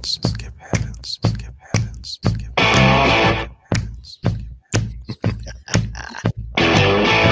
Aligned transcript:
heavens, 0.00 0.18
skip 0.24 0.54
heavens, 0.58 1.18
skip 1.26 1.54
heavens, 1.74 2.18
skip 2.24 2.58
heavens. 2.58 4.18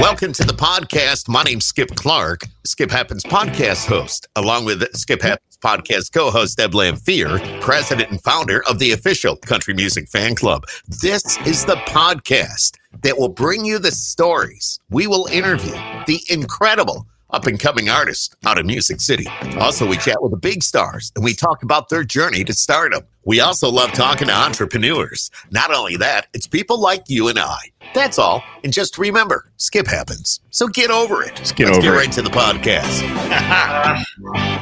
Welcome 0.00 0.32
to 0.34 0.44
the 0.44 0.52
podcast. 0.52 1.28
My 1.28 1.42
name's 1.42 1.64
Skip 1.64 1.88
Clark, 1.96 2.42
Skip 2.66 2.90
Happens 2.90 3.24
podcast 3.24 3.86
host, 3.86 4.26
along 4.36 4.66
with 4.66 4.84
Skip 4.94 5.22
Happens 5.22 5.56
podcast 5.64 6.12
co-host 6.12 6.58
Deb 6.58 6.72
Lamphere, 6.72 7.60
president 7.60 8.10
and 8.10 8.22
founder 8.22 8.62
of 8.68 8.78
the 8.78 8.92
official 8.92 9.36
country 9.36 9.72
music 9.72 10.08
fan 10.08 10.34
club. 10.34 10.64
This 11.00 11.38
is 11.46 11.64
the 11.64 11.76
podcast 11.86 12.76
that 13.02 13.18
will 13.18 13.30
bring 13.30 13.64
you 13.64 13.78
the 13.78 13.92
stories. 13.92 14.78
We 14.90 15.06
will 15.06 15.26
interview 15.32 15.74
the 16.06 16.20
incredible 16.28 17.06
up 17.30 17.46
and 17.46 17.60
coming 17.60 17.88
artists 17.88 18.34
out 18.46 18.58
of 18.58 18.66
Music 18.66 19.00
City. 19.00 19.26
Also, 19.58 19.86
we 19.86 19.96
chat 19.98 20.22
with 20.22 20.30
the 20.32 20.38
big 20.38 20.62
stars 20.62 21.12
and 21.14 21.24
we 21.24 21.34
talk 21.34 21.62
about 21.62 21.88
their 21.88 22.02
journey 22.04 22.44
to 22.44 22.54
stardom. 22.54 23.02
We 23.24 23.40
also 23.40 23.70
love 23.70 23.92
talking 23.92 24.28
to 24.28 24.34
entrepreneurs. 24.34 25.30
Not 25.50 25.74
only 25.74 25.96
that, 25.98 26.28
it's 26.32 26.46
people 26.46 26.80
like 26.80 27.04
you 27.08 27.28
and 27.28 27.38
I. 27.38 27.58
That's 27.94 28.18
all. 28.18 28.42
And 28.64 28.72
just 28.72 28.96
remember, 28.96 29.50
skip 29.58 29.86
happens. 29.86 30.40
So 30.50 30.68
get 30.68 30.90
over 30.90 31.22
it. 31.22 31.34
Get 31.54 31.66
Let's 31.66 31.78
over 31.78 31.82
get 31.82 31.94
it. 31.94 31.96
right 31.96 32.12
to 32.12 32.22
the 32.22 32.30
podcast. 32.30 33.04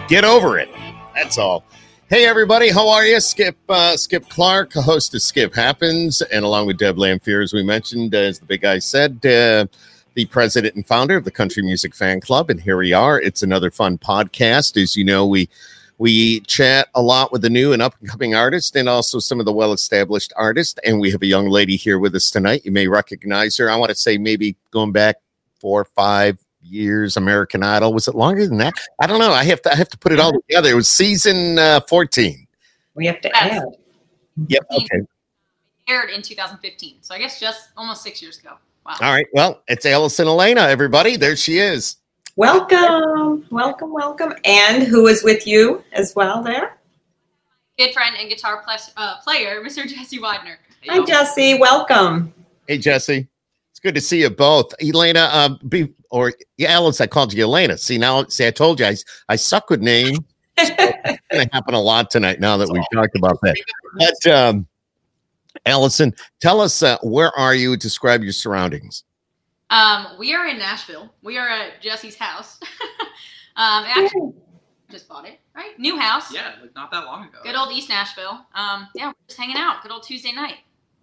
Get 0.08 0.24
over 0.24 0.58
it. 0.58 0.68
That's 1.14 1.38
all. 1.38 1.64
Hey 2.08 2.26
everybody, 2.26 2.70
how 2.70 2.88
are 2.88 3.04
you? 3.04 3.18
Skip 3.18 3.56
uh, 3.68 3.96
Skip 3.96 4.28
Clark, 4.28 4.72
host 4.74 5.12
of 5.16 5.22
Skip 5.22 5.52
Happens, 5.52 6.22
and 6.22 6.44
along 6.44 6.68
with 6.68 6.78
Deb 6.78 6.96
Lamphere, 6.96 7.42
as 7.42 7.52
we 7.52 7.64
mentioned, 7.64 8.14
as 8.14 8.38
the 8.38 8.46
big 8.46 8.60
guy 8.60 8.78
said, 8.78 9.26
uh, 9.26 9.66
the 10.16 10.24
president 10.24 10.74
and 10.74 10.84
founder 10.86 11.14
of 11.16 11.24
the 11.24 11.30
Country 11.30 11.62
Music 11.62 11.94
Fan 11.94 12.22
Club, 12.22 12.48
and 12.48 12.58
here 12.58 12.78
we 12.78 12.94
are. 12.94 13.20
It's 13.20 13.42
another 13.42 13.70
fun 13.70 13.98
podcast. 13.98 14.82
As 14.82 14.96
you 14.96 15.04
know, 15.04 15.26
we 15.26 15.48
we 15.98 16.40
chat 16.40 16.88
a 16.94 17.02
lot 17.02 17.32
with 17.32 17.42
the 17.42 17.50
new 17.50 17.74
and 17.74 17.82
up 17.82 17.94
and 18.00 18.08
coming 18.08 18.34
artists, 18.34 18.74
and 18.74 18.88
also 18.88 19.18
some 19.18 19.40
of 19.40 19.46
the 19.46 19.52
well 19.52 19.74
established 19.74 20.32
artists. 20.34 20.80
And 20.84 21.00
we 21.00 21.10
have 21.10 21.20
a 21.22 21.26
young 21.26 21.48
lady 21.50 21.76
here 21.76 21.98
with 21.98 22.14
us 22.14 22.30
tonight. 22.30 22.64
You 22.64 22.72
may 22.72 22.88
recognize 22.88 23.58
her. 23.58 23.70
I 23.70 23.76
want 23.76 23.90
to 23.90 23.94
say 23.94 24.16
maybe 24.16 24.56
going 24.70 24.90
back 24.90 25.16
four, 25.60 25.82
or 25.82 25.84
five 25.84 26.38
years. 26.62 27.18
American 27.18 27.62
Idol 27.62 27.92
was 27.92 28.08
it 28.08 28.14
longer 28.14 28.46
than 28.48 28.56
that? 28.58 28.72
I 28.98 29.06
don't 29.06 29.18
know. 29.20 29.32
I 29.32 29.44
have 29.44 29.60
to 29.62 29.72
I 29.72 29.76
have 29.76 29.90
to 29.90 29.98
put 29.98 30.12
it 30.12 30.18
all 30.18 30.32
together. 30.32 30.70
It 30.70 30.74
was 30.76 30.88
season 30.88 31.58
uh, 31.58 31.80
fourteen. 31.88 32.46
We 32.94 33.04
have 33.06 33.20
to 33.20 33.28
Yes. 33.28 33.52
add. 33.52 33.64
Yep. 34.48 34.66
Okay. 34.80 35.00
aired 35.88 36.08
in 36.10 36.22
2015. 36.22 36.96
So 37.02 37.14
I 37.14 37.18
guess 37.18 37.38
just 37.38 37.68
almost 37.76 38.02
six 38.02 38.20
years 38.22 38.38
ago. 38.38 38.54
Wow. 38.86 38.94
All 39.00 39.12
right. 39.12 39.26
Well, 39.32 39.62
it's 39.66 39.84
Allison 39.84 40.28
Elena. 40.28 40.60
Everybody, 40.60 41.16
there 41.16 41.34
she 41.34 41.58
is. 41.58 41.96
Welcome, 42.36 43.44
welcome, 43.50 43.92
welcome. 43.92 44.32
And 44.44 44.84
who 44.84 45.08
is 45.08 45.24
with 45.24 45.44
you 45.44 45.82
as 45.92 46.14
well 46.14 46.40
there? 46.40 46.76
Good 47.78 47.92
friend 47.92 48.14
and 48.16 48.28
guitar 48.28 48.62
plus, 48.64 48.92
uh, 48.96 49.16
player, 49.24 49.60
Mr. 49.64 49.88
Jesse 49.88 50.20
Widener. 50.20 50.60
Hi, 50.86 51.04
Jesse. 51.04 51.58
Welcome. 51.58 52.32
Hey, 52.68 52.78
Jesse. 52.78 53.26
It's 53.72 53.80
good 53.80 53.96
to 53.96 54.00
see 54.00 54.20
you 54.20 54.30
both. 54.30 54.72
Elena, 54.80 55.30
um, 55.32 55.58
be 55.68 55.92
or 56.10 56.32
yeah, 56.56 56.70
Alice, 56.70 57.00
I 57.00 57.08
called 57.08 57.34
you 57.34 57.42
Elena. 57.42 57.76
See 57.76 57.98
now, 57.98 58.26
see, 58.26 58.46
I 58.46 58.52
told 58.52 58.78
you 58.78 58.86
I, 58.86 58.96
I 59.28 59.34
suck 59.34 59.68
with 59.68 59.82
names. 59.82 60.20
It's 60.58 61.20
gonna 61.30 61.48
happen 61.52 61.74
a 61.74 61.80
lot 61.80 62.10
tonight 62.10 62.38
now 62.38 62.56
that 62.56 62.68
we've 62.70 62.82
talked 62.94 63.16
about 63.16 63.38
that. 63.42 63.56
But 63.98 64.32
um, 64.32 64.66
Allison, 65.64 66.14
tell 66.40 66.60
us 66.60 66.82
uh, 66.82 66.98
where 67.02 67.36
are 67.38 67.54
you? 67.54 67.76
Describe 67.76 68.22
your 68.22 68.32
surroundings. 68.32 69.04
Um, 69.70 70.06
we 70.18 70.34
are 70.34 70.46
in 70.46 70.58
Nashville. 70.58 71.12
We 71.22 71.38
are 71.38 71.48
at 71.48 71.80
Jesse's 71.80 72.16
house. 72.16 72.60
um, 73.56 73.84
actually, 73.86 74.32
just 74.90 75.08
bought 75.08 75.26
it, 75.26 75.40
right? 75.54 75.78
New 75.78 75.98
house. 75.98 76.32
Yeah, 76.32 76.54
like 76.60 76.74
not 76.74 76.90
that 76.92 77.04
long 77.04 77.24
ago. 77.24 77.38
Good 77.42 77.56
old 77.56 77.72
East 77.72 77.88
Nashville. 77.88 78.46
Um, 78.54 78.88
yeah, 78.94 79.08
we're 79.08 79.14
just 79.26 79.38
hanging 79.38 79.56
out. 79.56 79.82
Good 79.82 79.90
old 79.90 80.04
Tuesday 80.04 80.32
night. 80.32 80.58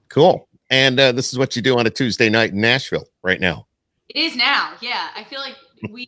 Cool. 0.09 0.47
And 0.69 0.99
uh, 0.99 1.11
this 1.11 1.33
is 1.33 1.39
what 1.39 1.55
you 1.55 1.61
do 1.61 1.77
on 1.77 1.87
a 1.87 1.89
Tuesday 1.89 2.29
night 2.29 2.51
in 2.51 2.61
Nashville 2.61 3.05
right 3.21 3.41
now. 3.41 3.67
It 4.09 4.17
is 4.17 4.35
now. 4.35 4.73
Yeah, 4.81 5.09
I 5.15 5.23
feel 5.23 5.39
like 5.39 5.55
we 5.89 6.07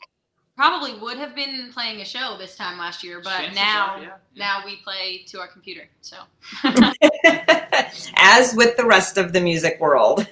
probably 0.56 0.98
would 1.00 1.18
have 1.18 1.36
been 1.36 1.72
playing 1.74 2.02
a 2.02 2.06
show 2.06 2.36
this 2.38 2.56
time 2.56 2.78
last 2.78 3.04
year, 3.04 3.22
but 3.24 3.38
Chances 3.38 3.56
now 3.56 3.88
are, 3.88 4.02
yeah, 4.02 4.10
yeah. 4.34 4.46
now 4.46 4.66
we 4.66 4.78
play 4.78 5.24
to 5.28 5.40
our 5.40 5.48
computer. 5.48 5.88
So 6.02 6.18
As 8.16 8.56
with 8.56 8.78
the 8.78 8.86
rest 8.86 9.18
of 9.18 9.34
the 9.34 9.42
music 9.42 9.80
world. 9.80 10.28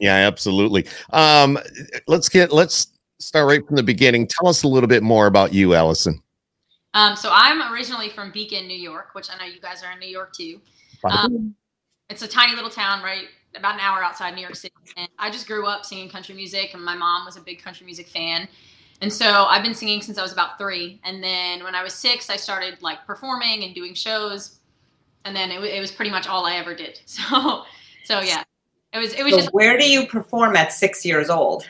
Yeah, 0.00 0.14
absolutely. 0.14 0.86
Um, 1.12 1.58
let's 2.06 2.28
get 2.28 2.52
let's 2.52 2.88
start 3.18 3.48
right 3.48 3.66
from 3.66 3.76
the 3.76 3.82
beginning. 3.82 4.26
Tell 4.26 4.48
us 4.48 4.62
a 4.62 4.68
little 4.68 4.88
bit 4.88 5.02
more 5.02 5.26
about 5.26 5.52
you, 5.52 5.74
Allison. 5.74 6.22
Um, 6.94 7.16
so 7.16 7.30
I'm 7.32 7.72
originally 7.72 8.08
from 8.10 8.30
Beacon, 8.32 8.66
New 8.66 8.76
York, 8.76 9.14
which 9.14 9.28
I 9.30 9.36
know 9.38 9.50
you 9.52 9.60
guys 9.60 9.82
are 9.82 9.92
in 9.92 9.98
New 9.98 10.08
York 10.08 10.32
too. 10.32 10.60
Um, 11.04 11.54
it's 12.10 12.22
a 12.22 12.28
tiny 12.28 12.54
little 12.54 12.70
town, 12.70 13.02
right 13.02 13.28
about 13.56 13.74
an 13.74 13.80
hour 13.80 14.02
outside 14.02 14.34
New 14.34 14.40
York 14.40 14.56
City. 14.56 14.74
And 14.96 15.08
I 15.18 15.30
just 15.30 15.46
grew 15.46 15.66
up 15.66 15.84
singing 15.84 16.08
country 16.08 16.34
music, 16.34 16.70
and 16.74 16.84
my 16.84 16.94
mom 16.96 17.24
was 17.24 17.36
a 17.36 17.40
big 17.40 17.62
country 17.62 17.84
music 17.86 18.08
fan. 18.08 18.48
And 19.00 19.12
so 19.12 19.26
I've 19.26 19.64
been 19.64 19.74
singing 19.74 20.00
since 20.00 20.16
I 20.16 20.22
was 20.22 20.32
about 20.32 20.58
three. 20.58 21.00
And 21.04 21.22
then 21.22 21.64
when 21.64 21.74
I 21.74 21.82
was 21.82 21.92
six, 21.92 22.30
I 22.30 22.36
started 22.36 22.80
like 22.82 23.04
performing 23.04 23.64
and 23.64 23.74
doing 23.74 23.94
shows. 23.94 24.60
And 25.24 25.34
then 25.34 25.50
it, 25.50 25.58
wa- 25.58 25.66
it 25.66 25.80
was 25.80 25.90
pretty 25.90 26.10
much 26.10 26.28
all 26.28 26.46
I 26.46 26.54
ever 26.54 26.74
did. 26.74 27.00
So, 27.06 27.64
so 28.04 28.20
yeah, 28.20 28.42
it 28.92 28.98
was 28.98 29.12
it 29.14 29.22
was 29.22 29.32
So 29.32 29.38
just 29.38 29.54
where 29.54 29.78
do 29.78 29.88
you 29.88 30.06
perform 30.06 30.56
at 30.56 30.72
six 30.72 31.04
years 31.04 31.30
old? 31.30 31.68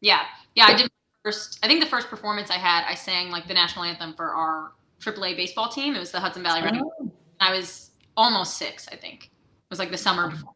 yeah, 0.00 0.22
yeah. 0.54 0.64
I 0.66 0.74
did 0.74 0.84
my 0.84 0.88
first. 1.22 1.58
I 1.62 1.66
think 1.66 1.82
the 1.82 1.88
first 1.88 2.08
performance 2.08 2.50
I 2.50 2.54
had, 2.56 2.84
I 2.88 2.94
sang 2.94 3.30
like 3.30 3.46
the 3.46 3.54
national 3.54 3.84
anthem 3.84 4.14
for 4.14 4.30
our 4.30 4.72
AAA 5.00 5.36
baseball 5.36 5.68
team. 5.68 5.94
It 5.94 5.98
was 5.98 6.12
the 6.12 6.20
Hudson 6.20 6.42
Valley. 6.42 6.62
Oh. 6.74 7.10
I 7.40 7.54
was 7.54 7.90
almost 8.16 8.56
six, 8.56 8.88
I 8.90 8.96
think. 8.96 9.24
It 9.24 9.30
was 9.70 9.78
like 9.78 9.90
the 9.90 9.98
summer 9.98 10.30
before 10.30 10.53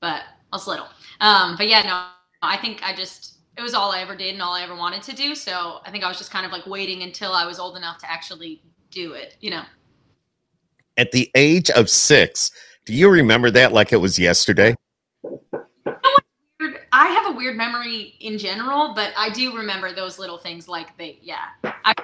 but 0.00 0.22
I 0.52 0.56
was 0.56 0.66
little. 0.66 0.88
Um, 1.20 1.56
but 1.56 1.68
yeah, 1.68 1.82
no, 1.82 2.06
I 2.42 2.56
think 2.56 2.82
I 2.82 2.94
just 2.94 3.38
it 3.56 3.62
was 3.62 3.74
all 3.74 3.90
I 3.90 4.00
ever 4.00 4.14
did 4.14 4.34
and 4.34 4.42
all 4.42 4.54
I 4.54 4.62
ever 4.62 4.76
wanted 4.76 5.02
to 5.02 5.14
do. 5.14 5.34
So 5.34 5.80
I 5.84 5.90
think 5.90 6.04
I 6.04 6.08
was 6.08 6.16
just 6.16 6.30
kind 6.30 6.46
of 6.46 6.52
like 6.52 6.66
waiting 6.66 7.02
until 7.02 7.32
I 7.32 7.44
was 7.44 7.58
old 7.58 7.76
enough 7.76 7.98
to 7.98 8.10
actually 8.10 8.62
do 8.90 9.12
it. 9.12 9.36
You 9.40 9.50
know, 9.50 9.62
At 10.96 11.10
the 11.10 11.30
age 11.34 11.70
of 11.70 11.90
six, 11.90 12.52
do 12.84 12.94
you 12.94 13.10
remember 13.10 13.50
that 13.50 13.72
like 13.72 13.92
it 13.92 13.96
was 13.96 14.18
yesterday? 14.18 14.74
I 16.90 17.06
have 17.08 17.34
a 17.34 17.36
weird 17.36 17.56
memory 17.56 18.14
in 18.20 18.38
general, 18.38 18.94
but 18.94 19.12
I 19.16 19.30
do 19.30 19.56
remember 19.56 19.92
those 19.92 20.18
little 20.18 20.38
things. 20.38 20.68
Like 20.68 20.96
they, 20.96 21.18
yeah, 21.22 21.48
I, 21.64 21.94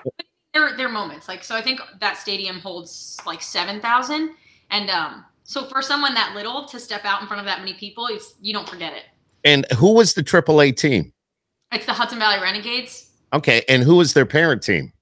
they're 0.52 0.76
they're 0.76 0.88
moments. 0.88 1.26
Like 1.28 1.42
so, 1.42 1.56
I 1.56 1.62
think 1.62 1.80
that 2.00 2.16
stadium 2.16 2.60
holds 2.60 3.18
like 3.26 3.42
seven 3.42 3.80
thousand, 3.80 4.30
and 4.70 4.90
um, 4.90 5.24
so 5.44 5.64
for 5.66 5.80
someone 5.82 6.14
that 6.14 6.34
little 6.34 6.64
to 6.66 6.80
step 6.80 7.04
out 7.04 7.20
in 7.20 7.26
front 7.28 7.40
of 7.40 7.46
that 7.46 7.60
many 7.60 7.74
people, 7.74 8.06
it's 8.08 8.34
you 8.40 8.52
don't 8.52 8.68
forget 8.68 8.92
it. 8.92 9.04
And 9.44 9.66
who 9.72 9.94
was 9.94 10.14
the 10.14 10.22
AAA 10.22 10.76
team? 10.76 11.12
It's 11.72 11.86
the 11.86 11.92
Hudson 11.92 12.18
Valley 12.18 12.40
Renegades. 12.42 13.10
Okay, 13.32 13.62
and 13.68 13.82
who 13.82 13.96
was 13.96 14.12
their 14.14 14.26
parent 14.26 14.62
team? 14.62 14.92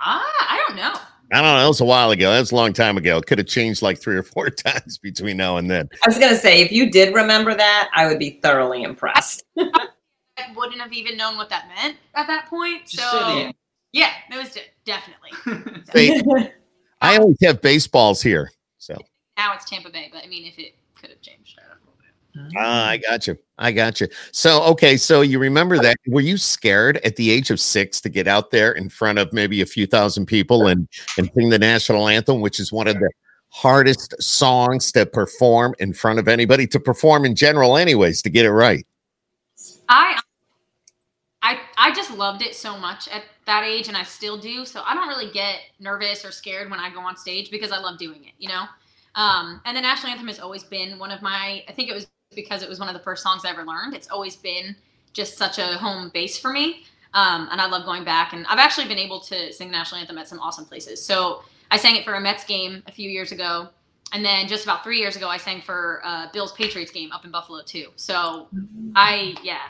Ah, 0.00 0.22
I 0.48 0.64
don't 0.66 0.76
know. 0.76 0.92
I 1.32 1.40
don't 1.40 1.56
know. 1.56 1.64
It 1.64 1.68
was 1.68 1.80
a 1.80 1.84
while 1.84 2.10
ago. 2.10 2.30
That 2.30 2.40
was 2.40 2.52
a 2.52 2.56
long 2.56 2.72
time 2.72 2.96
ago. 2.96 3.16
It 3.16 3.26
could 3.26 3.38
have 3.38 3.46
changed 3.46 3.80
like 3.82 3.98
three 3.98 4.16
or 4.16 4.22
four 4.22 4.50
times 4.50 4.98
between 4.98 5.36
now 5.36 5.56
and 5.56 5.70
then. 5.70 5.88
I 6.04 6.08
was 6.08 6.18
going 6.18 6.30
to 6.30 6.36
say, 6.38 6.60
if 6.60 6.70
you 6.72 6.90
did 6.90 7.14
remember 7.14 7.54
that, 7.54 7.90
I 7.94 8.06
would 8.06 8.18
be 8.18 8.38
thoroughly 8.42 8.82
impressed. 8.82 9.42
I 9.58 10.46
wouldn't 10.56 10.80
have 10.80 10.92
even 10.92 11.16
known 11.16 11.36
what 11.36 11.48
that 11.50 11.68
meant 11.68 11.96
at 12.14 12.26
that 12.26 12.48
point. 12.48 12.86
Just 12.86 13.10
so 13.10 13.50
yeah, 13.92 14.10
it 14.30 14.36
was 14.36 14.50
de- 14.50 14.60
definitely. 14.84 15.82
They- 15.92 16.22
I 17.00 17.16
always 17.18 17.36
have 17.42 17.60
baseballs 17.60 18.22
here. 18.22 18.50
So 18.82 18.96
Now 19.36 19.54
it's 19.54 19.64
Tampa 19.64 19.90
Bay, 19.90 20.10
but 20.12 20.24
I 20.24 20.26
mean, 20.26 20.44
if 20.44 20.58
it 20.58 20.74
could 21.00 21.10
have 21.10 21.20
changed, 21.20 21.56
I 21.56 21.68
don't 21.68 22.48
know. 22.54 22.60
ah, 22.60 22.88
I 22.88 22.96
got 22.96 23.28
you. 23.28 23.38
I 23.56 23.70
got 23.70 24.00
you. 24.00 24.08
So 24.32 24.60
okay, 24.64 24.96
so 24.96 25.20
you 25.20 25.38
remember 25.38 25.78
that? 25.78 25.96
Were 26.08 26.20
you 26.20 26.36
scared 26.36 26.96
at 27.04 27.14
the 27.14 27.30
age 27.30 27.52
of 27.52 27.60
six 27.60 28.00
to 28.00 28.08
get 28.08 28.26
out 28.26 28.50
there 28.50 28.72
in 28.72 28.88
front 28.88 29.20
of 29.20 29.32
maybe 29.32 29.60
a 29.60 29.66
few 29.66 29.86
thousand 29.86 30.26
people 30.26 30.66
and 30.66 30.88
and 31.16 31.30
sing 31.32 31.48
the 31.48 31.60
national 31.60 32.08
anthem, 32.08 32.40
which 32.40 32.58
is 32.58 32.72
one 32.72 32.88
of 32.88 32.96
the 32.96 33.08
hardest 33.50 34.20
songs 34.20 34.90
to 34.92 35.06
perform 35.06 35.76
in 35.78 35.92
front 35.92 36.18
of 36.18 36.26
anybody 36.26 36.66
to 36.66 36.80
perform 36.80 37.24
in 37.24 37.36
general, 37.36 37.76
anyways, 37.76 38.20
to 38.22 38.30
get 38.30 38.44
it 38.44 38.50
right. 38.50 38.84
I 39.88 40.18
I 41.42 41.58
I 41.76 41.92
just 41.92 42.10
loved 42.10 42.42
it 42.42 42.54
so 42.54 42.78
much 42.78 43.08
at 43.08 43.24
that 43.46 43.64
age 43.64 43.88
and 43.88 43.96
I 43.96 44.04
still 44.04 44.38
do. 44.38 44.64
So 44.64 44.82
I 44.84 44.94
don't 44.94 45.08
really 45.08 45.30
get 45.30 45.60
nervous 45.80 46.24
or 46.24 46.30
scared 46.30 46.70
when 46.70 46.80
I 46.80 46.90
go 46.90 47.00
on 47.00 47.16
stage 47.16 47.50
because 47.50 47.72
I 47.72 47.78
love 47.78 47.98
doing 47.98 48.24
it, 48.24 48.32
you 48.38 48.48
know? 48.48 48.64
Um, 49.14 49.60
and 49.64 49.76
the 49.76 49.80
national 49.80 50.12
anthem 50.12 50.28
has 50.28 50.38
always 50.38 50.62
been 50.62 50.98
one 50.98 51.10
of 51.10 51.20
my 51.20 51.64
I 51.68 51.72
think 51.72 51.90
it 51.90 51.94
was 51.94 52.06
because 52.34 52.62
it 52.62 52.68
was 52.68 52.78
one 52.78 52.88
of 52.88 52.94
the 52.94 53.02
first 53.02 53.22
songs 53.22 53.44
I 53.44 53.50
ever 53.50 53.64
learned. 53.64 53.94
It's 53.94 54.08
always 54.08 54.36
been 54.36 54.74
just 55.12 55.36
such 55.36 55.58
a 55.58 55.76
home 55.78 56.10
base 56.14 56.38
for 56.38 56.52
me. 56.52 56.84
Um, 57.14 57.48
and 57.50 57.60
I 57.60 57.66
love 57.66 57.84
going 57.84 58.04
back 58.04 58.32
and 58.32 58.46
I've 58.46 58.58
actually 58.58 58.88
been 58.88 58.98
able 58.98 59.20
to 59.20 59.52
sing 59.52 59.68
the 59.68 59.72
national 59.72 60.00
anthem 60.00 60.16
at 60.16 60.28
some 60.28 60.38
awesome 60.38 60.64
places. 60.64 61.04
So 61.04 61.42
I 61.70 61.76
sang 61.76 61.96
it 61.96 62.04
for 62.04 62.14
a 62.14 62.20
Mets 62.20 62.44
game 62.44 62.82
a 62.86 62.92
few 62.92 63.10
years 63.10 63.32
ago. 63.32 63.68
And 64.14 64.24
then 64.24 64.46
just 64.46 64.64
about 64.64 64.82
three 64.84 64.98
years 64.98 65.16
ago, 65.16 65.28
I 65.28 65.38
sang 65.38 65.62
for 65.62 66.00
uh, 66.04 66.28
Bills 66.32 66.52
Patriots 66.52 66.90
game 66.90 67.12
up 67.12 67.24
in 67.24 67.30
Buffalo 67.30 67.62
too. 67.62 67.88
So 67.96 68.48
I, 68.94 69.34
yeah, 69.42 69.60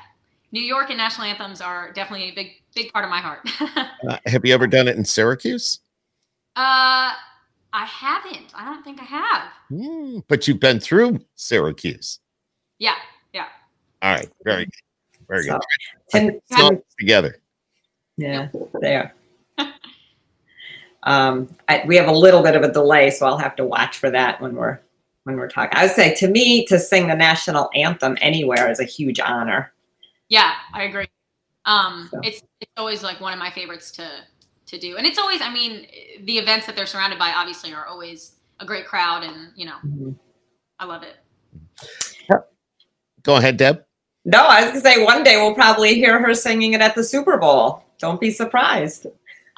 New 0.52 0.60
York 0.62 0.90
and 0.90 0.98
national 0.98 1.26
anthems 1.26 1.60
are 1.60 1.92
definitely 1.92 2.28
a 2.28 2.34
big 2.34 2.52
big 2.74 2.92
part 2.92 3.04
of 3.04 3.10
my 3.10 3.20
heart. 3.20 3.40
Uh, 4.08 4.18
have 4.26 4.44
you 4.44 4.52
ever 4.52 4.66
done 4.66 4.88
it 4.88 4.96
in 4.96 5.04
Syracuse? 5.04 5.78
uh, 6.56 7.12
I 7.74 7.84
haven't. 7.86 8.52
I 8.54 8.64
don't 8.64 8.82
think 8.82 9.00
I 9.00 9.04
have. 9.04 9.42
Hmm, 9.70 10.18
but 10.28 10.46
you've 10.48 10.58
been 10.60 10.80
through 10.80 11.20
Syracuse. 11.36 12.18
Yeah. 12.80 12.94
Yeah. 13.32 13.46
All 14.02 14.12
right, 14.14 14.28
very 14.44 14.64
good. 14.64 14.72
Very 15.28 15.44
So, 15.44 15.52
good. 15.52 15.60
Tim, 16.10 16.40
So 16.46 16.68
Tim- 16.70 16.82
together. 16.98 17.36
yeah, 18.16 18.48
there. 18.80 19.14
Um, 21.04 21.48
I, 21.68 21.82
we 21.86 21.96
have 21.96 22.06
a 22.06 22.12
little 22.12 22.42
bit 22.44 22.54
of 22.54 22.62
a 22.62 22.70
delay, 22.72 23.10
so 23.10 23.26
I'll 23.26 23.38
have 23.38 23.56
to 23.56 23.64
watch 23.64 23.98
for 23.98 24.08
that 24.10 24.40
when 24.40 24.54
we're 24.54 24.78
when 25.24 25.36
we're 25.36 25.48
talking. 25.48 25.76
I 25.76 25.86
would 25.86 25.92
say 25.94 26.14
to 26.16 26.28
me, 26.28 26.64
to 26.66 26.78
sing 26.78 27.08
the 27.08 27.14
national 27.16 27.70
anthem 27.74 28.16
anywhere 28.20 28.70
is 28.70 28.78
a 28.80 28.84
huge 28.84 29.18
honor. 29.20 29.72
Yeah, 30.32 30.52
I 30.72 30.84
agree. 30.84 31.06
Um, 31.66 32.08
So. 32.10 32.20
it's 32.24 32.40
it's 32.62 32.72
always 32.78 33.02
like 33.02 33.20
one 33.20 33.34
of 33.34 33.38
my 33.38 33.50
favorites 33.50 33.90
to 33.92 34.08
to 34.64 34.78
do, 34.78 34.96
and 34.96 35.06
it's 35.06 35.18
always. 35.18 35.42
I 35.42 35.52
mean, 35.52 35.86
the 36.24 36.38
events 36.38 36.64
that 36.66 36.74
they're 36.74 36.86
surrounded 36.86 37.18
by 37.18 37.32
obviously 37.32 37.74
are 37.74 37.84
always 37.86 38.36
a 38.58 38.64
great 38.64 38.86
crowd, 38.86 39.24
and 39.24 39.52
you 39.54 39.66
know, 39.66 40.14
I 40.78 40.86
love 40.86 41.02
it. 41.02 41.16
Go 43.22 43.36
ahead, 43.36 43.58
Deb. 43.58 43.84
No, 44.24 44.46
I 44.46 44.62
was 44.62 44.70
gonna 44.70 44.80
say 44.80 45.04
one 45.04 45.22
day 45.22 45.36
we'll 45.36 45.54
probably 45.54 45.94
hear 45.96 46.18
her 46.18 46.34
singing 46.34 46.72
it 46.72 46.80
at 46.80 46.94
the 46.94 47.04
Super 47.04 47.36
Bowl. 47.36 47.84
Don't 47.98 48.18
be 48.20 48.30
surprised. 48.30 49.06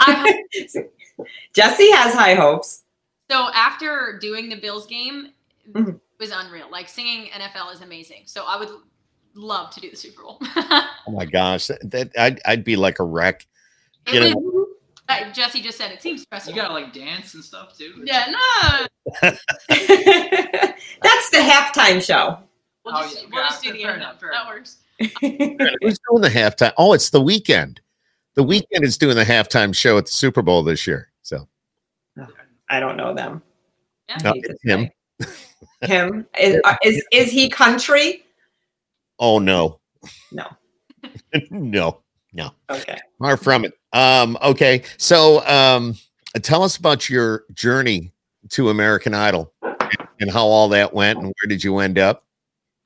I 0.00 0.42
Jesse 1.54 1.90
has 1.92 2.14
high 2.14 2.34
hopes. 2.34 2.82
So 3.30 3.48
after 3.54 4.18
doing 4.20 4.48
the 4.48 4.56
Bills 4.56 4.86
game, 4.86 5.28
Mhm. 5.70 5.94
it 5.94 6.00
was 6.18 6.32
unreal. 6.32 6.68
Like 6.68 6.88
singing 6.88 7.30
NFL 7.30 7.72
is 7.72 7.80
amazing. 7.80 8.24
So 8.26 8.44
I 8.44 8.58
would 8.58 8.70
love 9.34 9.70
to 9.70 9.80
do 9.80 9.90
the 9.90 9.96
Super 9.96 10.22
Bowl. 10.22 10.38
Oh 11.06 11.12
my 11.12 11.26
gosh, 11.26 11.66
that 11.66 12.10
I'd, 12.18 12.40
I'd 12.46 12.64
be 12.64 12.76
like 12.76 12.98
a 12.98 13.04
wreck. 13.04 13.46
It 14.06 14.14
You 14.14 14.20
know- 14.20 14.36
was- 14.36 15.34
Jesse 15.34 15.60
just 15.60 15.76
said 15.76 15.92
it 15.92 16.00
seems 16.00 16.22
stressful. 16.22 16.54
You 16.54 16.60
gotta 16.62 16.72
like 16.72 16.92
dance 16.94 17.34
and 17.34 17.44
stuff 17.44 17.76
too. 17.76 17.92
yeah, 18.04 18.26
no. 18.30 18.86
That's 21.02 21.30
the 21.30 21.38
halftime 21.38 22.02
show. 22.02 22.38
We'll 22.84 22.96
Oh, 22.96 23.02
just, 23.02 23.22
yeah, 23.22 23.28
we'll 23.32 23.42
just 23.44 23.62
do 23.62 23.72
the 23.72 23.82
enough, 23.82 23.96
anthem. 23.96 24.18
fair 24.18 24.30
That 24.32 24.46
works. 24.46 24.76
Who's 25.82 25.98
doing 26.08 26.22
the 26.22 26.30
halftime? 26.30 26.72
Oh, 26.78 26.92
it's 26.94 27.10
the 27.10 27.20
Weeknd. 27.20 27.78
The 28.34 28.44
Weeknd 28.44 28.82
is 28.82 28.96
doing 28.98 29.16
the 29.16 29.24
halftime 29.24 29.74
show 29.74 29.98
at 29.98 30.06
the 30.06 30.12
Super 30.12 30.42
Bowl 30.42 30.62
this 30.62 30.86
year. 30.86 31.08
So 31.22 31.48
I 32.70 32.80
don't 32.80 32.96
know 32.96 33.14
them. 33.14 33.42
Yeah. 34.08 34.18
No, 34.24 34.30
I 34.30 34.32
hate 34.34 34.44
to 34.44 34.50
it's 34.52 34.62
him. 34.64 34.90
Him 35.82 36.26
is, 36.40 36.60
uh, 36.64 36.76
is 36.82 37.04
is 37.12 37.30
he 37.30 37.48
country? 37.50 38.23
Oh 39.18 39.38
no. 39.38 39.80
No. 40.32 40.46
no. 41.50 42.00
No. 42.32 42.50
Okay. 42.70 42.98
Far 43.18 43.36
from 43.36 43.64
it. 43.64 43.74
Um, 43.92 44.36
okay. 44.42 44.82
So 44.96 45.46
um 45.46 45.96
tell 46.42 46.62
us 46.62 46.76
about 46.76 47.08
your 47.08 47.44
journey 47.54 48.12
to 48.50 48.70
American 48.70 49.14
Idol 49.14 49.52
and 50.20 50.30
how 50.30 50.46
all 50.46 50.68
that 50.70 50.92
went 50.92 51.18
and 51.18 51.26
where 51.26 51.48
did 51.48 51.62
you 51.62 51.78
end 51.78 51.98
up? 51.98 52.24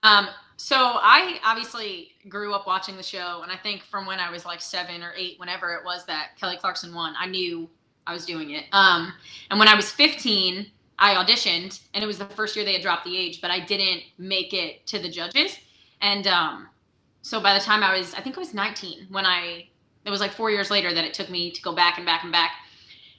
Um, 0.03 0.29
so 0.57 0.77
I 0.77 1.39
obviously 1.45 2.13
grew 2.29 2.53
up 2.53 2.67
watching 2.67 2.97
the 2.97 3.03
show, 3.03 3.41
and 3.43 3.51
I 3.51 3.57
think 3.57 3.83
from 3.83 4.07
when 4.07 4.19
I 4.19 4.31
was 4.31 4.45
like 4.45 4.61
seven 4.61 5.03
or 5.03 5.13
eight, 5.17 5.39
whenever 5.39 5.73
it 5.75 5.85
was 5.85 6.05
that 6.07 6.31
Kelly 6.39 6.57
Clarkson 6.57 6.95
won, 6.95 7.15
I 7.19 7.27
knew 7.27 7.69
I 8.07 8.13
was 8.13 8.27
doing 8.27 8.51
it. 8.51 8.65
Um, 8.73 9.13
and 9.51 9.59
when 9.59 9.69
I 9.69 9.75
was 9.75 9.91
15, 9.91 10.67
I 10.99 11.15
auditioned, 11.15 11.81
and 11.95 12.03
it 12.03 12.07
was 12.07 12.19
the 12.19 12.27
first 12.27 12.57
year 12.57 12.65
they 12.65 12.73
had 12.73 12.83
dropped 12.83 13.05
the 13.05 13.17
age, 13.17 13.41
but 13.41 13.51
I 13.51 13.61
didn't 13.61 14.03
make 14.19 14.53
it 14.53 14.87
to 14.89 14.99
the 14.99 15.09
judges. 15.09 15.57
And 16.01 16.27
um, 16.27 16.69
so 17.23 17.41
by 17.41 17.55
the 17.55 17.65
time 17.65 17.83
I 17.83 17.97
was, 17.97 18.15
I 18.15 18.21
think 18.21 18.37
I 18.37 18.41
was 18.41 18.55
19 18.55 19.09
when 19.11 19.27
I, 19.27 19.69
it 20.05 20.11
was 20.11 20.21
like 20.21 20.33
four 20.33 20.51
years 20.51 20.71
later 20.71 20.95
that 20.95 21.05
it 21.05 21.15
took 21.15 21.31
me 21.31 21.51
to 21.51 21.63
go 21.63 21.75
back 21.75 21.99
and 21.99 22.07
back 22.07 22.23
and 22.23 22.33
back. 22.33 22.53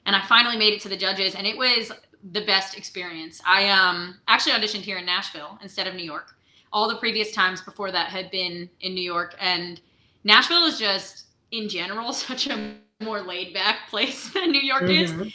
And 0.05 0.15
I 0.15 0.25
finally 0.25 0.57
made 0.57 0.73
it 0.73 0.81
to 0.81 0.89
the 0.89 0.97
judges, 0.97 1.35
and 1.35 1.45
it 1.45 1.57
was 1.57 1.91
the 2.31 2.41
best 2.41 2.77
experience. 2.77 3.41
I 3.45 3.69
um, 3.69 4.19
actually 4.27 4.53
auditioned 4.53 4.81
here 4.81 4.97
in 4.97 5.05
Nashville 5.05 5.59
instead 5.61 5.87
of 5.87 5.93
New 5.93 6.03
York 6.03 6.35
all 6.71 6.87
the 6.87 6.97
previous 6.97 7.31
times 7.31 7.61
before 7.61 7.91
that 7.91 8.09
had 8.09 8.29
been 8.31 8.69
in 8.81 8.93
New 8.93 9.03
York. 9.03 9.35
And 9.39 9.81
Nashville 10.23 10.65
is 10.65 10.77
just, 10.77 11.25
in 11.51 11.69
general, 11.69 12.13
such 12.13 12.47
a 12.47 12.75
more 13.01 13.21
laid 13.21 13.53
back 13.53 13.89
place 13.89 14.29
than 14.33 14.51
New 14.51 14.61
York 14.61 14.83
is. 14.83 15.11
Mhm. 15.11 15.33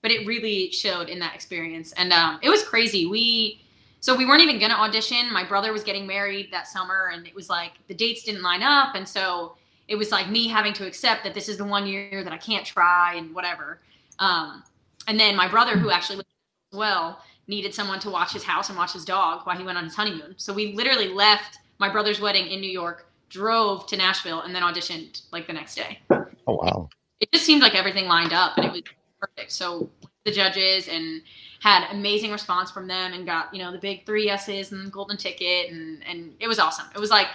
But 0.00 0.10
it 0.10 0.26
really 0.26 0.70
showed 0.72 1.08
in 1.08 1.20
that 1.20 1.34
experience. 1.34 1.92
And 1.92 2.12
um, 2.12 2.40
it 2.42 2.50
was 2.50 2.64
crazy. 2.64 3.06
We, 3.06 3.61
so 4.02 4.16
we 4.16 4.26
weren't 4.26 4.42
even 4.42 4.58
going 4.58 4.72
to 4.72 4.76
audition. 4.76 5.32
My 5.32 5.44
brother 5.44 5.72
was 5.72 5.84
getting 5.84 6.08
married 6.08 6.50
that 6.50 6.66
summer, 6.66 7.12
and 7.14 7.24
it 7.24 7.34
was 7.36 7.48
like 7.48 7.74
the 7.86 7.94
dates 7.94 8.24
didn't 8.24 8.42
line 8.42 8.60
up. 8.60 8.96
And 8.96 9.08
so 9.08 9.54
it 9.86 9.94
was 9.94 10.10
like 10.10 10.28
me 10.28 10.48
having 10.48 10.72
to 10.74 10.86
accept 10.88 11.22
that 11.22 11.34
this 11.34 11.48
is 11.48 11.56
the 11.56 11.64
one 11.64 11.86
year 11.86 12.24
that 12.24 12.32
I 12.32 12.36
can't 12.36 12.66
try 12.66 13.14
and 13.14 13.32
whatever. 13.32 13.78
Um, 14.18 14.64
and 15.06 15.20
then 15.20 15.36
my 15.36 15.46
brother, 15.46 15.78
who 15.78 15.90
actually 15.90 16.16
lived 16.16 16.28
as 16.72 16.78
well, 16.78 17.22
needed 17.46 17.72
someone 17.72 18.00
to 18.00 18.10
watch 18.10 18.32
his 18.32 18.42
house 18.42 18.70
and 18.70 18.76
watch 18.76 18.92
his 18.92 19.04
dog 19.04 19.46
while 19.46 19.56
he 19.56 19.62
went 19.62 19.78
on 19.78 19.84
his 19.84 19.94
honeymoon. 19.94 20.34
So 20.36 20.52
we 20.52 20.72
literally 20.72 21.08
left 21.08 21.58
my 21.78 21.88
brother's 21.88 22.20
wedding 22.20 22.48
in 22.48 22.60
New 22.60 22.70
York, 22.70 23.06
drove 23.28 23.86
to 23.86 23.96
Nashville, 23.96 24.40
and 24.40 24.52
then 24.52 24.62
auditioned 24.62 25.22
like 25.30 25.46
the 25.46 25.52
next 25.52 25.76
day. 25.76 26.00
Oh 26.48 26.58
wow. 26.60 26.88
It 27.20 27.30
just 27.32 27.46
seemed 27.46 27.62
like 27.62 27.76
everything 27.76 28.06
lined 28.06 28.32
up 28.32 28.56
and 28.56 28.66
it 28.66 28.72
was 28.72 28.82
perfect. 29.20 29.52
So 29.52 29.88
the 30.24 30.30
judges 30.32 30.88
and 30.88 31.22
had 31.60 31.90
amazing 31.92 32.32
response 32.32 32.70
from 32.70 32.86
them 32.88 33.12
and 33.12 33.24
got, 33.26 33.52
you 33.54 33.62
know, 33.62 33.70
the 33.72 33.78
big 33.78 34.04
three 34.06 34.26
yeses 34.26 34.72
and 34.72 34.90
golden 34.92 35.16
ticket 35.16 35.70
and 35.70 36.02
and 36.08 36.32
it 36.40 36.48
was 36.48 36.58
awesome. 36.58 36.86
It 36.94 36.98
was 36.98 37.10
like 37.10 37.28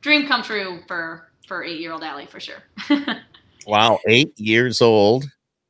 dream 0.00 0.26
come 0.26 0.42
true 0.42 0.80
for 0.88 1.28
for 1.46 1.62
eight 1.64 1.80
year 1.80 1.92
old 1.92 2.02
Allie 2.02 2.26
for 2.26 2.40
sure. 2.40 2.62
Wow. 3.66 3.98
Eight 4.06 4.38
years 4.38 4.80
old. 4.80 5.24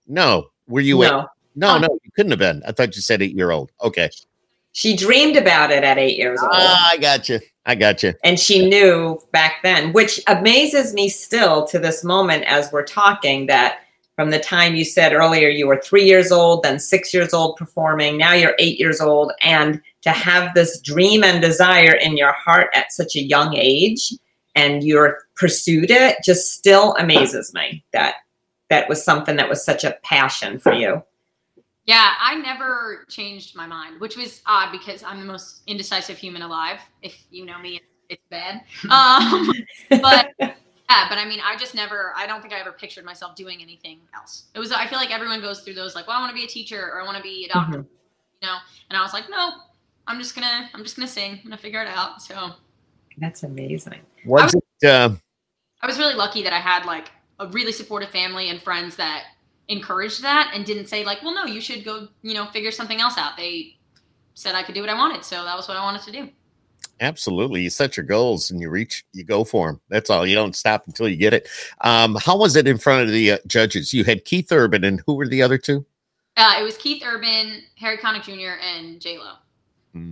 No. 0.06 0.48
Were 0.68 0.80
you 0.82 1.02
eight? 1.02 1.08
No, 1.08 1.26
No, 1.54 1.78
no, 1.78 1.88
you 2.04 2.10
couldn't 2.14 2.30
have 2.30 2.38
been. 2.38 2.62
I 2.66 2.72
thought 2.72 2.94
you 2.94 3.00
said 3.00 3.22
eight 3.22 3.34
year 3.34 3.52
old. 3.52 3.72
Okay. 3.82 4.10
she 4.72 4.94
dreamed 4.94 5.36
about 5.36 5.70
it 5.70 5.82
at 5.82 5.96
eight 5.96 6.18
years 6.18 6.38
old. 6.42 6.50
Ah, 6.52 6.90
I 6.92 6.98
got 6.98 7.28
you. 7.30 7.40
I 7.64 7.74
got 7.74 8.02
you. 8.02 8.12
and 8.22 8.38
she 8.38 8.68
knew 8.68 9.18
back 9.32 9.62
then, 9.62 9.94
which 9.94 10.20
amazes 10.26 10.92
me 10.92 11.08
still 11.08 11.66
to 11.68 11.78
this 11.78 12.04
moment 12.04 12.44
as 12.44 12.70
we're 12.70 12.84
talking 12.84 13.46
that 13.46 13.78
from 14.16 14.30
the 14.30 14.40
time 14.40 14.74
you 14.74 14.84
said 14.84 15.12
earlier 15.12 15.48
you 15.48 15.66
were 15.66 15.80
three 15.80 16.04
years 16.04 16.32
old, 16.32 16.62
then 16.62 16.80
six 16.80 17.14
years 17.14 17.32
old 17.32 17.56
performing, 17.56 18.16
now 18.16 18.32
you're 18.32 18.56
eight 18.58 18.80
years 18.80 19.00
old, 19.00 19.32
and 19.42 19.80
to 20.02 20.10
have 20.10 20.54
this 20.54 20.80
dream 20.80 21.22
and 21.22 21.40
desire 21.40 21.92
in 21.92 22.16
your 22.16 22.32
heart 22.32 22.68
at 22.74 22.92
such 22.92 23.14
a 23.14 23.20
young 23.20 23.54
age 23.54 24.12
and 24.54 24.82
you're 24.82 25.26
pursued 25.36 25.90
it 25.90 26.16
just 26.24 26.54
still 26.54 26.94
amazes 26.94 27.52
me 27.54 27.84
that 27.92 28.16
that 28.70 28.88
was 28.88 29.04
something 29.04 29.36
that 29.36 29.48
was 29.48 29.64
such 29.64 29.84
a 29.84 29.96
passion 30.02 30.58
for 30.58 30.72
you. 30.72 31.02
Yeah, 31.84 32.14
I 32.20 32.34
never 32.36 33.04
changed 33.08 33.54
my 33.54 33.66
mind, 33.66 34.00
which 34.00 34.16
was 34.16 34.42
odd 34.44 34.72
because 34.72 35.04
I'm 35.04 35.20
the 35.20 35.26
most 35.26 35.62
indecisive 35.68 36.18
human 36.18 36.42
alive. 36.42 36.80
If 37.00 37.16
you 37.30 37.44
know 37.44 37.60
me, 37.60 37.80
it's 38.08 38.22
bad. 38.28 38.62
Um, 38.90 39.52
but 40.02 40.56
yeah, 40.88 41.06
but 41.08 41.18
I 41.18 41.24
mean, 41.24 41.40
I 41.44 41.56
just 41.56 41.74
never. 41.74 42.12
I 42.16 42.26
don't 42.26 42.40
think 42.40 42.54
I 42.54 42.60
ever 42.60 42.72
pictured 42.72 43.04
myself 43.04 43.34
doing 43.34 43.60
anything 43.62 43.98
else. 44.14 44.44
It 44.54 44.58
was. 44.58 44.70
I 44.72 44.86
feel 44.86 44.98
like 44.98 45.10
everyone 45.10 45.40
goes 45.40 45.60
through 45.60 45.74
those, 45.74 45.94
like, 45.94 46.06
well, 46.06 46.16
I 46.16 46.20
want 46.20 46.30
to 46.30 46.34
be 46.36 46.44
a 46.44 46.48
teacher 46.48 46.90
or 46.92 47.00
I 47.02 47.04
want 47.04 47.16
to 47.16 47.22
be 47.22 47.46
a 47.50 47.52
doctor, 47.52 47.78
Mhm. 47.78 47.86
you 48.42 48.48
know. 48.48 48.56
And 48.90 48.96
I 48.98 49.02
was 49.02 49.12
like, 49.12 49.28
no, 49.28 49.52
I'm 50.06 50.18
just 50.18 50.34
gonna. 50.34 50.70
I'm 50.74 50.82
just 50.82 50.96
gonna 50.96 51.08
sing. 51.08 51.32
I'm 51.32 51.42
gonna 51.42 51.56
figure 51.56 51.82
it 51.82 51.88
out. 51.88 52.22
So 52.22 52.52
That's 53.18 53.42
amazing. 53.42 54.00
Was 54.24 54.54
it 54.54 54.86
uh 54.88 55.10
I 55.82 55.86
was 55.86 55.98
really 55.98 56.14
lucky 56.14 56.42
that 56.42 56.52
I 56.52 56.60
had 56.60 56.84
like 56.84 57.10
a 57.40 57.46
really 57.48 57.72
supportive 57.72 58.10
family 58.10 58.48
and 58.50 58.60
friends 58.62 58.96
that 58.96 59.24
encouraged 59.68 60.22
that 60.22 60.52
and 60.54 60.64
didn't 60.64 60.86
say 60.86 61.04
like, 61.04 61.22
well, 61.22 61.34
no, 61.34 61.44
you 61.44 61.60
should 61.60 61.84
go, 61.84 62.08
you 62.22 62.34
know, 62.34 62.46
figure 62.46 62.70
something 62.70 63.00
else 63.00 63.18
out. 63.18 63.36
They 63.36 63.76
said 64.34 64.54
I 64.54 64.62
could 64.62 64.74
do 64.74 64.80
what 64.80 64.90
I 64.90 64.94
wanted, 64.94 65.24
so 65.24 65.44
that 65.44 65.56
was 65.56 65.66
what 65.68 65.76
I 65.76 65.82
wanted 65.82 66.02
to 66.02 66.12
do. 66.12 66.28
Absolutely 67.00 67.62
you 67.62 67.70
set 67.70 67.96
your 67.96 68.06
goals 68.06 68.50
and 68.50 68.60
you 68.60 68.70
reach 68.70 69.04
you 69.12 69.24
go 69.24 69.44
for 69.44 69.68
them. 69.68 69.80
That's 69.88 70.10
all. 70.10 70.26
You 70.26 70.34
don't 70.34 70.56
stop 70.56 70.86
until 70.86 71.08
you 71.08 71.16
get 71.16 71.34
it. 71.34 71.48
Um, 71.82 72.16
how 72.16 72.36
was 72.36 72.56
it 72.56 72.66
in 72.68 72.78
front 72.78 73.02
of 73.06 73.10
the 73.12 73.32
uh, 73.32 73.38
judges? 73.46 73.92
You 73.92 74.04
had 74.04 74.24
Keith 74.24 74.50
Urban 74.52 74.84
and 74.84 75.02
who 75.06 75.14
were 75.14 75.28
the 75.28 75.42
other 75.42 75.58
two? 75.58 75.84
Uh, 76.36 76.56
it 76.60 76.62
was 76.62 76.76
Keith 76.76 77.02
Urban, 77.04 77.62
Harry 77.78 77.96
Connick 77.96 78.24
Jr., 78.24 78.60
and 78.62 79.00
J 79.00 79.18
Lo. 79.18 79.32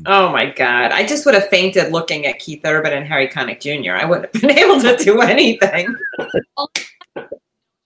Oh 0.06 0.30
my 0.30 0.46
God. 0.50 0.92
I 0.92 1.04
just 1.06 1.26
would 1.26 1.34
have 1.34 1.48
fainted 1.48 1.92
looking 1.92 2.24
at 2.24 2.38
Keith 2.38 2.62
Urban 2.64 2.94
and 2.94 3.06
Harry 3.06 3.28
Connick 3.28 3.60
Jr. 3.60 3.92
I 3.92 4.06
wouldn't 4.06 4.32
have 4.32 4.40
been 4.42 4.58
able 4.58 4.80
to 4.80 4.96
do 4.96 5.20
anything. 5.20 5.94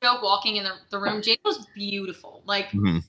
Joke 0.00 0.23
walking 0.23 0.57
in 0.57 0.64
the, 0.64 0.75
the 0.90 0.99
room. 0.99 1.21
J 1.21 1.37
Lo's 1.45 1.67
beautiful, 1.75 2.43
like 2.47 2.71
Mhm. 2.71 3.02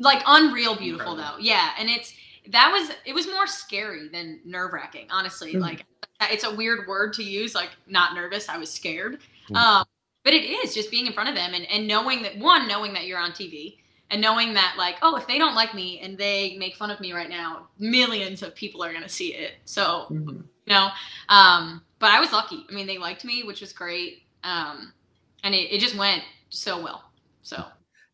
like 0.00 0.20
unreal 0.26 0.74
beautiful 0.74 1.14
though. 1.14 1.36
Yeah, 1.38 1.70
and 1.78 1.88
it's 1.88 2.12
that 2.50 2.70
was 2.72 2.90
it 3.04 3.14
was 3.14 3.26
more 3.26 3.46
scary 3.46 4.08
than 4.08 4.40
nerve 4.44 4.72
wracking. 4.72 5.06
Honestly, 5.10 5.54
Mhm. 5.54 5.60
like 5.60 5.84
it's 6.30 6.44
a 6.44 6.54
weird 6.54 6.86
word 6.86 7.12
to 7.14 7.22
use. 7.22 7.54
Like 7.54 7.70
not 7.86 8.14
nervous, 8.14 8.48
I 8.48 8.58
was 8.58 8.70
scared. 8.72 9.20
Mhm. 9.50 9.56
Um, 9.56 9.84
but 10.24 10.32
it 10.34 10.44
is 10.44 10.74
just 10.74 10.90
being 10.90 11.06
in 11.06 11.12
front 11.12 11.28
of 11.28 11.34
them 11.34 11.54
and 11.54 11.64
and 11.66 11.86
knowing 11.86 12.22
that 12.22 12.36
one, 12.38 12.66
knowing 12.68 12.92
that 12.94 13.04
you're 13.06 13.18
on 13.18 13.32
TV. 13.32 13.78
And 14.10 14.20
knowing 14.20 14.52
that, 14.54 14.74
like, 14.76 14.96
oh, 15.02 15.16
if 15.16 15.26
they 15.26 15.38
don't 15.38 15.54
like 15.54 15.74
me 15.74 15.98
and 16.00 16.16
they 16.16 16.56
make 16.58 16.76
fun 16.76 16.90
of 16.90 17.00
me 17.00 17.12
right 17.12 17.28
now, 17.30 17.68
millions 17.78 18.42
of 18.42 18.54
people 18.54 18.84
are 18.84 18.92
gonna 18.92 19.08
see 19.08 19.34
it. 19.34 19.54
So 19.64 20.06
Mhm. 20.10 20.44
you 20.66 20.72
know 20.72 20.90
um 21.28 21.82
but 21.98 22.10
i 22.10 22.18
was 22.20 22.32
lucky 22.32 22.64
i 22.70 22.72
mean 22.72 22.86
they 22.86 22.96
liked 22.96 23.22
me 23.22 23.42
which 23.42 23.60
was 23.60 23.72
great 23.74 24.22
um 24.44 24.94
and 25.42 25.54
it, 25.54 25.70
it 25.72 25.78
just 25.78 25.94
went 25.94 26.22
so 26.48 26.82
well. 26.82 27.10
So 27.42 27.62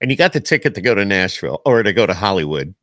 And 0.00 0.10
you 0.10 0.16
got 0.16 0.32
the 0.32 0.40
ticket 0.40 0.74
to 0.76 0.80
go 0.80 0.94
to 0.94 1.04
Nashville 1.04 1.60
or 1.64 1.82
to 1.82 1.92
go 1.92 2.06
to 2.06 2.14
Hollywood. 2.14 2.74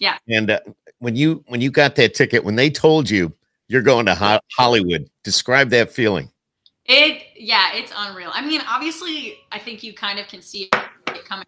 Yeah. 0.00 0.18
And 0.28 0.50
uh, 0.50 0.60
when 0.98 1.16
you 1.16 1.44
when 1.48 1.60
you 1.60 1.70
got 1.70 1.96
that 1.96 2.14
ticket, 2.14 2.44
when 2.44 2.56
they 2.56 2.70
told 2.70 3.08
you 3.08 3.32
you're 3.68 3.82
going 3.82 4.06
to 4.06 4.14
Ho- 4.14 4.40
Hollywood, 4.56 5.08
describe 5.24 5.70
that 5.70 5.92
feeling. 5.92 6.30
it, 6.86 7.22
yeah, 7.36 7.70
it's 7.74 7.92
unreal. 7.96 8.30
I 8.32 8.44
mean, 8.44 8.62
obviously, 8.66 9.36
I 9.52 9.58
think 9.58 9.82
you 9.82 9.92
kind 9.92 10.18
of 10.18 10.26
can 10.26 10.40
see 10.40 10.70
it 10.72 11.24
coming, 11.26 11.46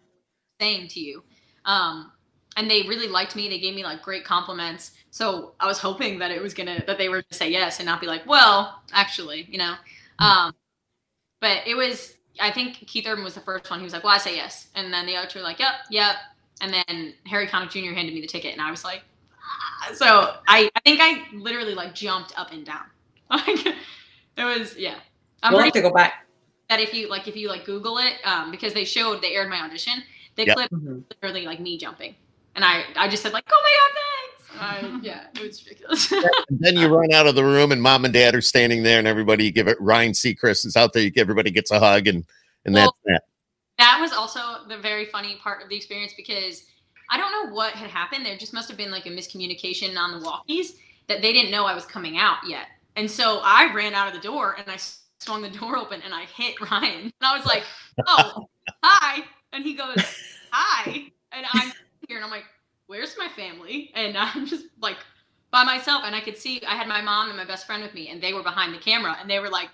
saying 0.59 0.87
to 0.89 0.99
you. 0.99 1.23
Um, 1.65 2.11
and 2.57 2.69
they 2.69 2.83
really 2.83 3.07
liked 3.07 3.35
me. 3.35 3.49
They 3.49 3.59
gave 3.59 3.73
me 3.73 3.83
like 3.83 4.01
great 4.03 4.23
compliments. 4.23 4.91
So 5.09 5.53
I 5.59 5.65
was 5.65 5.79
hoping 5.79 6.19
that 6.19 6.31
it 6.31 6.41
was 6.41 6.53
gonna 6.53 6.83
that 6.85 6.97
they 6.97 7.09
were 7.09 7.17
gonna 7.17 7.25
say 7.31 7.49
yes 7.49 7.79
and 7.79 7.85
not 7.85 8.01
be 8.01 8.07
like, 8.07 8.25
well, 8.27 8.81
actually, 8.93 9.47
you 9.49 9.57
know. 9.57 9.73
Um, 10.19 10.53
but 11.39 11.65
it 11.65 11.75
was. 11.75 12.15
I 12.39 12.51
think 12.51 12.75
Keith 12.75 13.05
Urban 13.07 13.23
was 13.23 13.33
the 13.33 13.41
first 13.41 13.69
one. 13.69 13.79
He 13.79 13.83
was 13.83 13.93
like, 13.93 14.03
well, 14.03 14.13
I 14.13 14.17
say 14.17 14.35
yes, 14.35 14.67
and 14.75 14.93
then 14.93 15.05
the 15.05 15.15
other 15.15 15.27
two 15.27 15.39
were 15.39 15.43
like, 15.43 15.59
yep, 15.59 15.73
yep. 15.89 16.15
And 16.61 16.73
then 16.73 17.13
Harry 17.25 17.47
Connick 17.47 17.71
Jr. 17.71 17.93
handed 17.93 18.13
me 18.13 18.21
the 18.21 18.27
ticket, 18.27 18.53
and 18.53 18.61
I 18.61 18.69
was 18.71 18.83
like, 18.83 19.01
ah. 19.33 19.93
so 19.93 20.35
I 20.47 20.69
I 20.75 20.79
think 20.81 20.99
I 21.01 21.23
literally 21.33 21.73
like 21.73 21.93
jumped 21.95 22.37
up 22.37 22.51
and 22.51 22.65
down. 22.65 22.85
Like 23.31 23.65
it 24.37 24.43
was 24.43 24.77
yeah. 24.77 24.95
I'm 25.43 25.53
we'll 25.53 25.63
have 25.63 25.73
to 25.73 25.81
go 25.81 25.91
back. 25.91 26.27
that 26.69 26.79
if 26.79 26.93
you 26.93 27.09
like 27.09 27.27
if 27.27 27.35
you 27.35 27.47
like 27.49 27.65
Google 27.65 27.97
it, 27.97 28.15
um, 28.25 28.51
because 28.51 28.73
they 28.73 28.83
showed 28.85 29.21
they 29.21 29.35
aired 29.35 29.49
my 29.49 29.61
audition, 29.61 30.03
they 30.35 30.45
Yep. 30.45 30.55
clipped 30.55 30.73
Mhm. 30.73 31.03
literally 31.09 31.45
like 31.45 31.59
me 31.59 31.77
jumping, 31.77 32.15
and 32.55 32.63
I 32.65 32.83
I 32.95 33.07
just 33.07 33.23
said 33.23 33.33
like, 33.33 33.45
oh 33.51 33.61
my 33.63 33.73
god, 33.79 33.91
thanks. 33.99 34.91
I, 34.93 34.99
yeah, 35.03 35.27
it 35.35 35.47
was 35.47 35.63
ridiculous. 35.65 36.11
And 36.49 36.59
then 36.59 36.75
you 36.77 36.87
run 36.93 37.11
out 37.13 37.25
of 37.27 37.35
the 37.35 37.43
room, 37.43 37.71
and 37.71 37.81
mom 37.81 38.03
and 38.05 38.13
dad 38.13 38.35
are 38.35 38.41
standing 38.41 38.83
there, 38.83 38.99
and 38.99 39.07
everybody 39.07 39.49
give 39.51 39.67
it. 39.69 39.79
Ryan 39.79 40.11
Seacrest 40.11 40.65
is 40.65 40.75
out 40.75 40.91
there. 40.93 41.03
You, 41.03 41.11
everybody 41.17 41.51
gets 41.51 41.71
a 41.71 41.79
hug, 41.79 42.07
and 42.07 42.25
and 42.65 42.75
Well, 42.75 42.93
that's 43.05 43.23
that. 43.23 43.30
That 43.77 43.97
was 43.99 44.11
also 44.11 44.67
the 44.67 44.77
very 44.77 45.05
funny 45.05 45.37
part 45.41 45.63
of 45.63 45.69
the 45.69 45.75
experience 45.75 46.13
because 46.15 46.63
I 47.09 47.17
don't 47.17 47.31
know 47.31 47.53
what 47.53 47.73
had 47.73 47.89
happened. 47.89 48.25
There 48.25 48.37
just 48.37 48.53
must 48.53 48.69
have 48.69 48.77
been 48.77 48.91
like 48.91 49.05
a 49.05 49.09
miscommunication 49.09 49.97
on 49.97 50.19
the 50.19 50.25
walkies 50.25 50.75
that 51.07 51.21
they 51.21 51.33
didn't 51.33 51.51
know 51.51 51.65
I 51.65 51.75
was 51.75 51.85
coming 51.85 52.17
out 52.17 52.37
yet. 52.47 52.67
And 52.95 53.09
so 53.09 53.41
I 53.43 53.73
ran 53.73 53.93
out 53.93 54.07
of 54.07 54.13
the 54.13 54.25
door 54.25 54.55
and 54.57 54.69
I 54.69 54.77
swung 55.19 55.41
the 55.41 55.49
door 55.49 55.77
open 55.77 56.01
and 56.03 56.13
I 56.13 56.23
hit 56.25 56.59
Ryan. 56.71 57.03
And 57.03 57.13
I 57.21 57.35
was 57.35 57.45
like, 57.45 57.63
oh, 58.07 58.47
hi. 58.83 59.23
And 59.53 59.63
he 59.63 59.75
goes, 59.75 60.03
hi. 60.51 61.11
And 61.31 61.45
I'm 61.53 61.71
here 62.07 62.17
and 62.17 62.25
I'm 62.25 62.31
like, 62.31 62.45
where's 62.87 63.15
my 63.17 63.27
family? 63.35 63.91
And 63.95 64.17
I'm 64.17 64.45
just 64.45 64.65
like 64.81 64.97
by 65.51 65.63
myself. 65.63 66.03
And 66.05 66.15
I 66.15 66.21
could 66.21 66.37
see 66.37 66.61
I 66.67 66.75
had 66.75 66.87
my 66.87 67.01
mom 67.01 67.27
and 67.27 67.37
my 67.37 67.45
best 67.45 67.65
friend 67.65 67.83
with 67.83 67.93
me 67.93 68.09
and 68.09 68.21
they 68.21 68.33
were 68.33 68.43
behind 68.43 68.73
the 68.73 68.79
camera 68.79 69.17
and 69.19 69.29
they 69.29 69.39
were 69.39 69.49
like, 69.49 69.69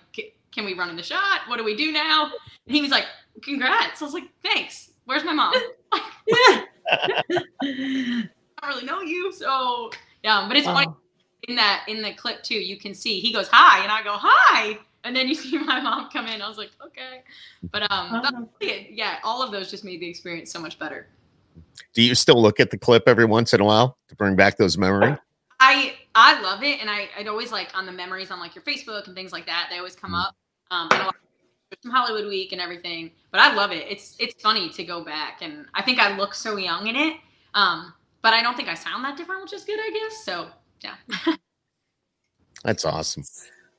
can 0.52 0.64
we 0.64 0.74
run 0.74 0.90
in 0.90 0.96
the 0.96 1.02
shot? 1.02 1.40
What 1.46 1.58
do 1.58 1.64
we 1.64 1.76
do 1.76 1.92
now? 1.92 2.24
And 2.66 2.74
he 2.74 2.80
was 2.80 2.90
like, 2.90 3.04
congrats. 3.42 4.00
I 4.02 4.04
was 4.04 4.14
like, 4.14 4.28
thanks. 4.42 4.90
Where's 5.04 5.24
my 5.24 5.32
mom? 5.32 5.54
yeah. 6.26 6.62
I 7.62 8.26
don't 8.62 8.68
really 8.68 8.84
know 8.86 9.00
you. 9.00 9.32
So 9.32 9.90
yeah, 10.22 10.46
but 10.48 10.56
it's 10.56 10.66
funny 10.66 10.88
in 11.46 11.56
that 11.56 11.84
in 11.88 12.02
the 12.02 12.12
clip 12.14 12.42
too. 12.42 12.58
You 12.58 12.76
can 12.78 12.94
see 12.94 13.20
he 13.20 13.32
goes 13.32 13.48
hi, 13.50 13.82
and 13.82 13.90
I 13.92 14.02
go 14.02 14.16
hi, 14.18 14.78
and 15.04 15.14
then 15.14 15.28
you 15.28 15.34
see 15.34 15.56
my 15.58 15.80
mom 15.80 16.10
come 16.10 16.26
in. 16.26 16.42
I 16.42 16.48
was 16.48 16.58
like, 16.58 16.70
okay, 16.84 17.22
but 17.70 17.90
um, 17.90 18.20
that's 18.22 18.34
really 18.60 18.72
it. 18.74 18.90
yeah, 18.92 19.18
all 19.22 19.42
of 19.42 19.52
those 19.52 19.70
just 19.70 19.84
made 19.84 20.00
the 20.00 20.08
experience 20.08 20.50
so 20.50 20.60
much 20.60 20.78
better. 20.78 21.08
Do 21.94 22.02
you 22.02 22.14
still 22.14 22.40
look 22.40 22.60
at 22.60 22.70
the 22.70 22.78
clip 22.78 23.04
every 23.06 23.24
once 23.24 23.54
in 23.54 23.60
a 23.60 23.64
while 23.64 23.96
to 24.08 24.16
bring 24.16 24.36
back 24.36 24.56
those 24.56 24.76
memories? 24.76 25.16
I 25.60 25.94
I 26.14 26.40
love 26.42 26.62
it, 26.62 26.80
and 26.80 26.90
I 26.90 27.08
I'd 27.16 27.28
always 27.28 27.52
like 27.52 27.76
on 27.76 27.86
the 27.86 27.92
memories 27.92 28.30
on 28.30 28.40
like 28.40 28.54
your 28.54 28.64
Facebook 28.64 29.06
and 29.06 29.14
things 29.14 29.32
like 29.32 29.46
that. 29.46 29.68
They 29.70 29.78
always 29.78 29.96
come 29.96 30.12
Mm. 30.12 30.26
up. 30.26 30.36
Um, 30.70 30.88
and 30.92 31.02
a 31.02 31.04
lot 31.06 31.16
from 31.82 31.90
Hollywood 31.90 32.28
Week 32.28 32.52
and 32.52 32.60
everything. 32.60 33.10
But 33.30 33.40
I 33.40 33.54
love 33.54 33.72
it. 33.72 33.86
It's 33.88 34.16
it's 34.18 34.40
funny 34.42 34.68
to 34.70 34.84
go 34.84 35.04
back, 35.04 35.42
and 35.42 35.66
I 35.74 35.82
think 35.82 35.98
I 35.98 36.16
look 36.16 36.34
so 36.34 36.56
young 36.56 36.86
in 36.86 36.96
it. 36.96 37.16
Um, 37.54 37.92
but 38.22 38.32
I 38.32 38.42
don't 38.42 38.56
think 38.56 38.68
I 38.68 38.74
sound 38.74 39.04
that 39.04 39.16
different, 39.16 39.42
which 39.42 39.52
is 39.52 39.64
good, 39.64 39.78
I 39.78 39.90
guess. 39.90 40.24
So 40.24 40.48
yeah. 40.82 41.34
That's 42.64 42.84
awesome. 42.84 43.24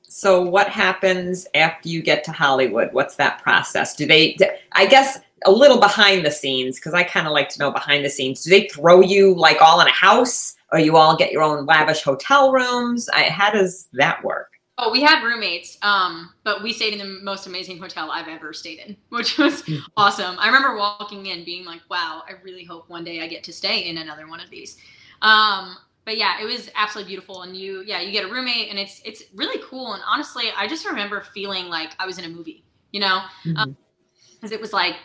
So, 0.02 0.42
what 0.42 0.68
happens 0.68 1.46
after 1.54 1.88
you 1.88 2.02
get 2.02 2.24
to 2.24 2.32
Hollywood? 2.32 2.88
What's 2.92 3.16
that 3.16 3.40
process? 3.42 3.94
Do 3.94 4.06
they, 4.06 4.36
I 4.72 4.86
guess, 4.86 5.20
a 5.46 5.50
little 5.50 5.78
behind 5.78 6.26
the 6.26 6.30
scenes, 6.30 6.76
because 6.76 6.94
I 6.94 7.02
kind 7.02 7.26
of 7.26 7.32
like 7.32 7.48
to 7.50 7.58
know 7.58 7.70
behind 7.70 8.04
the 8.04 8.10
scenes. 8.10 8.42
Do 8.42 8.50
they 8.50 8.68
throw 8.68 9.00
you 9.00 9.34
like 9.34 9.62
all 9.62 9.80
in 9.80 9.86
a 9.86 9.92
house, 9.92 10.56
or 10.72 10.78
you 10.78 10.96
all 10.96 11.16
get 11.16 11.32
your 11.32 11.42
own 11.42 11.64
lavish 11.64 12.02
hotel 12.02 12.52
rooms? 12.52 13.08
I, 13.10 13.24
how 13.24 13.50
does 13.50 13.88
that 13.92 14.22
work? 14.24 14.59
Oh, 14.82 14.90
we 14.90 15.02
had 15.02 15.22
roommates, 15.22 15.76
um, 15.82 16.32
but 16.42 16.62
we 16.62 16.72
stayed 16.72 16.94
in 16.94 16.98
the 16.98 17.20
most 17.22 17.46
amazing 17.46 17.78
hotel 17.78 18.10
I've 18.10 18.28
ever 18.28 18.54
stayed 18.54 18.78
in, 18.78 18.96
which 19.10 19.36
was 19.36 19.62
Mhm. 19.62 19.82
awesome. 19.96 20.36
I 20.38 20.46
remember 20.46 20.76
walking 20.76 21.26
in 21.26 21.44
being 21.44 21.66
like, 21.66 21.82
wow, 21.90 22.22
I 22.26 22.32
really 22.42 22.64
hope 22.64 22.88
one 22.88 23.04
day 23.04 23.20
I 23.20 23.26
get 23.26 23.44
to 23.44 23.52
stay 23.52 23.80
in 23.88 23.98
another 23.98 24.26
one 24.26 24.40
of 24.40 24.48
these. 24.48 24.78
Um, 25.20 25.76
but 26.06 26.16
yeah, 26.16 26.40
it 26.40 26.46
was 26.46 26.70
absolutely 26.74 27.10
beautiful. 27.10 27.42
And 27.42 27.54
you, 27.54 27.82
yeah, 27.86 28.00
you 28.00 28.10
get 28.10 28.24
a 28.24 28.28
roommate 28.28 28.70
and 28.70 28.78
it's, 28.78 29.02
it's 29.04 29.22
really 29.34 29.62
cool. 29.68 29.92
And 29.92 30.02
honestly, 30.08 30.46
I 30.56 30.66
just 30.66 30.86
remember 30.86 31.20
feeling 31.34 31.66
like 31.66 31.90
I 31.98 32.06
was 32.06 32.18
in 32.18 32.24
a 32.24 32.28
movie, 32.28 32.64
you 32.90 33.00
know, 33.00 33.20
because 33.44 34.52
it 34.52 34.60
was 34.60 34.72
like 34.72 34.96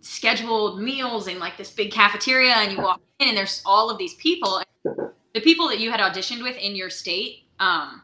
scheduled 0.00 0.80
meals 0.80 1.28
in 1.28 1.38
like 1.38 1.56
this 1.56 1.70
big 1.70 1.92
cafeteria 1.92 2.54
and 2.54 2.72
you 2.72 2.78
walk 2.78 3.00
in 3.20 3.28
and 3.28 3.36
there's 3.36 3.62
all 3.64 3.90
of 3.90 3.98
these 3.98 4.14
people 4.16 4.62
the 5.34 5.40
people 5.40 5.68
that 5.68 5.78
you 5.80 5.90
had 5.90 6.00
auditioned 6.00 6.42
with 6.42 6.56
in 6.58 6.76
your 6.76 6.90
state 6.90 7.44
um, 7.60 8.02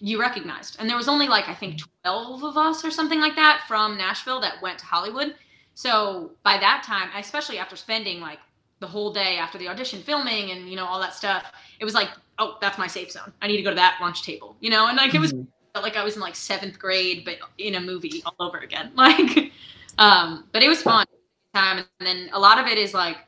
you 0.00 0.20
recognized 0.20 0.76
and 0.80 0.88
there 0.88 0.96
was 0.96 1.08
only 1.08 1.28
like 1.28 1.48
i 1.48 1.54
think 1.54 1.80
12 2.02 2.42
of 2.44 2.56
us 2.56 2.84
or 2.84 2.90
something 2.90 3.20
like 3.20 3.36
that 3.36 3.62
from 3.68 3.96
nashville 3.98 4.40
that 4.40 4.60
went 4.62 4.78
to 4.78 4.86
hollywood 4.86 5.34
so 5.74 6.32
by 6.42 6.58
that 6.58 6.82
time 6.84 7.10
especially 7.16 7.58
after 7.58 7.76
spending 7.76 8.20
like 8.20 8.38
the 8.80 8.86
whole 8.86 9.12
day 9.12 9.36
after 9.36 9.58
the 9.58 9.68
audition 9.68 10.00
filming 10.02 10.50
and 10.52 10.68
you 10.70 10.76
know 10.76 10.86
all 10.86 11.00
that 11.00 11.14
stuff 11.14 11.52
it 11.78 11.84
was 11.84 11.94
like 11.94 12.08
oh 12.38 12.56
that's 12.60 12.78
my 12.78 12.86
safe 12.86 13.10
zone 13.10 13.32
i 13.42 13.46
need 13.46 13.56
to 13.58 13.62
go 13.62 13.70
to 13.70 13.76
that 13.76 13.98
lunch 14.00 14.22
table 14.22 14.56
you 14.60 14.70
know 14.70 14.86
and 14.88 14.96
like 14.96 15.14
it 15.14 15.20
was 15.20 15.32
Mhm. 15.32 15.46
like 15.82 15.96
I 15.96 16.02
was 16.04 16.16
in 16.16 16.20
like 16.22 16.34
seventh 16.34 16.78
grade, 16.78 17.24
but 17.24 17.36
in 17.58 17.76
a 17.76 17.80
movie 17.80 18.22
all 18.26 18.34
over 18.40 18.58
again. 18.58 18.90
Like, 18.96 19.52
um, 19.98 20.48
but 20.52 20.62
it 20.62 20.68
was 20.68 20.82
fun 20.82 21.06
time. 21.54 21.84
And 22.00 22.06
then 22.06 22.30
a 22.32 22.38
lot 22.40 22.58
of 22.58 22.66
it 22.66 22.78
is 22.78 22.92
like 22.94 23.18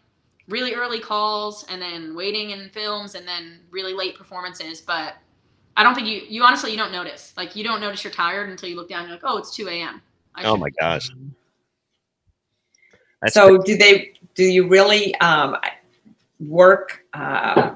really 0.48 0.74
early 0.74 1.00
calls 1.00 1.64
and 1.68 1.80
then 1.80 2.14
waiting 2.16 2.50
in 2.50 2.68
films 2.70 3.14
and 3.14 3.26
then 3.26 3.60
really 3.70 3.94
late 3.94 4.16
performances. 4.16 4.80
But 4.80 5.14
I 5.76 5.82
don't 5.82 5.94
think 5.94 6.06
you, 6.06 6.22
you 6.28 6.42
honestly, 6.42 6.70
you 6.70 6.76
don't 6.76 6.92
notice. 6.92 7.32
Like, 7.36 7.56
you 7.56 7.64
don't 7.64 7.80
notice 7.80 8.04
you're 8.04 8.12
tired 8.12 8.50
until 8.50 8.68
you 8.68 8.76
look 8.76 8.88
down 8.88 9.00
and 9.00 9.08
you're 9.08 9.16
like, 9.16 9.24
oh, 9.24 9.38
it's 9.38 9.54
2 9.54 9.68
a.m. 9.68 10.02
I 10.34 10.44
Oh 10.44 10.56
my 10.56 10.70
gosh. 10.70 11.10
That's 13.20 13.34
so 13.34 13.58
do 13.58 13.76
they 13.76 14.12
do 14.34 14.44
you 14.44 14.66
really 14.66 15.14
um, 15.16 15.56
work 16.40 17.04
uh, 17.14 17.74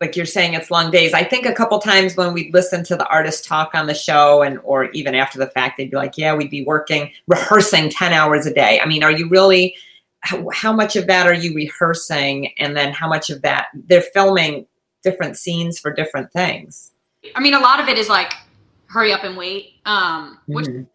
like 0.00 0.14
you're 0.14 0.26
saying 0.26 0.54
it's 0.54 0.70
long 0.70 0.90
days 0.90 1.12
i 1.12 1.24
think 1.24 1.46
a 1.46 1.52
couple 1.52 1.78
times 1.78 2.16
when 2.16 2.32
we'd 2.32 2.52
listen 2.54 2.84
to 2.84 2.96
the 2.96 3.06
artist 3.08 3.44
talk 3.44 3.74
on 3.74 3.86
the 3.86 3.94
show 3.94 4.42
and 4.42 4.58
or 4.62 4.84
even 4.90 5.14
after 5.14 5.38
the 5.38 5.48
fact 5.48 5.76
they'd 5.76 5.90
be 5.90 5.96
like 5.96 6.16
yeah 6.16 6.34
we'd 6.34 6.50
be 6.50 6.64
working 6.64 7.10
rehearsing 7.26 7.90
10 7.90 8.12
hours 8.12 8.46
a 8.46 8.54
day 8.54 8.80
i 8.80 8.86
mean 8.86 9.02
are 9.02 9.10
you 9.10 9.28
really 9.28 9.74
how, 10.20 10.48
how 10.52 10.72
much 10.72 10.96
of 10.96 11.06
that 11.06 11.26
are 11.26 11.34
you 11.34 11.54
rehearsing 11.54 12.52
and 12.58 12.76
then 12.76 12.92
how 12.92 13.08
much 13.08 13.30
of 13.30 13.42
that 13.42 13.68
they're 13.74 14.00
filming 14.00 14.66
different 15.02 15.36
scenes 15.36 15.78
for 15.78 15.92
different 15.92 16.30
things 16.32 16.92
I 17.34 17.40
mean, 17.40 17.54
a 17.54 17.58
lot 17.60 17.80
of 17.80 17.88
it 17.88 17.98
is 17.98 18.08
like 18.08 18.32
hurry 18.86 19.12
up 19.12 19.24
and 19.24 19.36
wait, 19.36 19.74
um, 19.84 20.38
which 20.46 20.66
Mhm. 20.66 20.86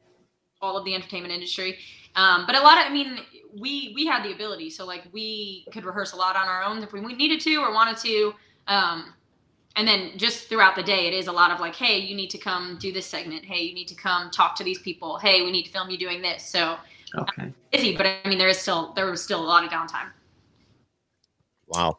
all 0.61 0.77
of 0.77 0.85
the 0.85 0.95
entertainment 0.95 1.33
industry. 1.33 1.79
Um, 2.15 2.45
but 2.45 2.55
a 2.55 2.61
lot 2.61 2.77
of, 2.79 2.85
I 2.85 2.89
mean, 2.89 3.19
we 3.59 3.91
we 3.95 4.05
had 4.05 4.23
the 4.23 4.31
ability, 4.31 4.69
so 4.69 4.85
like 4.85 5.03
we 5.11 5.65
could 5.71 5.85
rehearse 5.85 6.13
a 6.13 6.15
lot 6.15 6.35
on 6.35 6.47
our 6.47 6.63
own 6.63 6.81
if 6.81 6.91
we 6.93 7.01
needed 7.01 7.39
to 7.41 7.55
or 7.57 7.71
wanted 7.73 7.97
to. 7.97 8.33
Um, 8.67 9.13
and 9.75 9.87
then 9.87 10.17
just 10.17 10.47
throughout 10.49 10.75
the 10.75 10.83
day, 10.83 11.07
it 11.07 11.13
is 11.13 11.27
a 11.27 11.31
lot 11.31 11.51
of 11.51 11.59
like, 11.59 11.75
hey, 11.75 11.97
you 11.97 12.15
need 12.15 12.29
to 12.29 12.37
come 12.37 12.77
do 12.79 12.91
this 12.91 13.05
segment. 13.07 13.43
Hey, 13.43 13.63
you 13.63 13.73
need 13.73 13.87
to 13.87 13.95
come 13.95 14.29
talk 14.31 14.55
to 14.55 14.63
these 14.63 14.79
people. 14.79 15.17
Hey, 15.17 15.43
we 15.43 15.51
need 15.51 15.63
to 15.63 15.71
film 15.71 15.89
you 15.89 15.97
doing 15.97 16.21
this. 16.21 16.45
So 16.45 16.77
okay 17.17 17.51
busy, 17.71 17.97
but 17.97 18.05
I 18.05 18.21
mean, 18.29 18.37
there 18.37 18.47
is 18.49 18.59
still 18.59 18.93
there 18.93 19.09
was 19.09 19.21
still 19.23 19.41
a 19.43 19.45
lot 19.45 19.63
of 19.65 19.71
downtime. 19.71 20.09
wow. 21.67 21.97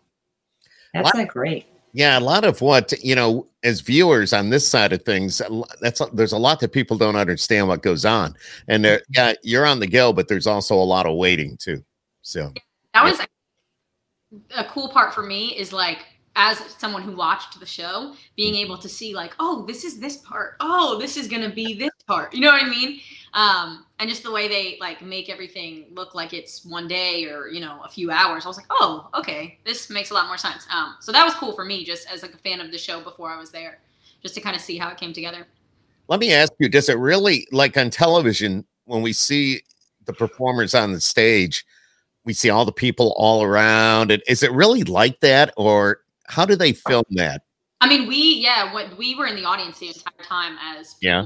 that's 0.93 1.05
What? 1.05 1.17
not 1.17 1.29
great 1.29 1.67
Yeah, 1.95 2.19
a 2.19 2.21
lot 2.21 2.45
of 2.45 2.61
what 2.61 2.93
you 3.05 3.15
know 3.15 3.47
as 3.63 3.81
viewers 3.81 4.33
on 4.33 4.51
this 4.51 4.67
side 4.67 4.93
of 4.93 5.03
things. 5.03 5.41
That's 5.81 6.03
there's 6.13 6.33
a 6.33 6.39
lot 6.39 6.59
that 6.61 6.73
people 6.73 6.99
don't 6.99 7.15
understand 7.15 7.69
what 7.69 7.83
goes 7.83 8.05
on, 8.05 8.35
and 8.67 8.85
there, 8.85 8.99
mm-hmm. 8.99 9.13
yeah, 9.15 9.33
you're 9.43 9.65
on 9.65 9.79
the 9.79 9.87
go, 9.87 10.13
but 10.13 10.27
there's 10.27 10.49
also 10.49 10.75
a 10.75 10.83
lot 10.83 11.07
of 11.07 11.17
waiting 11.17 11.57
too. 11.57 11.83
So. 12.23 12.53
That 12.93 13.05
was 13.05 13.21
a 14.57 14.65
cool 14.65 14.89
part 14.89 15.15
for 15.15 15.23
me 15.23 15.57
is 15.57 15.73
like 15.73 15.99
as 16.37 16.59
someone 16.79 17.03
who 17.03 17.15
watched 17.15 17.59
the 17.61 17.67
show 17.67 18.15
being 18.37 18.55
mm. 18.55 18.65
able 18.65 18.77
to 18.79 18.89
see 18.89 19.15
like 19.15 19.33
oh 19.39 19.65
this 19.67 19.85
is 19.85 20.01
this 20.01 20.17
part. 20.19 20.57
Oh 20.61 20.99
this 20.99 21.17
is 21.17 21.29
gonna 21.29 21.51
be 21.51 21.75
this 21.75 21.91
part. 22.07 22.35
You 22.35 22.41
know 22.41 22.51
what 22.51 22.63
i 22.63 22.69
mean 22.69 23.01
um 23.35 23.85
and 23.99 24.09
just 24.09 24.23
the 24.23 24.31
way 24.31 24.49
they 24.49 24.79
like 24.81 25.03
make 25.03 25.29
everything 25.29 25.87
look 25.91 26.15
like 26.15 26.33
it's 26.33 26.65
one 26.65 26.89
day 26.89 27.27
or 27.27 27.49
you 27.49 27.61
know 27.61 27.81
a 27.85 27.89
few 27.89 28.11
hours 28.11 28.45
i 28.45 28.49
was 28.49 28.57
like 28.57 28.67
oh 28.71 29.09
okay 29.15 29.59
this 29.65 29.91
makes 29.91 30.11
a 30.11 30.15
lot 30.15 30.27
more 30.27 30.39
sense 30.39 30.67
um 30.73 30.95
so 31.01 31.13
that 31.13 31.25
was 31.25 31.35
cool 31.35 31.53
for 31.53 31.65
me 31.65 31.85
just 31.85 32.09
as 32.11 32.23
like 32.23 32.33
a 32.33 32.39
fan 32.39 32.61
of 32.61 32.71
the 32.71 32.79
show 32.79 33.01
before 33.01 33.31
i 33.31 33.39
was 33.39 33.51
there 33.51 33.81
just 34.23 34.35
to 34.35 34.41
kind 34.41 34.55
of 34.57 34.63
see 34.63 34.79
how 34.79 34.89
it 34.89 34.97
came 34.97 35.13
together 35.13 35.47
let 36.09 36.21
me 36.21 36.33
ask 36.33 36.53
you: 36.59 36.69
Does 36.69 36.89
it 36.89 36.99
really 36.99 37.47
like 37.51 37.77
on 37.77 37.91
television 37.91 38.65
when 38.85 39.03
we 39.03 39.13
see 39.13 39.63
the 40.05 40.13
performers 40.13 40.75
on 40.75 40.93
the 40.93 41.01
stage, 41.01 41.65
we 42.25 42.35
see 42.35 42.51
all 42.51 42.65
the 42.65 42.73
people 42.73 43.15
all 43.17 43.43
around. 43.43 44.11
And 44.11 44.23
is 44.27 44.43
it 44.43 44.53
really 44.53 44.83
like 44.85 45.21
that, 45.21 45.53
or 45.57 46.01
how 46.27 46.45
do 46.45 46.57
they 46.57 46.73
film 46.73 47.05
that? 47.13 47.43
I 47.81 47.89
mean, 47.89 48.07
we 48.07 48.17
yeah, 48.17 48.73
what 48.73 48.97
we 48.99 49.15
were 49.15 49.27
in 49.27 49.37
the 49.37 49.45
audience 49.45 49.79
the 49.79 49.89
entire 49.89 50.23
time 50.23 50.57
as 50.63 50.97
Yeah. 51.01 51.25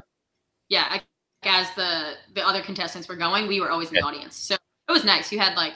yeah, 0.69 0.87
I- 0.91 1.03
as 1.43 1.69
the 1.75 2.15
the 2.35 2.47
other 2.47 2.63
contestants 2.63 3.09
were 3.09 3.17
going, 3.17 3.47
we 3.47 3.61
were 3.61 3.71
always 3.71 3.89
in 3.89 3.95
the 3.95 4.03
audience. 4.03 4.37
So 4.37 4.55
it 4.55 4.93
was 4.93 5.05
nice. 5.05 5.31
You 5.33 5.39
had 5.39 5.55
like 5.55 5.75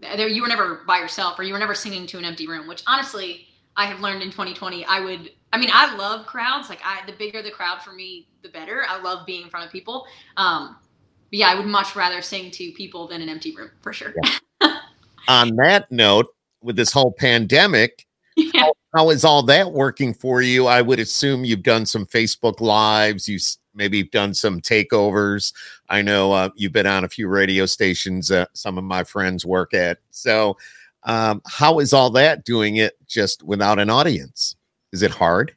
there 0.00 0.28
you 0.28 0.42
were 0.42 0.48
never 0.48 0.82
by 0.86 0.98
yourself 0.98 1.38
or 1.38 1.42
you 1.42 1.52
were 1.52 1.58
never 1.58 1.74
singing 1.74 2.06
to 2.08 2.18
an 2.18 2.24
empty 2.24 2.46
room, 2.46 2.66
which 2.66 2.82
honestly 2.86 3.46
I 3.76 3.86
have 3.86 4.00
learned 4.00 4.22
in 4.22 4.30
2020. 4.30 4.84
I 4.84 5.00
would 5.00 5.30
I 5.52 5.58
mean, 5.58 5.70
I 5.72 5.94
love 5.96 6.26
crowds. 6.26 6.68
Like 6.68 6.80
I 6.84 7.04
the 7.06 7.12
bigger 7.12 7.42
the 7.42 7.50
crowd 7.50 7.82
for 7.82 7.92
me, 7.92 8.28
the 8.42 8.48
better. 8.48 8.84
I 8.88 9.00
love 9.00 9.26
being 9.26 9.42
in 9.42 9.50
front 9.50 9.66
of 9.66 9.72
people. 9.72 10.06
Um 10.36 10.76
but 11.30 11.38
yeah, 11.38 11.48
I 11.48 11.54
would 11.54 11.66
much 11.66 11.96
rather 11.96 12.20
sing 12.20 12.50
to 12.52 12.72
people 12.72 13.08
than 13.08 13.22
an 13.22 13.28
empty 13.28 13.54
room 13.54 13.70
for 13.80 13.92
sure. 13.92 14.12
On 15.28 15.56
that 15.56 15.90
note, 15.90 16.26
with 16.62 16.76
this 16.76 16.92
whole 16.92 17.12
pandemic, 17.12 18.06
yeah. 18.36 18.68
how 18.94 19.10
is 19.10 19.24
all 19.24 19.42
that 19.44 19.72
working 19.72 20.14
for 20.14 20.42
you? 20.42 20.66
I 20.66 20.82
would 20.82 21.00
assume 21.00 21.44
you've 21.44 21.62
done 21.62 21.86
some 21.86 22.06
Facebook 22.06 22.60
lives. 22.60 23.28
You 23.28 23.38
maybe 23.74 24.02
done 24.02 24.34
some 24.34 24.60
takeovers. 24.60 25.52
I 25.88 26.02
know 26.02 26.32
uh, 26.32 26.50
you've 26.54 26.72
been 26.72 26.86
on 26.86 27.04
a 27.04 27.08
few 27.08 27.28
radio 27.28 27.66
stations. 27.66 28.30
Uh, 28.30 28.46
some 28.52 28.78
of 28.78 28.84
my 28.84 29.04
friends 29.04 29.44
work 29.44 29.74
at. 29.74 29.98
So, 30.10 30.56
um, 31.04 31.42
how 31.46 31.80
is 31.80 31.92
all 31.92 32.10
that 32.10 32.44
doing 32.44 32.76
it 32.76 32.96
just 33.06 33.42
without 33.42 33.78
an 33.78 33.90
audience? 33.90 34.56
Is 34.92 35.02
it 35.02 35.10
hard? 35.10 35.54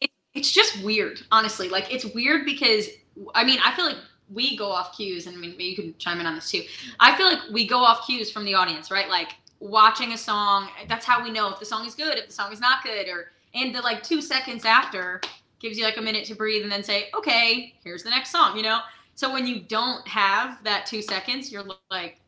it, 0.00 0.10
it's 0.34 0.50
just 0.50 0.82
weird, 0.82 1.20
honestly. 1.30 1.68
Like 1.68 1.92
it's 1.92 2.04
weird 2.04 2.44
because 2.44 2.88
I 3.34 3.44
mean, 3.44 3.58
I 3.64 3.74
feel 3.74 3.86
like 3.86 3.98
we 4.32 4.56
go 4.56 4.70
off 4.70 4.96
cues, 4.96 5.26
and 5.26 5.36
I 5.36 5.38
mean, 5.38 5.54
you 5.58 5.76
can 5.76 5.94
chime 5.98 6.20
in 6.20 6.26
on 6.26 6.34
this 6.34 6.50
too. 6.50 6.62
I 7.00 7.16
feel 7.16 7.26
like 7.26 7.40
we 7.52 7.66
go 7.66 7.78
off 7.78 8.06
cues 8.06 8.30
from 8.30 8.44
the 8.44 8.54
audience, 8.54 8.90
right? 8.90 9.08
Like 9.08 9.34
watching 9.60 10.12
a 10.12 10.18
song, 10.18 10.68
that's 10.88 11.04
how 11.04 11.22
we 11.22 11.30
know 11.30 11.50
if 11.52 11.58
the 11.58 11.66
song 11.66 11.86
is 11.86 11.94
good, 11.94 12.18
if 12.18 12.26
the 12.26 12.32
song 12.32 12.52
is 12.52 12.60
not 12.60 12.82
good, 12.82 13.08
or 13.08 13.32
and 13.54 13.74
the 13.74 13.80
like 13.80 14.02
two 14.02 14.20
seconds 14.20 14.64
after 14.64 15.20
gives 15.64 15.78
you 15.78 15.84
like 15.84 15.96
a 15.96 16.02
minute 16.02 16.26
to 16.26 16.34
breathe 16.34 16.62
and 16.62 16.70
then 16.70 16.82
say, 16.84 17.08
okay, 17.14 17.74
here's 17.82 18.02
the 18.02 18.10
next 18.10 18.30
song, 18.30 18.54
you 18.54 18.62
know? 18.62 18.80
So 19.14 19.32
when 19.32 19.46
you 19.46 19.60
don't 19.62 20.06
have 20.06 20.62
that 20.62 20.84
two 20.84 21.00
seconds, 21.00 21.50
you're 21.50 21.64
like, 21.90 22.20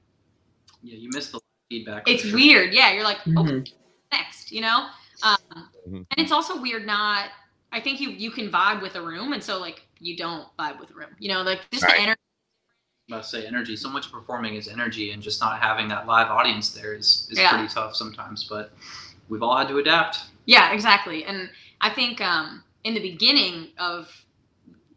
Yeah, 0.83 0.97
you 0.97 1.11
missed 1.11 1.33
the 1.33 1.41
feedback. 1.69 2.05
it's 2.09 2.23
sure. 2.23 2.35
weird. 2.35 2.73
Yeah, 2.73 2.93
you're 2.95 3.05
like, 3.05 3.19
Mhm. 3.27 3.61
okay, 3.61 3.73
next, 4.11 4.51
you 4.53 4.63
know? 4.63 4.89
Um, 5.23 5.37
Mhm. 5.87 6.07
and 6.11 6.17
it's 6.17 6.33
also 6.33 6.59
weird 6.59 6.87
not, 6.87 7.29
I 7.73 7.81
think 7.81 8.01
you 8.01 8.09
you 8.09 8.31
can 8.31 8.51
vibe 8.51 8.81
with 8.81 8.95
a 8.97 9.03
room, 9.03 9.35
and 9.35 9.45
so 9.45 9.59
like 9.59 9.87
you 9.99 10.17
don't 10.17 10.49
vibe 10.59 10.81
with 10.81 10.91
a 10.91 10.95
room, 10.95 11.15
you 11.19 11.29
know, 11.29 11.43
like 11.43 11.61
just 11.71 11.85
Right. 11.85 11.97
the 11.97 12.01
energy. 12.01 12.21
about 13.09 13.23
to 13.23 13.29
say 13.29 13.47
energy. 13.47 13.77
So 13.77 13.89
much 13.91 14.07
of 14.07 14.13
performing 14.13 14.55
is 14.55 14.67
energy, 14.67 15.11
and 15.13 15.23
just 15.23 15.41
not 15.43 15.61
having 15.61 15.89
that 15.89 16.07
live 16.07 16.29
audience 16.29 16.71
there 16.71 16.95
is, 16.95 17.29
is 17.31 17.39
Yeah. 17.39 17.51
pretty 17.51 17.69
tough 17.69 17.95
sometimes. 17.95 18.45
But 18.45 18.73
we've 19.29 19.43
all 19.43 19.57
had 19.57 19.69
to 19.69 19.79
adapt. 19.79 20.25
Yeah, 20.47 20.73
exactly. 20.73 21.25
And 21.25 21.51
I 21.83 21.91
think 21.91 22.21
um, 22.21 22.65
in 22.87 22.95
the 22.95 23.01
beginning 23.01 23.67
of 23.79 24.09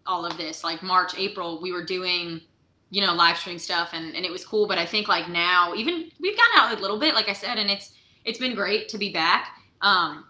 all 0.05 0.24
of 0.24 0.38
this, 0.38 0.63
like 0.63 0.84
March, 0.84 1.13
April, 1.17 1.60
we 1.60 1.72
were 1.72 1.84
doing, 1.84 2.39
you 2.91 3.01
know, 3.01 3.15
live 3.15 3.36
stream 3.36 3.58
stuff 3.58 3.89
and, 3.93 4.15
and 4.15 4.24
it 4.24 4.31
was 4.31 4.46
cool. 4.46 4.67
But 4.67 4.77
I 4.77 4.86
think 4.86 5.08
like 5.08 5.27
now, 5.27 5.74
even 5.74 6.12
we've 6.19 6.38
gotten 6.38 6.53
out 6.60 6.77
a 6.77 6.81
little 6.81 7.00
bit, 7.00 7.15
like 7.15 7.27
I 7.29 7.34
said, 7.34 7.58
and 7.58 7.69
it's 7.69 7.93
it's 8.25 8.38
been 8.38 8.53
great 8.53 8.89
to 8.89 9.00
be 9.00 9.12
back. 9.12 9.48
Um, 9.81 10.25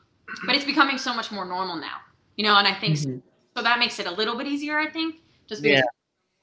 but 0.45 0.55
it's 0.55 0.63
becoming 0.63 0.97
so 0.97 1.13
much 1.13 1.31
more 1.31 1.43
normal 1.43 1.75
now, 1.75 1.97
you 2.37 2.45
know, 2.45 2.55
and 2.55 2.65
I 2.67 2.73
think 2.73 2.95
Mhm. 2.95 3.21
so 3.57 3.61
that 3.63 3.77
makes 3.77 3.99
it 3.99 4.07
a 4.07 4.11
little 4.11 4.37
bit 4.37 4.47
easier, 4.47 4.79
I 4.79 4.89
think, 4.89 5.15
just 5.49 5.61
because 5.61 5.79
Yeah. 5.79 5.85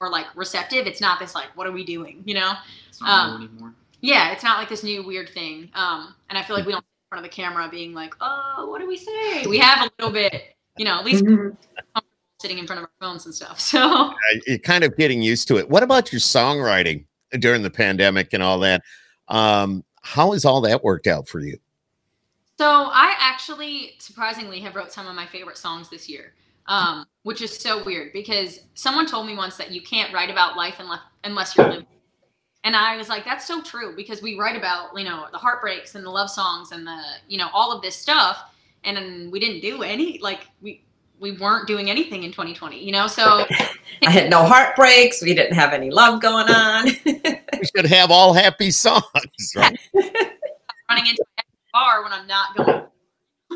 we're 0.01 0.11
like 0.11 0.27
receptive. 0.37 0.87
It's 0.87 1.01
not 1.01 1.19
this 1.19 1.35
like, 1.35 1.57
what 1.57 1.67
are 1.67 1.73
we 1.73 1.85
doing, 1.85 2.23
you 2.27 2.35
know? 2.35 2.53
It's 2.89 3.01
not 3.01 3.09
Um, 3.09 3.43
anymore. 3.43 3.75
Yeah, 4.03 4.33
it's 4.33 4.43
not 4.43 4.59
like 4.59 4.69
this 4.69 4.83
new 4.83 5.03
weird 5.03 5.31
thing. 5.31 5.71
Um, 5.73 6.15
and 6.29 6.37
I 6.37 6.43
feel 6.43 6.57
like 6.57 6.67
we 6.67 6.73
don't 6.73 6.81
in 6.83 7.09
front 7.09 7.25
of 7.25 7.31
the 7.31 7.35
camera 7.35 7.69
being 7.71 7.95
like, 7.95 8.15
oh, 8.21 8.67
what 8.69 8.81
do 8.81 8.87
we 8.89 8.97
say? 8.97 9.47
We 9.47 9.59
have 9.59 9.87
a 9.87 9.91
little 9.99 10.13
bit, 10.13 10.56
you 10.77 10.85
know, 10.85 10.99
at 10.99 11.05
least 11.05 11.25
Mhm. 11.25 11.57
sitting 12.41 12.59
in 12.59 12.67
front 12.67 12.81
of 12.81 12.85
our 12.85 13.09
phones 13.09 13.25
and 13.25 13.35
stuff. 13.35 13.59
So 13.61 14.13
you're 14.47 14.59
kind 14.59 14.85
of 14.85 14.97
getting 14.97 15.23
used 15.23 15.49
to 15.49 15.57
it. 15.57 15.69
What 15.69 15.83
about 15.83 16.13
your 16.13 16.21
songwriting 16.21 17.07
during 17.39 17.63
the 17.63 17.71
pandemic 17.71 18.33
and 18.33 18.43
all 18.43 18.59
that? 18.61 18.83
Um, 19.29 19.85
how 20.03 20.33
has 20.33 20.45
all 20.45 20.61
that 20.63 20.85
worked 20.85 21.07
out 21.07 21.29
for 21.29 21.41
you? 21.41 21.59
So 22.59 22.67
I 22.67 23.15
actually 23.19 23.95
surprisingly 23.99 24.61
have 24.61 24.75
wrote 24.75 24.93
some 24.93 25.07
of 25.07 25.15
my 25.15 25.27
favorite 25.27 25.59
songs 25.59 25.91
this 25.91 26.09
year, 26.09 26.35
um, 26.67 27.05
which 27.23 27.43
is 27.43 27.57
so 27.57 27.83
weird 27.85 28.13
because 28.13 28.61
someone 28.75 29.07
told 29.07 29.27
me 29.27 29.35
once 29.35 29.57
that 29.57 29.73
you 29.73 29.83
can't 29.83 30.13
write 30.13 30.31
about 30.31 30.57
life 30.57 30.77
unless 30.79 31.01
unless 31.25 31.57
you're 31.57 31.69
living. 31.69 31.87
And 32.65 32.75
I 32.75 32.97
was 32.97 33.09
like, 33.09 33.25
that's 33.25 33.47
so 33.47 33.63
true 33.63 33.95
because 33.95 34.23
we 34.23 34.39
write 34.39 34.57
about 34.57 34.97
you 34.97 35.05
know 35.05 35.27
the 35.33 35.39
heartbreaks 35.39 35.97
and 35.97 36.05
the 36.05 36.11
love 36.11 36.31
songs 36.31 36.73
and 36.73 36.87
the 36.87 37.01
you 37.29 37.37
know 37.39 37.49
all 37.53 37.73
of 37.73 37.83
this 37.83 37.97
stuff, 37.97 38.39
and 38.87 39.33
we 39.33 39.41
didn't 39.41 39.61
do 39.61 39.83
any 39.83 40.19
like 40.19 40.47
we 40.61 40.83
we 41.19 41.33
weren't 41.33 41.67
doing 41.67 41.91
anything 41.91 42.25
in 42.25 42.31
2020, 42.31 42.83
you 42.83 42.93
know. 42.93 43.07
So 43.07 43.45
I 44.07 44.11
had 44.11 44.31
no 44.31 44.45
heartbreaks. 44.45 45.23
We 45.23 45.35
didn't 45.35 45.55
have 45.55 45.73
any 45.73 45.91
love 45.91 46.21
going 46.21 46.49
on. 46.49 46.87
We 47.05 47.67
should 47.75 47.87
have 47.87 48.11
all 48.11 48.33
happy 48.33 48.71
songs, 48.71 49.05
right? 49.57 49.79
running 50.89 51.07
into 51.07 51.25
my 51.37 51.45
bar 51.73 52.03
when 52.03 52.13
I'm 52.13 52.27
not 52.27 52.57
going. 52.57 52.83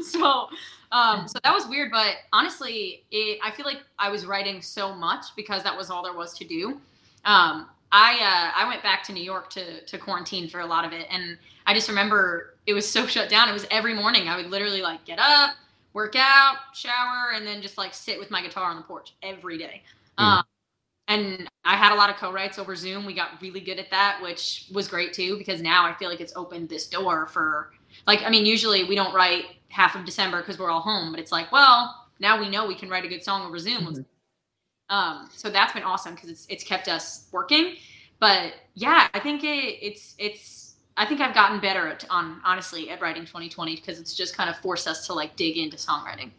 So, 0.04 0.48
um, 0.92 1.26
so 1.26 1.38
that 1.42 1.52
was 1.52 1.66
weird, 1.66 1.90
but 1.90 2.14
honestly, 2.32 3.04
it, 3.10 3.38
I 3.44 3.50
feel 3.50 3.66
like 3.66 3.82
I 3.98 4.08
was 4.08 4.24
writing 4.24 4.62
so 4.62 4.94
much 4.94 5.26
because 5.34 5.64
that 5.64 5.76
was 5.76 5.90
all 5.90 6.02
there 6.02 6.14
was 6.14 6.32
to 6.38 6.44
do. 6.44 6.80
Um, 7.24 7.66
I 7.92 8.14
uh, 8.14 8.58
I 8.58 8.68
went 8.68 8.84
back 8.84 9.02
to 9.04 9.12
New 9.12 9.22
York 9.22 9.50
to 9.50 9.84
to 9.84 9.98
quarantine 9.98 10.48
for 10.48 10.60
a 10.60 10.66
lot 10.66 10.84
of 10.84 10.92
it, 10.92 11.06
and 11.10 11.36
I 11.66 11.74
just 11.74 11.88
remember 11.88 12.54
it 12.70 12.74
was 12.74 12.88
so 12.88 13.06
shut 13.06 13.28
down. 13.28 13.48
It 13.48 13.52
was 13.52 13.66
every 13.70 13.94
morning 13.94 14.28
I 14.28 14.36
would 14.36 14.46
literally 14.50 14.82
like 14.82 15.04
get 15.04 15.18
up, 15.18 15.56
work 15.92 16.14
out, 16.16 16.56
shower, 16.74 17.32
and 17.34 17.46
then 17.46 17.60
just 17.62 17.76
like 17.78 17.94
sit 17.94 18.18
with 18.18 18.30
my 18.30 18.42
guitar 18.42 18.70
on 18.70 18.76
the 18.76 18.82
porch 18.82 19.14
every 19.22 19.58
day. 19.58 19.82
Um, 20.18 20.44
and 21.08 21.48
I 21.64 21.76
had 21.76 21.92
a 21.92 21.96
lot 21.96 22.10
of 22.10 22.16
co-writes 22.16 22.58
over 22.58 22.76
Zoom. 22.76 23.04
We 23.06 23.14
got 23.14 23.42
really 23.42 23.60
good 23.60 23.78
at 23.78 23.90
that, 23.90 24.20
which 24.22 24.68
was 24.72 24.88
great 24.88 25.12
too, 25.12 25.36
because 25.38 25.60
now 25.60 25.84
I 25.84 25.94
feel 25.94 26.08
like 26.08 26.20
it's 26.20 26.36
opened 26.36 26.68
this 26.68 26.86
door 26.88 27.26
for 27.26 27.72
like, 28.06 28.22
I 28.22 28.30
mean, 28.30 28.46
usually 28.46 28.84
we 28.84 28.94
don't 28.94 29.14
write 29.14 29.46
half 29.68 29.96
of 29.96 30.04
December 30.04 30.38
because 30.40 30.58
we're 30.58 30.70
all 30.70 30.80
home, 30.80 31.10
but 31.10 31.20
it's 31.20 31.32
like, 31.32 31.50
well, 31.52 32.06
now 32.20 32.38
we 32.40 32.48
know 32.48 32.66
we 32.66 32.76
can 32.76 32.88
write 32.88 33.04
a 33.04 33.08
good 33.08 33.24
song 33.24 33.46
over 33.46 33.58
Zoom. 33.58 33.86
Let's- 33.86 34.00
Um, 34.88 35.28
so 35.34 35.50
that's 35.50 35.72
been 35.72 35.84
awesome 35.84 36.14
because 36.14 36.30
it's 36.30 36.46
it's 36.48 36.64
kept 36.64 36.88
us 36.88 37.28
working. 37.32 37.76
But 38.20 38.54
yeah, 38.74 39.08
I 39.14 39.20
think 39.20 39.44
it, 39.44 39.78
it's 39.82 40.14
it's 40.18 40.69
I 40.96 41.06
think 41.06 41.20
I've 41.20 41.34
gotten 41.34 41.60
better 41.60 41.86
at 41.88 42.04
on 42.10 42.40
honestly 42.44 42.90
at 42.90 43.00
writing 43.00 43.22
2020 43.22 43.76
because 43.76 43.98
it's 43.98 44.14
just 44.14 44.36
kind 44.36 44.50
of 44.50 44.56
forced 44.56 44.86
us 44.86 45.06
to 45.06 45.14
like 45.14 45.36
dig 45.36 45.56
into 45.56 45.76
songwriting. 45.76 46.30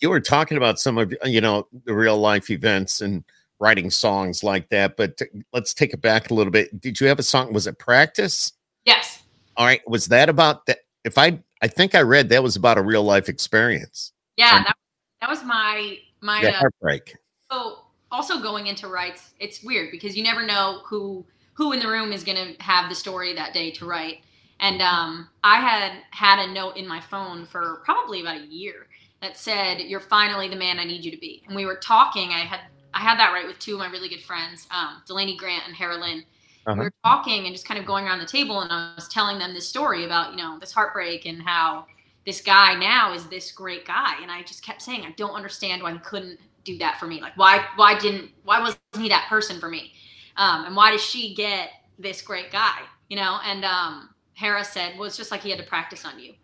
You 0.00 0.10
were 0.10 0.20
talking 0.20 0.56
about 0.56 0.78
some 0.78 0.98
of 0.98 1.14
you 1.24 1.40
know 1.40 1.66
the 1.84 1.94
real 1.94 2.18
life 2.18 2.50
events 2.50 3.00
and 3.00 3.24
writing 3.62 3.90
songs 3.90 4.42
like 4.42 4.68
that, 4.70 4.96
but 4.96 5.20
let's 5.52 5.72
take 5.72 5.94
it 5.94 6.00
back 6.00 6.30
a 6.30 6.34
little 6.34 6.50
bit. 6.50 6.80
Did 6.80 7.00
you 7.00 7.06
have 7.06 7.20
a 7.20 7.22
song? 7.22 7.52
Was 7.52 7.68
it 7.68 7.78
practice? 7.78 8.52
Yes. 8.84 9.22
All 9.56 9.64
right. 9.64 9.80
Was 9.88 10.08
that 10.08 10.28
about 10.28 10.66
that? 10.66 10.78
If 11.04 11.16
I, 11.16 11.38
I 11.62 11.68
think 11.68 11.94
I 11.94 12.00
read 12.00 12.28
that 12.30 12.42
was 12.42 12.56
about 12.56 12.76
a 12.76 12.82
real 12.82 13.04
life 13.04 13.28
experience. 13.28 14.12
Yeah, 14.36 14.56
Um, 14.56 14.64
that, 14.64 14.76
that 15.20 15.30
was 15.30 15.44
my 15.44 15.98
my 16.20 16.40
Yeah, 16.40 16.48
uh, 16.48 16.52
heartbreak. 16.54 17.16
So 17.50 17.78
also 18.10 18.40
going 18.40 18.66
into 18.66 18.88
writes, 18.88 19.30
it's 19.38 19.62
weird 19.62 19.92
because 19.92 20.16
you 20.16 20.24
never 20.24 20.44
know 20.44 20.80
who 20.84 21.24
who 21.54 21.72
in 21.72 21.80
the 21.80 21.88
room 21.88 22.12
is 22.12 22.24
going 22.24 22.36
to 22.36 22.62
have 22.62 22.88
the 22.88 22.94
story 22.94 23.34
that 23.34 23.52
day 23.52 23.70
to 23.72 23.86
write. 23.86 24.18
And 24.60 24.80
um, 24.80 25.28
I 25.42 25.60
had 25.60 25.92
had 26.10 26.38
a 26.38 26.52
note 26.52 26.76
in 26.76 26.86
my 26.86 27.00
phone 27.00 27.46
for 27.46 27.82
probably 27.84 28.20
about 28.20 28.40
a 28.40 28.46
year 28.46 28.86
that 29.20 29.36
said, 29.36 29.80
"You're 29.80 30.00
finally 30.00 30.48
the 30.48 30.56
man 30.56 30.78
I 30.78 30.84
need 30.84 31.04
you 31.04 31.10
to 31.10 31.16
be." 31.16 31.42
And 31.46 31.56
we 31.56 31.66
were 31.66 31.76
talking. 31.76 32.30
I 32.30 32.40
had 32.40 32.60
I 32.94 33.00
had 33.00 33.18
that 33.18 33.32
write 33.32 33.46
with 33.46 33.58
two 33.58 33.74
of 33.74 33.78
my 33.80 33.88
really 33.88 34.08
good 34.08 34.22
friends, 34.22 34.66
um, 34.70 35.02
Delaney 35.06 35.36
Grant 35.36 35.64
and 35.66 36.00
Lynn. 36.00 36.24
Uh-huh. 36.64 36.76
We 36.78 36.84
were 36.84 36.92
talking 37.04 37.46
and 37.46 37.54
just 37.54 37.66
kind 37.66 37.80
of 37.80 37.86
going 37.86 38.04
around 38.04 38.20
the 38.20 38.26
table, 38.26 38.60
and 38.60 38.70
I 38.70 38.92
was 38.94 39.08
telling 39.08 39.38
them 39.38 39.52
this 39.52 39.68
story 39.68 40.04
about 40.04 40.30
you 40.30 40.36
know 40.36 40.58
this 40.60 40.72
heartbreak 40.72 41.26
and 41.26 41.42
how 41.42 41.86
this 42.24 42.40
guy 42.40 42.74
now 42.74 43.12
is 43.12 43.26
this 43.26 43.50
great 43.50 43.84
guy. 43.84 44.14
And 44.22 44.30
I 44.30 44.42
just 44.42 44.64
kept 44.64 44.80
saying, 44.80 45.02
I 45.04 45.10
don't 45.16 45.34
understand 45.34 45.82
why 45.82 45.92
he 45.92 45.98
couldn't 45.98 46.38
do 46.64 46.78
that 46.78 46.98
for 47.00 47.06
me. 47.06 47.20
Like 47.20 47.36
why 47.36 47.64
why 47.76 47.98
didn't 47.98 48.30
why 48.44 48.60
wasn't 48.60 48.80
he 48.96 49.08
that 49.08 49.26
person 49.28 49.58
for 49.58 49.68
me? 49.68 49.92
Um, 50.36 50.66
and 50.66 50.76
why 50.76 50.90
does 50.92 51.02
she 51.02 51.34
get 51.34 51.70
this 51.98 52.22
great 52.22 52.50
guy? 52.50 52.78
You 53.08 53.16
know, 53.16 53.38
and 53.44 53.64
um 53.64 54.08
Hera 54.34 54.64
said, 54.64 54.94
Well, 54.96 55.04
it's 55.04 55.16
just 55.16 55.30
like 55.30 55.40
he 55.42 55.50
had 55.50 55.58
to 55.58 55.64
practice 55.64 56.04
on 56.04 56.18
you. 56.18 56.34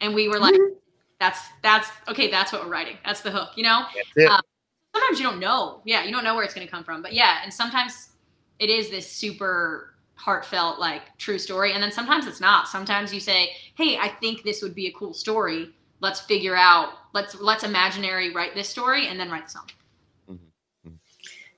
And 0.00 0.14
we 0.14 0.28
were 0.28 0.38
like, 0.38 0.54
That's 1.20 1.40
that's 1.62 1.88
okay, 2.08 2.30
that's 2.30 2.52
what 2.52 2.64
we're 2.64 2.70
writing. 2.70 2.96
That's 3.04 3.20
the 3.20 3.30
hook, 3.30 3.50
you 3.56 3.62
know? 3.62 3.84
Um, 4.28 4.40
sometimes 4.94 5.18
you 5.18 5.24
don't 5.24 5.38
know. 5.40 5.80
Yeah, 5.84 6.04
you 6.04 6.12
don't 6.12 6.24
know 6.24 6.34
where 6.34 6.44
it's 6.44 6.54
gonna 6.54 6.66
come 6.66 6.84
from. 6.84 7.02
But 7.02 7.12
yeah, 7.12 7.38
and 7.42 7.52
sometimes 7.52 8.10
it 8.58 8.70
is 8.70 8.90
this 8.90 9.10
super 9.10 9.94
heartfelt, 10.16 10.78
like 10.78 11.02
true 11.18 11.38
story. 11.38 11.72
And 11.72 11.82
then 11.82 11.92
sometimes 11.92 12.26
it's 12.26 12.40
not. 12.40 12.68
Sometimes 12.68 13.12
you 13.12 13.20
say, 13.20 13.50
Hey, 13.76 13.98
I 13.98 14.08
think 14.08 14.42
this 14.42 14.62
would 14.62 14.74
be 14.74 14.86
a 14.86 14.92
cool 14.92 15.14
story. 15.14 15.70
Let's 16.00 16.20
figure 16.20 16.56
out 16.56 16.90
let's 17.12 17.34
let's 17.40 17.62
imaginary 17.64 18.32
write 18.32 18.54
this 18.54 18.68
story 18.68 19.06
and 19.06 19.18
then 19.18 19.30
write 19.30 19.46
the 19.46 19.52
song. 19.52 19.68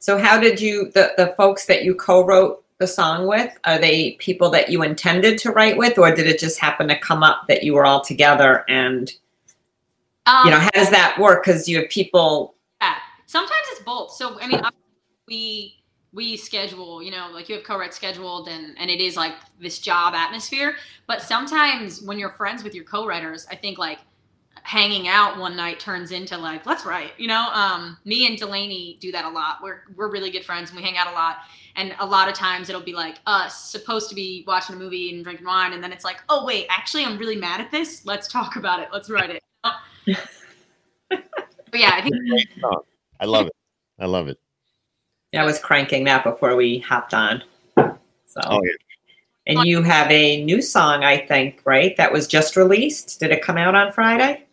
So 0.06 0.16
how 0.16 0.38
did 0.38 0.60
you 0.60 0.92
the 0.92 1.12
the 1.16 1.34
folks 1.36 1.66
that 1.66 1.82
you 1.82 1.92
co-wrote 1.92 2.62
the 2.78 2.86
song 2.86 3.26
with? 3.26 3.52
Are 3.64 3.76
they 3.76 4.12
people 4.20 4.50
that 4.50 4.68
you 4.68 4.84
intended 4.84 5.36
to 5.40 5.50
write 5.50 5.76
with, 5.76 5.98
or 5.98 6.14
did 6.14 6.28
it 6.28 6.38
just 6.38 6.60
happen 6.60 6.86
to 6.86 6.96
come 6.96 7.24
up 7.24 7.48
that 7.48 7.64
you 7.64 7.74
were 7.74 7.84
all 7.84 8.02
together? 8.02 8.64
And 8.68 9.12
Um, 10.26 10.44
you 10.44 10.52
know, 10.52 10.60
how 10.60 10.70
does 10.70 10.90
that 10.90 11.18
work? 11.18 11.42
Because 11.44 11.68
you 11.68 11.80
have 11.80 11.88
people. 11.88 12.54
Yeah. 12.80 12.94
Sometimes 13.26 13.66
it's 13.72 13.82
both. 13.82 14.12
So 14.12 14.38
I 14.40 14.46
mean, 14.46 14.62
we 15.26 15.74
we 16.12 16.36
schedule, 16.36 17.02
you 17.02 17.10
know, 17.10 17.28
like 17.32 17.48
you 17.48 17.56
have 17.56 17.64
co-write 17.64 17.92
scheduled, 17.92 18.46
and 18.46 18.78
and 18.78 18.88
it 18.88 19.00
is 19.00 19.16
like 19.16 19.34
this 19.60 19.80
job 19.80 20.14
atmosphere. 20.14 20.76
But 21.08 21.20
sometimes 21.20 22.00
when 22.00 22.16
you're 22.16 22.30
friends 22.30 22.62
with 22.62 22.76
your 22.76 22.84
co-writers, 22.84 23.44
I 23.50 23.56
think 23.56 23.76
like 23.76 23.98
hanging 24.66 25.06
out 25.06 25.38
one 25.38 25.54
night 25.54 25.78
turns 25.78 26.10
into 26.10 26.36
like 26.36 26.66
let's 26.66 26.84
write. 26.84 27.12
You 27.18 27.28
know, 27.28 27.48
um, 27.52 27.96
me 28.04 28.26
and 28.26 28.36
Delaney 28.36 28.98
do 29.00 29.12
that 29.12 29.24
a 29.24 29.28
lot. 29.30 29.58
We're 29.62 29.82
we're 29.94 30.10
really 30.10 30.30
good 30.30 30.44
friends 30.44 30.70
and 30.70 30.76
we 30.76 30.84
hang 30.84 30.96
out 30.96 31.06
a 31.06 31.12
lot. 31.12 31.36
And 31.76 31.94
a 32.00 32.06
lot 32.06 32.28
of 32.28 32.34
times 32.34 32.68
it'll 32.68 32.80
be 32.80 32.92
like 32.94 33.18
us 33.26 33.70
supposed 33.70 34.08
to 34.08 34.14
be 34.14 34.44
watching 34.46 34.74
a 34.74 34.78
movie 34.78 35.14
and 35.14 35.22
drinking 35.22 35.46
wine, 35.46 35.72
and 35.72 35.82
then 35.84 35.92
it's 35.92 36.04
like, 36.04 36.16
oh 36.28 36.44
wait, 36.44 36.66
actually 36.68 37.04
I'm 37.04 37.16
really 37.16 37.36
mad 37.36 37.60
at 37.60 37.70
this. 37.70 38.04
Let's 38.04 38.26
talk 38.26 38.56
about 38.56 38.80
it. 38.80 38.88
Let's 38.92 39.08
write 39.08 39.30
it. 39.30 39.42
but 41.08 41.20
yeah, 41.74 41.90
I 41.94 42.02
think 42.02 42.14
I 43.20 43.24
love 43.24 43.46
it. 43.46 43.52
I 44.00 44.06
love 44.06 44.28
it. 44.28 44.38
I 45.34 45.44
was 45.44 45.58
cranking 45.58 46.04
that 46.04 46.24
before 46.24 46.56
we 46.56 46.78
hopped 46.78 47.14
on. 47.14 47.42
So, 47.76 48.40
Oh, 48.44 48.60
yeah. 48.64 48.72
and 49.46 49.66
you 49.66 49.82
have 49.82 50.10
a 50.10 50.42
new 50.44 50.60
song, 50.62 51.04
I 51.04 51.18
think, 51.18 51.60
right? 51.64 51.96
That 51.96 52.12
was 52.12 52.26
just 52.26 52.56
released. 52.56 53.20
Did 53.20 53.30
it 53.30 53.42
come 53.42 53.58
out 53.58 53.74
on 53.74 53.92
Friday? 53.92 54.45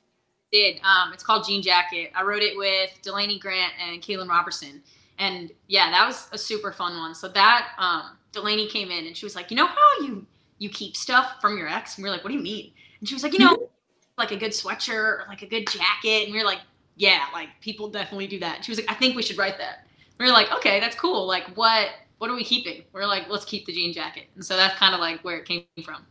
Did. 0.54 0.80
Um, 0.84 1.12
it's 1.12 1.24
called 1.24 1.46
Jean 1.46 1.62
Jacket. 1.62 2.12
I 2.16 2.24
wrote 2.24 2.44
it 2.44 2.56
with 2.56 2.92
Delaney 3.02 3.40
Grant 3.40 3.74
and 3.82 4.02
Kaylin 4.02 4.30
Robertson. 4.30 4.82
And 5.20 5.52
yeah, 5.68 5.90
that 5.92 6.06
was 6.08 6.30
a 6.32 6.38
super 6.38 6.72
fun 6.72 6.96
one. 6.96 7.16
So 7.16 7.28
that 7.30 7.70
um, 7.78 8.18
Delaney 8.32 8.68
came 8.68 8.92
in 8.92 9.08
and 9.08 9.18
she 9.18 9.26
was 9.26 9.36
like, 9.36 9.52
you 9.52 9.58
know 9.58 9.68
how 9.68 10.02
you 10.02 10.26
you 10.60 10.70
keep 10.70 10.96
stuff 10.96 11.42
from 11.42 11.58
your 11.58 11.68
ex? 11.68 11.98
And 11.98 12.04
we 12.04 12.10
are 12.10 12.14
like, 12.14 12.24
what 12.24 12.30
do 12.30 12.38
you 12.38 12.44
mean? 12.44 12.72
And 13.00 13.10
she 13.10 13.16
was 13.16 13.24
like, 13.24 13.34
you 13.34 13.40
know, 13.40 13.70
like 14.18 14.32
a 14.32 14.38
good 14.38 14.52
sweatshirt 14.52 14.94
or 14.94 15.26
like 15.28 15.42
a 15.42 15.48
good 15.48 15.68
jacket. 15.68 16.26
And 16.26 16.34
we 16.34 16.40
are 16.40 16.46
like, 16.46 16.62
yeah, 16.96 17.26
like 17.34 17.50
people 17.60 17.90
definitely 17.90 18.28
do 18.28 18.40
that. 18.40 18.58
And 18.58 18.66
she 18.66 18.72
was 18.72 18.80
like, 18.80 18.90
I 18.90 18.94
think 18.94 19.16
we 19.16 19.24
should 19.24 19.38
write 19.38 19.58
that. 19.58 19.88
We 20.20 20.26
were 20.26 20.32
like, 20.32 20.52
okay, 20.54 20.80
that's 20.80 20.96
cool. 20.96 21.26
Like 21.26 21.46
what 21.56 21.90
what 22.20 22.30
are 22.30 22.36
we 22.36 22.44
keeping? 22.44 22.84
We 22.94 23.02
are 23.02 23.08
like, 23.08 23.28
let's 23.28 23.44
keep 23.44 23.66
the 23.66 23.74
jean 23.74 23.92
jacket. 23.92 24.28
And 24.36 24.46
so 24.46 24.56
that's 24.56 24.78
kind 24.78 24.94
of 24.94 25.02
like 25.02 25.22
where 25.24 25.38
it 25.38 25.46
came 25.46 25.66
from. 25.84 26.06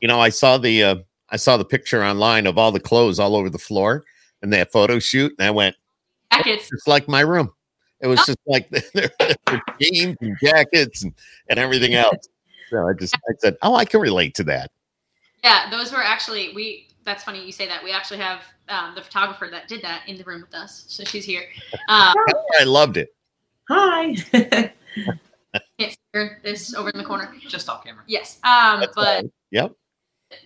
You 0.00 0.08
know, 0.08 0.20
I 0.20 0.28
saw 0.28 0.56
the 0.56 0.82
uh, 0.82 0.94
I 1.30 1.36
saw 1.36 1.56
the 1.56 1.64
picture 1.64 2.02
online 2.02 2.46
of 2.46 2.58
all 2.58 2.72
the 2.72 2.80
clothes 2.80 3.18
all 3.18 3.36
over 3.36 3.50
the 3.50 3.58
floor 3.58 4.04
and 4.42 4.52
that 4.52 4.72
photo 4.72 4.98
shoot, 4.98 5.34
and 5.38 5.46
I 5.46 5.50
went, 5.50 5.76
Jackets. 6.32 6.68
it's 6.72 6.86
like 6.86 7.08
my 7.08 7.20
room. 7.20 7.52
It 8.00 8.06
was 8.06 8.24
just 8.24 8.38
like 8.46 8.68
there 8.94 9.10
were 9.20 9.60
jeans 9.80 10.16
and 10.20 10.36
jackets 10.42 11.02
and, 11.04 11.12
and 11.48 11.58
everything 11.58 11.94
else. 11.94 12.28
So 12.70 12.88
I 12.88 12.92
just 12.94 13.14
I 13.28 13.32
said, 13.38 13.56
oh, 13.62 13.74
I 13.74 13.84
can 13.84 14.00
relate 14.00 14.34
to 14.36 14.44
that. 14.44 14.70
Yeah, 15.44 15.70
those 15.70 15.92
were 15.92 16.02
actually 16.02 16.52
we. 16.54 16.86
That's 17.04 17.24
funny 17.24 17.44
you 17.44 17.52
say 17.52 17.66
that. 17.66 17.82
We 17.82 17.92
actually 17.92 18.18
have 18.18 18.42
um, 18.68 18.94
the 18.94 19.02
photographer 19.02 19.48
that 19.50 19.68
did 19.68 19.82
that 19.82 20.02
in 20.06 20.18
the 20.18 20.24
room 20.24 20.42
with 20.42 20.54
us, 20.54 20.84
so 20.86 21.02
she's 21.04 21.24
here. 21.24 21.44
Um, 21.88 22.14
I 22.60 22.64
loved 22.64 22.96
it. 22.98 23.14
Hi. 23.68 24.14
can't 24.32 24.72
see 25.78 25.96
her. 26.12 26.40
This 26.42 26.74
over 26.74 26.90
in 26.90 26.98
the 26.98 27.04
corner. 27.04 27.32
Just 27.48 27.68
off 27.68 27.84
camera. 27.84 28.02
Yes, 28.06 28.38
um, 28.44 28.80
That's 28.80 28.94
but 28.94 29.22
fine. 29.22 29.32
Yep. 29.50 29.72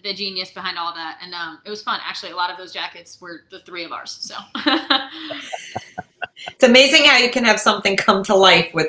The 0.04 0.12
genius 0.14 0.50
behind 0.50 0.78
all 0.78 0.94
that, 0.94 1.18
and 1.22 1.34
um, 1.34 1.58
it 1.64 1.70
was 1.70 1.82
fun. 1.82 1.98
Actually, 2.04 2.32
a 2.32 2.36
lot 2.36 2.50
of 2.50 2.58
those 2.58 2.72
jackets 2.72 3.20
were 3.20 3.40
the 3.50 3.60
three 3.60 3.84
of 3.84 3.90
ours. 3.90 4.16
So 4.20 4.36
it's 6.46 6.62
amazing 6.62 7.04
how 7.06 7.16
you 7.16 7.30
can 7.30 7.42
have 7.44 7.58
something 7.58 7.96
come 7.96 8.22
to 8.24 8.34
life 8.34 8.70
with 8.74 8.88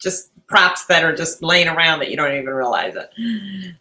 just 0.00 0.32
props 0.48 0.84
that 0.86 1.04
are 1.04 1.14
just 1.14 1.42
laying 1.42 1.68
around 1.68 2.00
that 2.00 2.10
you 2.10 2.16
don't 2.16 2.34
even 2.34 2.52
realize 2.52 2.96
it. 2.96 3.10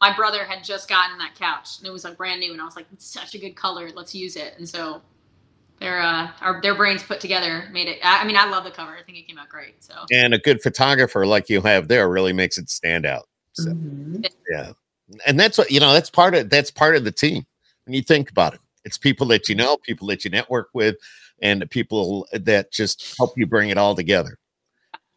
my 0.00 0.14
brother 0.14 0.44
had 0.44 0.64
just 0.64 0.88
gotten 0.88 1.16
that 1.18 1.36
couch, 1.36 1.78
and 1.78 1.86
it 1.86 1.90
was 1.90 2.02
like 2.02 2.16
brand 2.16 2.40
new, 2.40 2.52
and 2.52 2.60
I 2.60 2.64
was 2.64 2.74
like, 2.74 2.86
"It's 2.92 3.06
such 3.06 3.36
a 3.36 3.38
good 3.38 3.54
color. 3.54 3.90
Let's 3.94 4.14
use 4.14 4.36
it." 4.36 4.54
And 4.58 4.68
so. 4.68 5.00
Their 5.80 6.00
uh, 6.00 6.30
our, 6.40 6.62
their 6.62 6.76
brains 6.76 7.02
put 7.02 7.18
together 7.18 7.68
made 7.72 7.88
it. 7.88 7.98
I, 8.02 8.22
I 8.22 8.24
mean, 8.24 8.36
I 8.36 8.48
love 8.48 8.62
the 8.62 8.70
cover. 8.70 8.92
I 8.96 9.02
think 9.02 9.18
it 9.18 9.26
came 9.26 9.38
out 9.38 9.48
great. 9.48 9.82
So 9.82 9.92
And 10.12 10.32
a 10.32 10.38
good 10.38 10.62
photographer 10.62 11.26
like 11.26 11.50
you 11.50 11.60
have 11.62 11.88
there 11.88 12.08
really 12.08 12.32
makes 12.32 12.58
it 12.58 12.70
stand 12.70 13.04
out. 13.04 13.24
So 13.54 13.72
Mhm. 13.72 14.24
yeah. 14.48 14.72
And 15.26 15.38
that's 15.38 15.58
what 15.58 15.70
you 15.70 15.80
know, 15.80 15.92
that's 15.92 16.10
part 16.10 16.34
of 16.34 16.50
that's 16.50 16.70
part 16.70 16.96
of 16.96 17.04
the 17.04 17.12
team. 17.12 17.46
When 17.84 17.94
you 17.94 18.02
think 18.02 18.30
about 18.30 18.54
it. 18.54 18.60
It's 18.84 18.98
people 18.98 19.26
that 19.28 19.48
you 19.48 19.54
know, 19.54 19.76
people 19.78 20.06
that 20.08 20.24
you 20.24 20.30
network 20.30 20.68
with, 20.74 20.96
and 21.40 21.68
people 21.70 22.26
that 22.32 22.70
just 22.70 23.16
help 23.16 23.36
you 23.36 23.46
bring 23.46 23.70
it 23.70 23.78
all 23.78 23.94
together. 23.94 24.38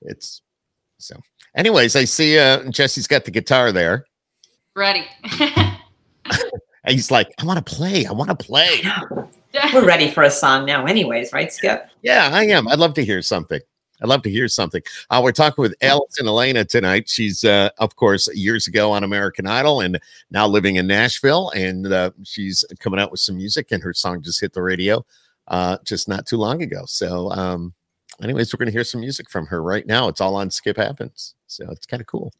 It's 0.01 0.41
so 0.97 1.15
anyways, 1.55 1.95
I 1.95 2.05
see 2.05 2.37
uh 2.37 2.69
Jesse's 2.69 3.07
got 3.07 3.25
the 3.25 3.31
guitar 3.31 3.71
there. 3.71 4.05
ready. 4.75 5.05
And 5.39 5.77
he's 6.87 7.11
like, 7.11 7.33
I 7.39 7.45
want 7.45 7.65
to 7.65 7.75
play. 7.75 8.05
I 8.05 8.11
want 8.11 8.29
to 8.29 8.35
play. 8.35 8.81
We're 9.73 9.85
ready 9.85 10.11
for 10.11 10.23
a 10.23 10.31
song 10.31 10.65
now, 10.65 10.85
anyways, 10.85 11.33
right, 11.33 11.51
Skip? 11.51 11.89
Yeah, 12.03 12.29
I 12.31 12.45
am. 12.45 12.67
I'd 12.67 12.79
love 12.79 12.93
to 12.95 13.03
hear 13.05 13.21
something. 13.21 13.59
I'd 14.01 14.09
love 14.09 14.21
to 14.23 14.29
hear 14.29 14.47
something. 14.47 14.81
Uh, 15.09 15.21
we're 15.23 15.31
talking 15.31 15.61
with 15.61 15.75
Allison 15.81 16.27
Elena 16.27 16.65
tonight. 16.65 17.09
She's, 17.09 17.43
uh, 17.43 17.69
of 17.79 17.95
course, 17.95 18.27
years 18.35 18.67
ago 18.67 18.91
on 18.91 19.03
American 19.03 19.47
Idol 19.47 19.81
and 19.81 19.99
now 20.29 20.47
living 20.47 20.75
in 20.75 20.87
Nashville. 20.87 21.49
And 21.51 21.91
uh, 21.91 22.11
she's 22.23 22.63
coming 22.79 22.99
out 22.99 23.11
with 23.11 23.19
some 23.19 23.37
music, 23.37 23.71
and 23.71 23.81
her 23.81 23.93
song 23.93 24.21
just 24.21 24.39
hit 24.39 24.53
the 24.53 24.61
radio 24.61 25.05
uh, 25.47 25.77
just 25.83 26.07
not 26.07 26.25
too 26.25 26.37
long 26.37 26.61
ago. 26.61 26.83
So, 26.85 27.31
um, 27.31 27.73
anyways, 28.21 28.53
we're 28.53 28.59
going 28.59 28.67
to 28.67 28.71
hear 28.71 28.83
some 28.83 29.01
music 29.01 29.29
from 29.29 29.45
her 29.47 29.63
right 29.63 29.85
now. 29.87 30.07
It's 30.07 30.21
all 30.21 30.35
on 30.35 30.51
Skip 30.51 30.77
Happens. 30.77 31.33
So 31.47 31.65
it's 31.71 31.85
kind 31.85 32.01
of 32.01 32.07
cool. 32.07 32.31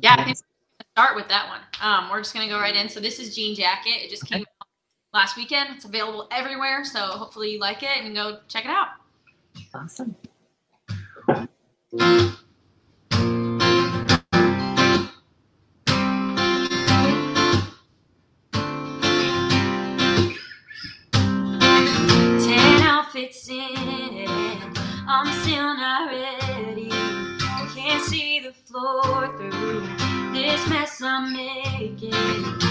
Yeah, 0.00 0.14
I 0.14 0.24
think 0.24 0.38
we'll 0.38 0.86
start 0.94 1.16
with 1.16 1.28
that 1.28 1.48
one. 1.48 1.60
Um, 1.80 2.10
we're 2.10 2.20
just 2.20 2.32
gonna 2.32 2.48
go 2.48 2.58
right 2.58 2.74
in. 2.74 2.88
So 2.88 3.00
this 3.00 3.18
is 3.18 3.34
Jean 3.34 3.54
Jacket. 3.54 4.04
It 4.04 4.10
just 4.10 4.24
came 4.26 4.40
out 4.40 4.68
last 5.12 5.36
weekend. 5.36 5.70
It's 5.76 5.84
available 5.84 6.28
everywhere. 6.30 6.84
So 6.84 7.00
hopefully 7.00 7.50
you 7.50 7.58
like 7.58 7.82
it 7.82 8.04
and 8.04 8.14
go 8.14 8.38
check 8.48 8.64
it 8.64 8.70
out. 8.70 8.88
Awesome. 9.74 10.14
Ten 22.26 22.82
outfits 22.82 23.48
in, 23.48 24.26
I'm 25.08 25.32
still 25.42 25.74
not 25.76 26.10
ready. 26.10 26.90
Can't 27.74 28.04
see 28.04 28.40
the 28.40 28.52
floor 28.52 29.28
through 29.38 29.82
this 30.32 30.68
mess 30.68 31.00
I'm 31.02 31.32
making. 31.32 32.69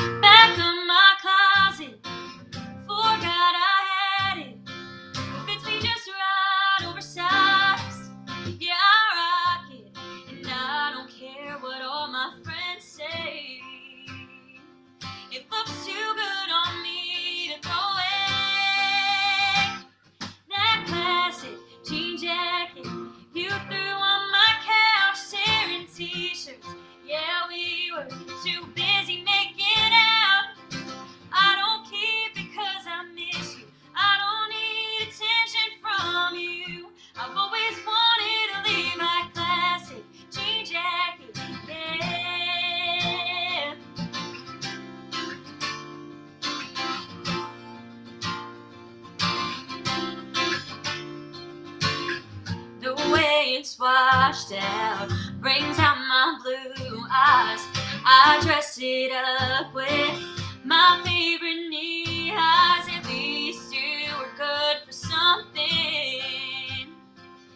Washed 53.80 54.52
out 54.52 55.10
brings 55.40 55.80
out 55.80 55.98
my 55.98 56.38
blue 56.44 57.02
eyes. 57.10 57.62
I 58.06 58.40
dress 58.42 58.78
it 58.82 59.12
up 59.14 59.74
with 59.74 60.20
my 60.66 61.00
favorite 61.06 61.70
knee 61.70 62.32
highs. 62.36 62.90
At 62.94 63.06
least 63.08 63.74
you 63.74 64.10
were 64.18 64.32
good 64.38 64.78
for 64.86 64.92
something. 64.92 66.90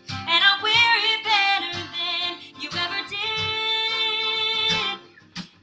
And 0.10 0.44
I 0.44 0.60
wear 0.64 0.96
it 1.12 1.24
better 1.28 1.78
than 1.92 2.38
you 2.62 2.70
ever 2.72 3.02
did. 3.10 5.00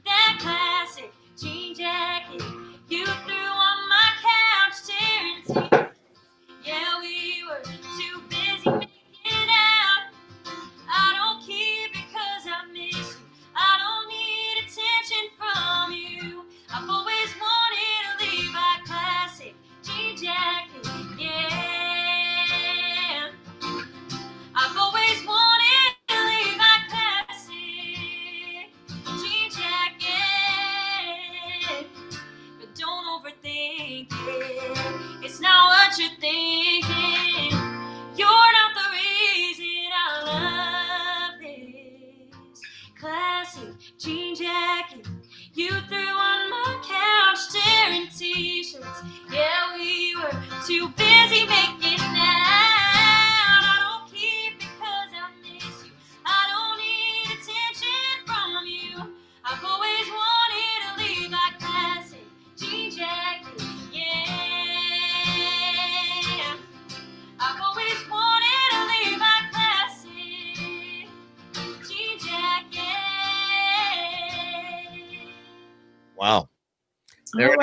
That 0.05 0.37
classic 0.39 1.11
jean 1.39 1.75
jacket 1.75 2.43
you 2.87 3.05
threw 3.05 3.35
on 3.35 3.89
my 3.89 4.09
couch, 4.21 4.77
tearing 4.85 5.41
Well, 16.87 17.10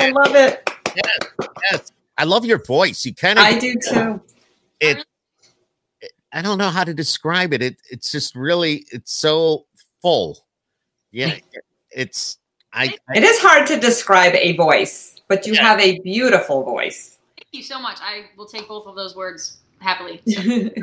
I 0.08 0.24
love 0.26 0.34
it. 0.34 0.70
Yes. 1.70 1.92
I 2.16 2.24
love 2.24 2.44
your 2.44 2.62
voice. 2.64 3.04
You 3.04 3.14
kind 3.14 3.38
of 3.38 3.44
I 3.44 3.58
do 3.58 3.74
too. 3.74 4.20
it 4.80 5.04
I 6.32 6.42
don't 6.42 6.58
know 6.58 6.68
how 6.68 6.84
to 6.84 6.92
describe 6.92 7.52
it. 7.52 7.62
It 7.62 7.76
it's 7.90 8.10
just 8.10 8.34
really 8.34 8.84
it's 8.92 9.12
so 9.12 9.66
full. 10.02 10.38
Yeah. 11.12 11.36
It's 11.90 12.38
I, 12.72 12.94
It 13.14 13.22
is 13.22 13.38
hard 13.38 13.66
to 13.68 13.80
describe 13.80 14.34
a 14.34 14.54
voice, 14.56 15.16
but 15.28 15.46
you 15.46 15.54
Yeah. 15.54 15.62
have 15.62 15.80
a 15.80 15.98
beautiful 16.00 16.62
voice. 16.64 17.18
Thank 17.36 17.48
you 17.52 17.62
so 17.62 17.80
much. 17.80 17.98
I 18.02 18.26
will 18.36 18.46
take 18.46 18.68
both 18.68 18.86
of 18.86 18.94
those 18.94 19.16
words 19.16 19.58
happily. 19.80 20.22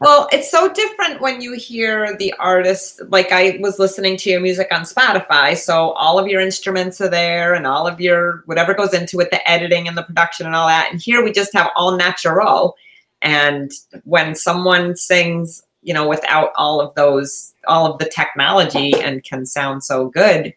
well, 0.00 0.28
it's 0.32 0.50
so 0.50 0.72
different 0.72 1.20
when 1.20 1.40
you 1.40 1.54
hear 1.54 2.16
the 2.16 2.32
artist. 2.34 3.00
Like 3.08 3.32
I 3.32 3.58
was 3.60 3.78
listening 3.78 4.16
to 4.18 4.30
your 4.30 4.40
music 4.40 4.68
on 4.70 4.82
Spotify, 4.82 5.56
so 5.56 5.90
all 5.92 6.18
of 6.18 6.28
your 6.28 6.40
instruments 6.40 7.00
are 7.00 7.08
there 7.08 7.54
and 7.54 7.66
all 7.66 7.86
of 7.86 8.00
your 8.00 8.42
whatever 8.46 8.74
goes 8.74 8.94
into 8.94 9.20
it, 9.20 9.30
the 9.30 9.48
editing 9.48 9.88
and 9.88 9.96
the 9.96 10.02
production 10.02 10.46
and 10.46 10.54
all 10.54 10.68
that. 10.68 10.88
And 10.90 11.00
here 11.00 11.22
we 11.22 11.32
just 11.32 11.52
have 11.54 11.70
all 11.76 11.96
natural. 11.96 12.76
And 13.22 13.70
when 14.04 14.34
someone 14.34 14.96
sings, 14.96 15.62
you 15.82 15.94
know, 15.94 16.08
without 16.08 16.52
all 16.56 16.80
of 16.80 16.94
those, 16.94 17.54
all 17.66 17.92
of 17.92 17.98
the 17.98 18.08
technology 18.08 18.94
and 18.94 19.22
can 19.22 19.46
sound 19.46 19.84
so 19.84 20.08
good, 20.08 20.54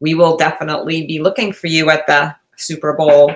we 0.00 0.14
will 0.14 0.36
definitely 0.36 1.06
be 1.06 1.18
looking 1.18 1.52
for 1.52 1.66
you 1.66 1.90
at 1.90 2.06
the 2.06 2.34
Super 2.56 2.92
Bowl 2.92 3.34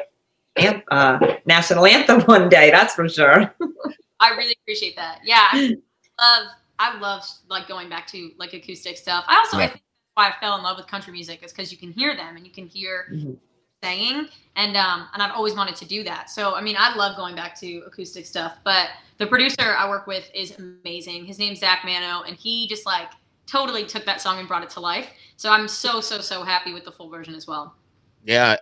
uh, 0.90 1.18
national 1.47 1.87
anthem 1.87 2.21
one 2.23 2.49
day. 2.49 2.71
That's 2.71 2.94
for 2.94 3.09
sure. 3.09 3.55
I 4.21 4.31
really 4.31 4.57
appreciate 4.62 4.97
that. 4.97 5.21
Yeah, 5.25 5.49
I 5.53 5.77
love 6.21 6.47
I 6.79 6.99
love 6.99 7.25
like 7.49 7.68
going 7.68 7.88
back 7.88 8.07
to 8.09 8.31
like 8.38 8.53
acoustic 8.53 8.97
stuff. 8.97 9.25
I 9.29 9.37
also 9.38 9.57
I 9.59 9.61
think 9.68 9.73
that's 9.73 9.83
why 10.14 10.29
I 10.29 10.35
fell 10.40 10.57
in 10.57 10.62
love 10.62 10.77
with 10.77 10.87
country 10.87 11.12
music 11.12 11.42
is 11.42 11.53
because 11.53 11.71
you 11.73 11.79
can 11.79 11.92
hear 11.92 12.16
them 12.16 12.37
and 12.37 12.47
you 12.47 12.53
can 12.53 12.66
hear 12.66 13.07
Mhm. 13.12 13.37
saying 13.83 14.29
and 14.57 14.77
um 14.77 15.09
and 15.14 15.23
I've 15.23 15.33
always 15.35 15.55
wanted 15.55 15.77
to 15.77 15.85
do 15.85 16.03
that. 16.05 16.31
So 16.31 16.55
I 16.55 16.61
mean 16.61 16.77
I 16.79 16.94
love 16.97 17.16
going 17.16 17.37
back 17.37 17.59
to 17.61 17.83
acoustic 17.87 18.27
stuff. 18.27 18.59
But 18.64 18.88
the 19.18 19.27
producer 19.27 19.75
I 19.77 19.88
work 19.88 20.07
with 20.07 20.29
is 20.35 20.57
amazing. 20.59 21.25
His 21.25 21.38
name's 21.38 21.61
Zach 21.61 21.85
Mano 21.85 22.23
and 22.23 22.37
he 22.37 22.66
just 22.68 22.87
like 22.87 23.11
totally 23.47 23.85
took 23.87 24.05
that 24.05 24.21
song 24.21 24.38
and 24.38 24.49
brought 24.49 24.62
it 24.64 24.71
to 24.71 24.81
life. 24.81 25.09
So 25.37 25.51
I'm 25.51 25.68
so 25.68 26.01
so 26.01 26.21
so 26.21 26.42
happy 26.42 26.73
with 26.75 26.85
the 26.85 26.92
full 26.92 27.09
version 27.09 27.35
as 27.35 27.47
well. 27.47 27.75
Yeah, 28.28 28.56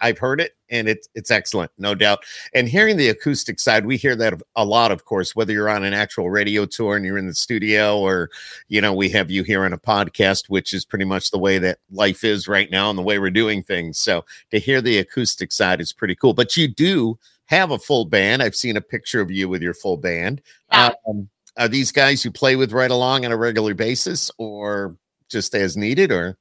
I've 0.00 0.18
heard 0.18 0.40
it 0.40 0.56
and 0.68 0.88
it's 0.88 1.08
it's 1.14 1.30
excellent, 1.30 1.70
no 1.78 1.94
doubt. 1.94 2.24
And 2.56 2.68
hearing 2.68 2.96
the 2.96 3.08
acoustic 3.08 3.60
side, 3.60 3.86
we 3.86 3.96
hear 3.96 4.16
that 4.16 4.34
a 4.56 4.64
lot, 4.64 4.90
of 4.90 5.04
course, 5.04 5.36
whether 5.36 5.52
you're 5.52 5.68
on 5.68 5.84
an 5.84 5.94
actual 5.94 6.28
radio 6.28 6.66
tour 6.66 6.96
and 6.96 7.06
you're 7.06 7.18
in 7.18 7.28
the 7.28 7.34
studio 7.34 8.00
or, 8.00 8.30
you 8.66 8.80
know, 8.80 8.92
we 8.92 9.08
have 9.10 9.30
you 9.30 9.44
here 9.44 9.64
on 9.64 9.72
a 9.72 9.78
podcast, 9.78 10.48
which 10.48 10.72
is 10.72 10.84
pretty 10.84 11.04
much 11.04 11.30
the 11.30 11.38
way 11.38 11.60
that 11.60 11.78
life 11.92 12.24
is 12.24 12.48
right 12.48 12.68
now 12.72 12.90
and 12.90 12.98
the 12.98 13.02
way 13.02 13.20
we're 13.20 13.30
doing 13.30 13.62
things. 13.62 13.96
So 13.96 14.24
to 14.50 14.58
hear 14.58 14.80
the 14.80 14.98
acoustic 14.98 15.52
side 15.52 15.80
is 15.80 15.92
pretty 15.92 16.16
cool. 16.16 16.34
But 16.34 16.56
you 16.56 16.66
do 16.66 17.16
have 17.46 17.70
a 17.70 17.78
full 17.78 18.06
band. 18.06 18.42
I've 18.42 18.56
seen 18.56 18.76
a 18.76 18.80
picture 18.80 19.20
of 19.20 19.30
you 19.30 19.48
with 19.48 19.62
your 19.62 19.74
full 19.74 19.98
band. 19.98 20.42
Yeah. 20.72 20.94
Um, 21.08 21.28
are 21.56 21.68
these 21.68 21.92
guys 21.92 22.24
you 22.24 22.32
play 22.32 22.56
with 22.56 22.72
right 22.72 22.90
along 22.90 23.24
on 23.24 23.30
a 23.30 23.36
regular 23.36 23.74
basis 23.74 24.32
or 24.36 24.96
just 25.28 25.54
as 25.54 25.76
needed 25.76 26.10
or? 26.10 26.38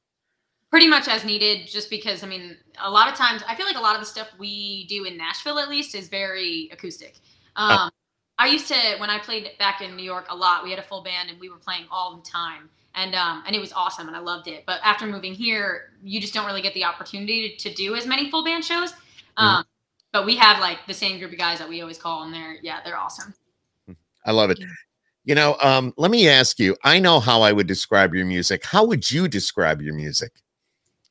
Pretty 0.72 0.88
much 0.88 1.08
as 1.08 1.24
needed 1.24 1.68
just 1.68 1.90
because 1.90 2.24
i 2.24 2.28
mean 2.28 2.58
a 2.82 2.90
lot 2.90 3.08
of 3.08 3.16
times 3.16 3.44
i 3.48 3.56
feel 3.56 3.66
like 3.66 3.78
a 3.78 3.82
lot 3.82 3.94
of 3.94 4.02
the 4.02 4.06
stuff 4.06 4.28
we 4.40 4.88
do 4.88 5.04
in 5.04 5.18
nashville 5.18 5.60
at 5.60 5.70
least 5.70 5.94
is 5.94 6.08
very 6.10 6.70
acoustic 6.72 7.16
um, 7.58 7.92
i 8.40 8.48
used 8.48 8.68
to 8.68 8.96
when 8.98 9.10
i 9.10 9.20
played 9.20 9.52
back 9.60 9.82
in 9.82 9.96
new 9.96 10.04
york 10.04 10.26
a 10.30 10.36
lot 10.36 10.64
we 10.64 10.70
had 10.70 10.80
a 10.80 10.84
full 10.84 11.04
band 11.04 11.30
and 11.30 11.40
we 11.40 11.50
were 11.50 11.58
playing 11.58 11.86
all 11.92 12.16
the 12.16 12.30
time 12.30 12.70
and 12.96 13.14
um, 13.16 13.44
and 13.46 13.56
it 13.56 13.60
was 13.60 13.72
awesome 13.74 14.08
and 14.08 14.16
i 14.16 14.20
loved 14.20 14.48
it 14.48 14.64
but 14.66 14.80
after 14.84 15.06
moving 15.06 15.34
here 15.34 15.92
you 16.02 16.20
just 16.20 16.34
don't 16.34 16.46
really 16.46 16.62
get 16.62 16.74
the 16.74 16.84
opportunity 16.84 17.56
to, 17.58 17.70
to 17.70 17.76
do 17.76 17.96
as 17.96 18.08
many 18.08 18.32
full 18.32 18.44
band 18.44 18.64
shows 18.64 18.94
um, 19.38 19.64
but 20.12 20.26
we 20.26 20.36
have 20.36 20.60
like 20.60 20.80
the 20.88 20.94
same 20.94 21.20
group 21.20 21.32
of 21.32 21.38
guys 21.38 21.60
that 21.60 21.70
we 21.70 21.82
always 21.82 21.98
call 21.98 22.24
and 22.24 22.34
they're 22.34 22.58
yeah 22.62 22.80
they're 22.84 22.98
awesome 22.98 23.34
I 24.26 24.32
love 24.32 24.52
it. 24.52 24.60
You 25.24 25.36
know, 25.36 25.56
um, 25.62 25.94
let 25.98 26.12
me 26.12 26.28
ask 26.28 26.60
you. 26.60 26.76
I 26.84 27.00
know 27.00 27.20
how 27.20 27.42
I 27.42 27.52
would 27.52 27.68
describe 27.68 28.14
your 28.14 28.26
music. 28.26 28.66
How 28.66 28.86
would 28.86 29.10
you 29.10 29.28
describe 29.28 29.82
your 29.82 29.94
music? 29.94 30.32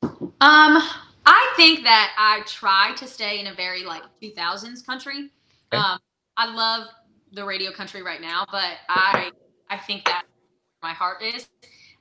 Um, 0.03 0.81
I 1.25 1.53
think 1.55 1.83
that 1.83 2.13
I 2.17 2.41
try 2.45 2.93
to 2.97 3.07
stay 3.07 3.39
in 3.39 3.47
a 3.47 3.53
very 3.53 3.83
like 3.83 4.03
2000s 4.21 4.85
country. 4.85 5.29
Okay. 5.71 5.81
Um, 5.81 5.99
I 6.37 6.53
love 6.53 6.87
the 7.33 7.45
radio 7.45 7.71
country 7.71 8.01
right 8.01 8.21
now, 8.21 8.45
but 8.51 8.77
I 8.89 9.31
I 9.69 9.77
think 9.77 10.05
that 10.05 10.23
my 10.81 10.91
heart 10.93 11.21
is. 11.21 11.47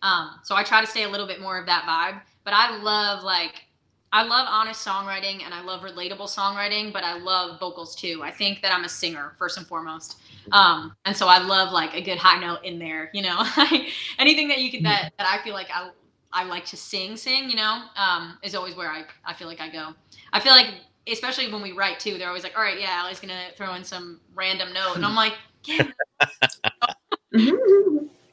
Um, 0.03 0.41
so 0.43 0.57
I 0.57 0.63
try 0.65 0.81
to 0.81 0.87
stay 0.87 1.03
a 1.03 1.09
little 1.09 1.27
bit 1.27 1.41
more 1.41 1.59
of 1.59 1.67
that 1.67 1.85
vibe. 1.85 2.23
But 2.45 2.55
I 2.55 2.79
love 2.79 3.23
like 3.23 3.67
I 4.13 4.23
love 4.25 4.47
honest 4.51 4.85
songwriting 4.85 5.45
and 5.45 5.55
I 5.55 5.63
love 5.63 5.83
relatable 5.83 6.35
songwriting, 6.35 6.93
but 6.93 7.05
I 7.05 7.19
love 7.19 7.61
vocals 7.61 7.95
too. 7.95 8.23
I 8.25 8.31
think 8.31 8.61
that 8.63 8.73
I'm 8.75 8.85
a 8.85 8.89
singer 8.89 9.35
first 9.39 9.57
and 9.57 9.67
foremost. 9.67 10.21
Um, 10.51 10.97
and 11.05 11.17
so 11.17 11.29
I 11.29 11.39
love 11.39 11.73
like 11.73 11.95
a 11.95 12.01
good 12.01 12.19
high 12.19 12.41
note 12.41 12.65
in 12.65 12.79
there, 12.79 13.11
you 13.13 13.23
know, 13.23 13.45
anything 14.19 14.49
that 14.49 14.59
you 14.59 14.71
could 14.71 14.85
that 14.85 15.13
that 15.19 15.29
I 15.29 15.45
feel 15.45 15.55
like 15.55 15.69
I 15.73 15.91
I 16.33 16.45
like 16.45 16.65
to 16.67 16.77
sing, 16.77 17.17
sing, 17.17 17.51
you 17.51 17.57
know, 17.57 17.83
um, 17.97 18.39
is 18.43 18.55
always 18.55 18.77
where 18.77 18.89
I, 18.91 19.05
I 19.25 19.35
feel 19.35 19.49
like 19.49 19.61
I 19.61 19.69
go. 19.69 19.95
I 20.33 20.41
feel 20.41 20.53
like, 20.53 20.69
especially 21.09 21.51
when 21.53 21.63
we 21.63 21.73
write 21.73 21.99
too, 21.99 22.19
they're 22.19 22.29
always 22.29 22.45
like, 22.45 22.57
all 22.57 22.63
right, 22.63 22.79
yeah, 22.81 22.91
Allie's 23.03 23.19
going 23.21 23.35
to 23.35 23.57
throw 23.57 23.75
in 23.75 23.83
some 23.83 24.21
random 24.35 24.73
note. 24.73 24.95
And 24.97 25.05
I'm 25.05 25.15
like, 25.17 25.35
yeah, 25.65 25.83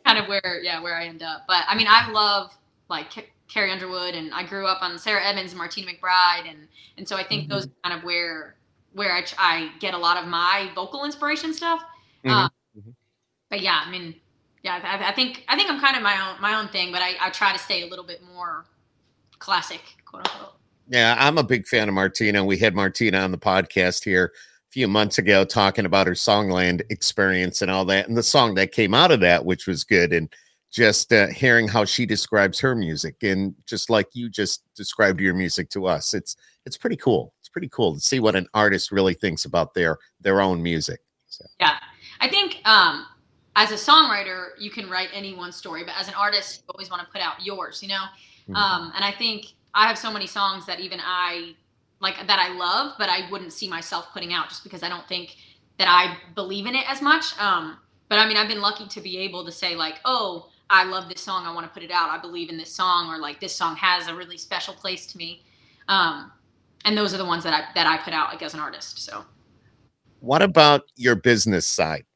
kind 0.05 0.17
of 0.19 0.27
where, 0.27 0.61
yeah, 0.63 0.81
where 0.81 0.95
I 0.95 1.05
end 1.05 1.23
up. 1.23 1.43
But 1.47 1.63
I 1.67 1.75
mean, 1.75 1.87
I 1.89 2.09
love 2.11 2.55
like 2.89 3.11
Ca- 3.13 3.25
Carrie 3.47 3.71
Underwood 3.71 4.13
and 4.15 4.33
I 4.33 4.43
grew 4.43 4.65
up 4.67 4.81
on 4.81 4.97
Sara 4.99 5.23
Evans 5.25 5.51
and 5.51 5.57
Martina 5.57 5.91
McBride. 5.91 6.49
And, 6.49 6.67
and 6.97 7.07
so 7.07 7.15
I 7.15 7.23
think 7.23 7.49
those 7.49 7.65
are 7.65 7.69
kind 7.83 7.97
of 7.97 8.03
where, 8.03 8.55
where 8.93 9.11
I, 9.13 9.23
I 9.37 9.71
get 9.79 9.93
a 9.93 9.97
lot 9.97 10.17
of 10.17 10.27
my 10.27 10.69
vocal 10.75 11.03
inspiration 11.05 11.53
stuff. 11.53 11.83
Mhm. 12.23 12.31
Um, 12.31 12.49
Mhm. 12.77 12.93
but 13.49 13.61
yeah, 13.61 13.81
I 13.85 13.89
mean, 13.89 14.15
yeah, 14.67 14.81
I, 14.83 15.11
I 15.11 15.13
think 15.13 15.45
I 15.47 15.55
think 15.55 15.69
I'm 15.69 15.79
kind 15.79 15.95
of 15.95 16.03
my 16.03 16.29
own 16.29 16.41
my 16.41 16.55
own 16.55 16.67
thing, 16.67 16.91
but 16.91 17.01
I, 17.01 17.15
I 17.21 17.29
try 17.29 17.53
to 17.53 17.59
stay 17.59 17.83
a 17.83 17.87
little 17.87 18.03
bit 18.03 18.21
more 18.35 18.65
classic, 19.39 19.81
quote 20.05 20.27
unquote. 20.27 20.55
Yeah, 20.89 21.15
I'm 21.17 21.37
a 21.37 21.43
big 21.43 21.65
fan 21.67 21.87
of 21.87 21.93
Martina. 21.93 22.43
We 22.43 22.57
had 22.57 22.75
Martina 22.75 23.19
on 23.19 23.31
the 23.31 23.37
podcast 23.37 24.03
here 24.03 24.33
a 24.35 24.71
few 24.71 24.89
months 24.89 25.17
ago 25.19 25.45
talking 25.45 25.85
about 25.85 26.07
her 26.07 26.13
Songland 26.13 26.81
experience 26.89 27.61
and 27.61 27.71
all 27.71 27.85
that, 27.85 28.09
and 28.09 28.17
the 28.17 28.23
song 28.23 28.55
that 28.55 28.73
came 28.73 28.93
out 28.93 29.11
of 29.11 29.21
that, 29.21 29.45
which 29.45 29.67
was 29.67 29.85
good, 29.85 30.11
and 30.11 30.29
just 30.69 31.13
uh, 31.13 31.27
hearing 31.27 31.69
how 31.69 31.85
she 31.85 32.05
describes 32.05 32.59
her 32.59 32.75
music, 32.75 33.23
and 33.23 33.55
just 33.65 33.89
like 33.89 34.09
you 34.11 34.29
just 34.29 34.63
described 34.75 35.21
your 35.21 35.33
music 35.33 35.69
to 35.69 35.87
us, 35.87 36.13
it's 36.13 36.35
it's 36.65 36.75
pretty 36.75 36.97
cool. 36.97 37.33
It's 37.39 37.47
pretty 37.47 37.69
cool 37.69 37.93
to 37.93 38.01
see 38.01 38.19
what 38.19 38.35
an 38.35 38.47
artist 38.53 38.91
really 38.91 39.13
thinks 39.13 39.45
about 39.45 39.73
their 39.73 39.97
their 40.19 40.41
own 40.41 40.61
music. 40.61 40.99
Yeah, 41.59 41.77
I 42.19 42.27
think 42.27 42.59
um, 42.65 43.05
as 43.57 43.71
a 43.71 43.91
songwriter, 43.91 44.49
you 44.59 44.69
can 44.69 44.87
write 44.87 45.09
anyone's 45.13 45.55
story, 45.55 45.83
but 45.83 45.95
as 45.97 46.07
an 46.07 46.13
artist, 46.13 46.61
you 46.61 46.73
always 46.73 46.91
want 46.91 47.01
to 47.01 47.07
put 47.11 47.21
out 47.21 47.43
yours, 47.43 47.81
you 47.81 47.89
know. 47.89 48.03
Mhm. 48.47 48.55
Um, 48.55 48.91
and 48.95 49.03
I 49.03 49.11
think 49.11 49.47
I 49.73 49.87
have 49.87 49.97
so 49.97 50.11
many 50.11 50.27
songs 50.27 50.67
that 50.67 50.79
even 50.79 50.99
I 51.03 51.55
like 51.99 52.15
that 52.27 52.39
I 52.39 52.49
love, 52.49 52.93
but 52.99 53.09
I 53.09 53.29
wouldn't 53.31 53.51
see 53.51 53.67
myself 53.67 54.13
putting 54.13 54.31
out 54.31 54.49
just 54.49 54.63
because 54.63 54.83
I 54.83 54.89
don't 54.89 55.07
think 55.07 55.37
that 55.79 55.87
I 55.87 56.17
believe 56.35 56.67
in 56.67 56.75
it 56.75 56.87
as 56.87 57.01
much. 57.01 57.37
Um, 57.39 57.77
but 58.09 58.19
I 58.19 58.27
mean, 58.27 58.37
I've 58.37 58.47
been 58.47 58.61
lucky 58.61 58.87
to 58.87 59.01
be 59.01 59.17
able 59.17 59.43
to 59.43 59.51
say 59.51 59.75
like, 59.75 59.95
oh, 60.05 60.49
I 60.69 60.83
love 60.83 61.09
this 61.09 61.21
song, 61.21 61.47
I 61.47 61.53
want 61.53 61.65
to 61.65 61.73
put 61.73 61.81
it 61.81 61.91
out. 61.91 62.11
I 62.11 62.19
believe 62.19 62.49
in 62.49 62.57
this 62.57 62.71
song, 62.71 63.09
or 63.09 63.17
like 63.17 63.39
this 63.39 63.55
song 63.55 63.75
has 63.77 64.07
a 64.07 64.13
really 64.13 64.37
special 64.37 64.75
place 64.75 65.07
to 65.07 65.17
me. 65.17 65.43
Um, 65.87 66.31
and 66.85 66.95
those 66.95 67.11
are 67.11 67.17
the 67.17 67.25
ones 67.25 67.43
that 67.43 67.53
I 67.53 67.73
that 67.73 67.87
I 67.87 67.97
put 67.97 68.13
out 68.13 68.29
like 68.29 68.43
as 68.43 68.53
an 68.53 68.59
artist. 68.59 68.99
So. 68.99 69.25
What 70.19 70.41
about 70.41 70.83
your 70.95 71.15
business 71.15 71.67
side? 71.67 72.06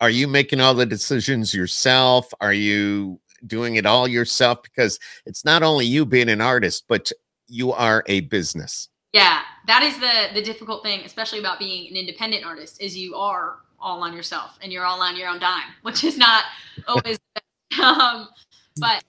Are 0.00 0.10
you 0.10 0.28
making 0.28 0.60
all 0.60 0.74
the 0.74 0.86
decisions 0.86 1.52
yourself? 1.52 2.32
Are 2.40 2.52
you 2.52 3.20
doing 3.46 3.76
it 3.76 3.86
all 3.86 4.06
yourself? 4.06 4.62
Because 4.62 4.98
it's 5.26 5.44
not 5.44 5.62
only 5.62 5.86
you 5.86 6.06
being 6.06 6.28
an 6.28 6.40
artist, 6.40 6.84
but 6.88 7.10
you 7.48 7.72
are 7.72 8.04
a 8.06 8.20
business. 8.20 8.88
Yeah, 9.12 9.40
that 9.66 9.82
is 9.82 9.98
the 9.98 10.34
the 10.34 10.42
difficult 10.42 10.82
thing, 10.82 11.00
especially 11.00 11.38
about 11.38 11.58
being 11.58 11.90
an 11.90 11.96
independent 11.96 12.44
artist, 12.44 12.80
is 12.80 12.96
you 12.96 13.14
are 13.14 13.56
all 13.80 14.02
on 14.02 14.12
yourself 14.12 14.58
and 14.60 14.72
you're 14.72 14.84
all 14.84 15.00
on 15.00 15.16
your 15.16 15.28
own 15.28 15.38
dime, 15.38 15.70
which 15.82 16.04
is 16.04 16.18
not 16.18 16.44
always. 16.86 17.18
um, 17.82 18.28
but 18.76 19.02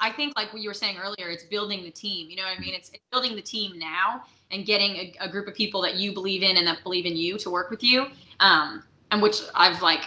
I 0.00 0.10
think, 0.10 0.34
like 0.36 0.52
what 0.52 0.60
you 0.60 0.68
were 0.68 0.74
saying 0.74 0.96
earlier, 0.98 1.30
it's 1.30 1.44
building 1.44 1.84
the 1.84 1.90
team. 1.90 2.28
You 2.28 2.36
know 2.36 2.42
what 2.42 2.58
I 2.58 2.60
mean? 2.60 2.74
It's, 2.74 2.90
it's 2.90 3.04
building 3.12 3.36
the 3.36 3.42
team 3.42 3.78
now 3.78 4.24
and 4.50 4.66
getting 4.66 4.96
a, 4.96 5.14
a, 5.20 5.28
group 5.28 5.46
of 5.46 5.54
people 5.54 5.80
that 5.82 5.96
you 5.96 6.12
believe 6.12 6.42
in 6.42 6.56
and 6.56 6.66
that 6.66 6.82
believe 6.82 7.06
in 7.06 7.16
you 7.16 7.38
to 7.38 7.50
work 7.50 7.70
with 7.70 7.84
you, 7.84 8.06
um, 8.40 8.82
and 9.10 9.22
which 9.22 9.36
I've 9.54 9.80
like 9.80 10.02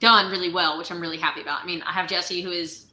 done 0.00 0.30
really 0.30 0.52
well, 0.52 0.78
which 0.78 0.90
I'm 0.90 1.00
really 1.00 1.18
happy 1.18 1.40
about. 1.40 1.62
I 1.62 1.66
mean, 1.66 1.82
I 1.82 1.92
have 1.92 2.08
Jesse, 2.08 2.40
who 2.42 2.50
is 2.50 2.86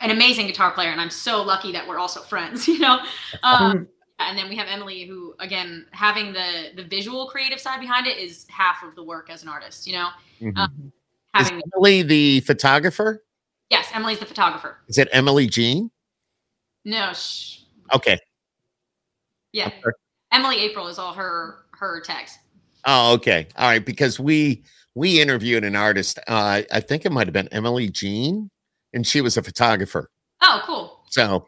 an 0.00 0.10
amazing 0.10 0.46
guitar 0.46 0.70
player, 0.72 0.90
and 0.90 1.00
I'm 1.00 1.10
so 1.10 1.42
lucky 1.42 1.72
that 1.72 1.86
we're 1.86 1.98
also 1.98 2.20
friends. 2.20 2.66
You 2.68 2.78
know. 2.78 3.00
Um, 3.42 3.88
and 4.20 4.36
then 4.36 4.48
we 4.48 4.56
have 4.56 4.66
Emily, 4.68 5.04
who 5.04 5.34
again 5.38 5.86
having 5.92 6.32
the 6.32 6.70
the 6.74 6.82
visual 6.84 7.26
creative 7.28 7.60
side 7.60 7.80
behind 7.80 8.06
it 8.06 8.18
is 8.18 8.46
half 8.50 8.82
of 8.82 8.94
the 8.96 9.02
work 9.02 9.30
as 9.30 9.42
an 9.42 9.48
artist. 9.48 9.86
You 9.86 9.92
know, 9.94 10.08
Mhm. 10.42 10.56
um, 10.56 10.92
Is 11.38 11.46
having 11.48 11.62
Emily 11.74 12.02
the 12.02 12.40
photographer? 12.40 13.24
yes, 13.70 13.88
Emily's 13.94 14.18
the 14.18 14.26
photographer. 14.26 14.78
Is 14.88 14.98
it 14.98 15.08
Emily 15.12 15.46
Jean? 15.46 15.90
No, 16.84 17.12
sh- 17.12 17.60
Okay. 17.94 18.18
yeah, 19.52 19.66
Okay. 19.68 19.82
Emily 20.32 20.58
April 20.60 20.88
is 20.88 20.98
all 20.98 21.12
her 21.14 21.64
her 21.72 22.00
tags. 22.00 22.38
Oh, 22.86 23.12
okay. 23.14 23.46
All 23.56 23.68
right. 23.68 23.84
Because 23.84 24.18
we 24.18 24.64
we 24.94 25.20
interviewed 25.20 25.64
an 25.64 25.76
artist. 25.76 26.18
Uh, 26.26 26.62
I 26.72 26.80
think 26.80 27.04
it 27.04 27.12
might 27.12 27.26
have 27.26 27.34
been 27.34 27.48
Emily 27.48 27.88
Jean, 27.88 28.50
and 28.92 29.06
she 29.06 29.20
was 29.20 29.36
a 29.36 29.42
photographer. 29.42 30.10
Oh, 30.42 30.62
cool. 30.64 31.00
So 31.10 31.46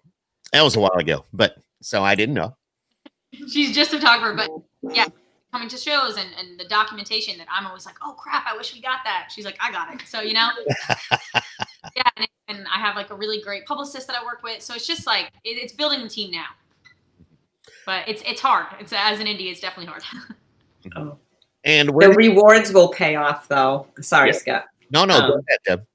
that 0.52 0.62
was 0.62 0.76
a 0.76 0.80
while 0.80 0.96
ago, 0.96 1.24
but 1.32 1.56
so 1.82 2.02
I 2.02 2.14
didn't 2.14 2.34
know. 2.34 2.56
She's 3.32 3.74
just 3.74 3.92
a 3.92 3.98
photographer, 3.98 4.34
but 4.34 4.92
yeah, 4.94 5.06
coming 5.52 5.68
to 5.68 5.76
shows 5.76 6.16
and, 6.16 6.28
and 6.38 6.58
the 6.58 6.64
documentation 6.64 7.38
that 7.38 7.46
I'm 7.50 7.66
always 7.66 7.86
like, 7.86 7.96
oh 8.02 8.12
crap, 8.12 8.44
I 8.46 8.56
wish 8.56 8.74
we 8.74 8.80
got 8.80 9.00
that. 9.04 9.30
She's 9.34 9.44
like, 9.44 9.56
I 9.60 9.70
got 9.70 9.94
it. 9.94 10.02
So 10.06 10.20
you 10.20 10.34
know, 10.34 10.48
yeah, 11.96 12.02
and, 12.16 12.28
and 12.48 12.66
I 12.74 12.78
have 12.78 12.96
like 12.96 13.10
a 13.10 13.14
really 13.14 13.40
great 13.40 13.66
publicist 13.66 14.06
that 14.08 14.16
I 14.16 14.24
work 14.24 14.42
with. 14.42 14.62
So 14.62 14.74
it's 14.74 14.86
just 14.86 15.06
like 15.06 15.30
it, 15.44 15.50
it's 15.50 15.72
building 15.72 16.02
the 16.02 16.08
team 16.08 16.30
now. 16.30 16.46
But 17.86 18.08
it's 18.08 18.22
it's 18.26 18.40
hard. 18.40 18.66
It's 18.80 18.92
as 18.92 19.20
an 19.20 19.26
indie, 19.26 19.50
it's 19.50 19.60
definitely 19.60 19.86
hard. 19.86 21.18
And 21.64 21.88
The 21.90 22.08
did- 22.08 22.16
rewards 22.16 22.72
will 22.72 22.88
pay 22.88 23.16
off, 23.16 23.48
though. 23.48 23.86
Sorry, 24.00 24.30
Yeah. 24.30 24.36
Scott. 24.36 24.64
no, 24.90 25.04
no, 25.04 25.18
go 25.20 25.24
um, 25.34 25.44
ahead, 25.48 25.58
Deb. 25.66 25.86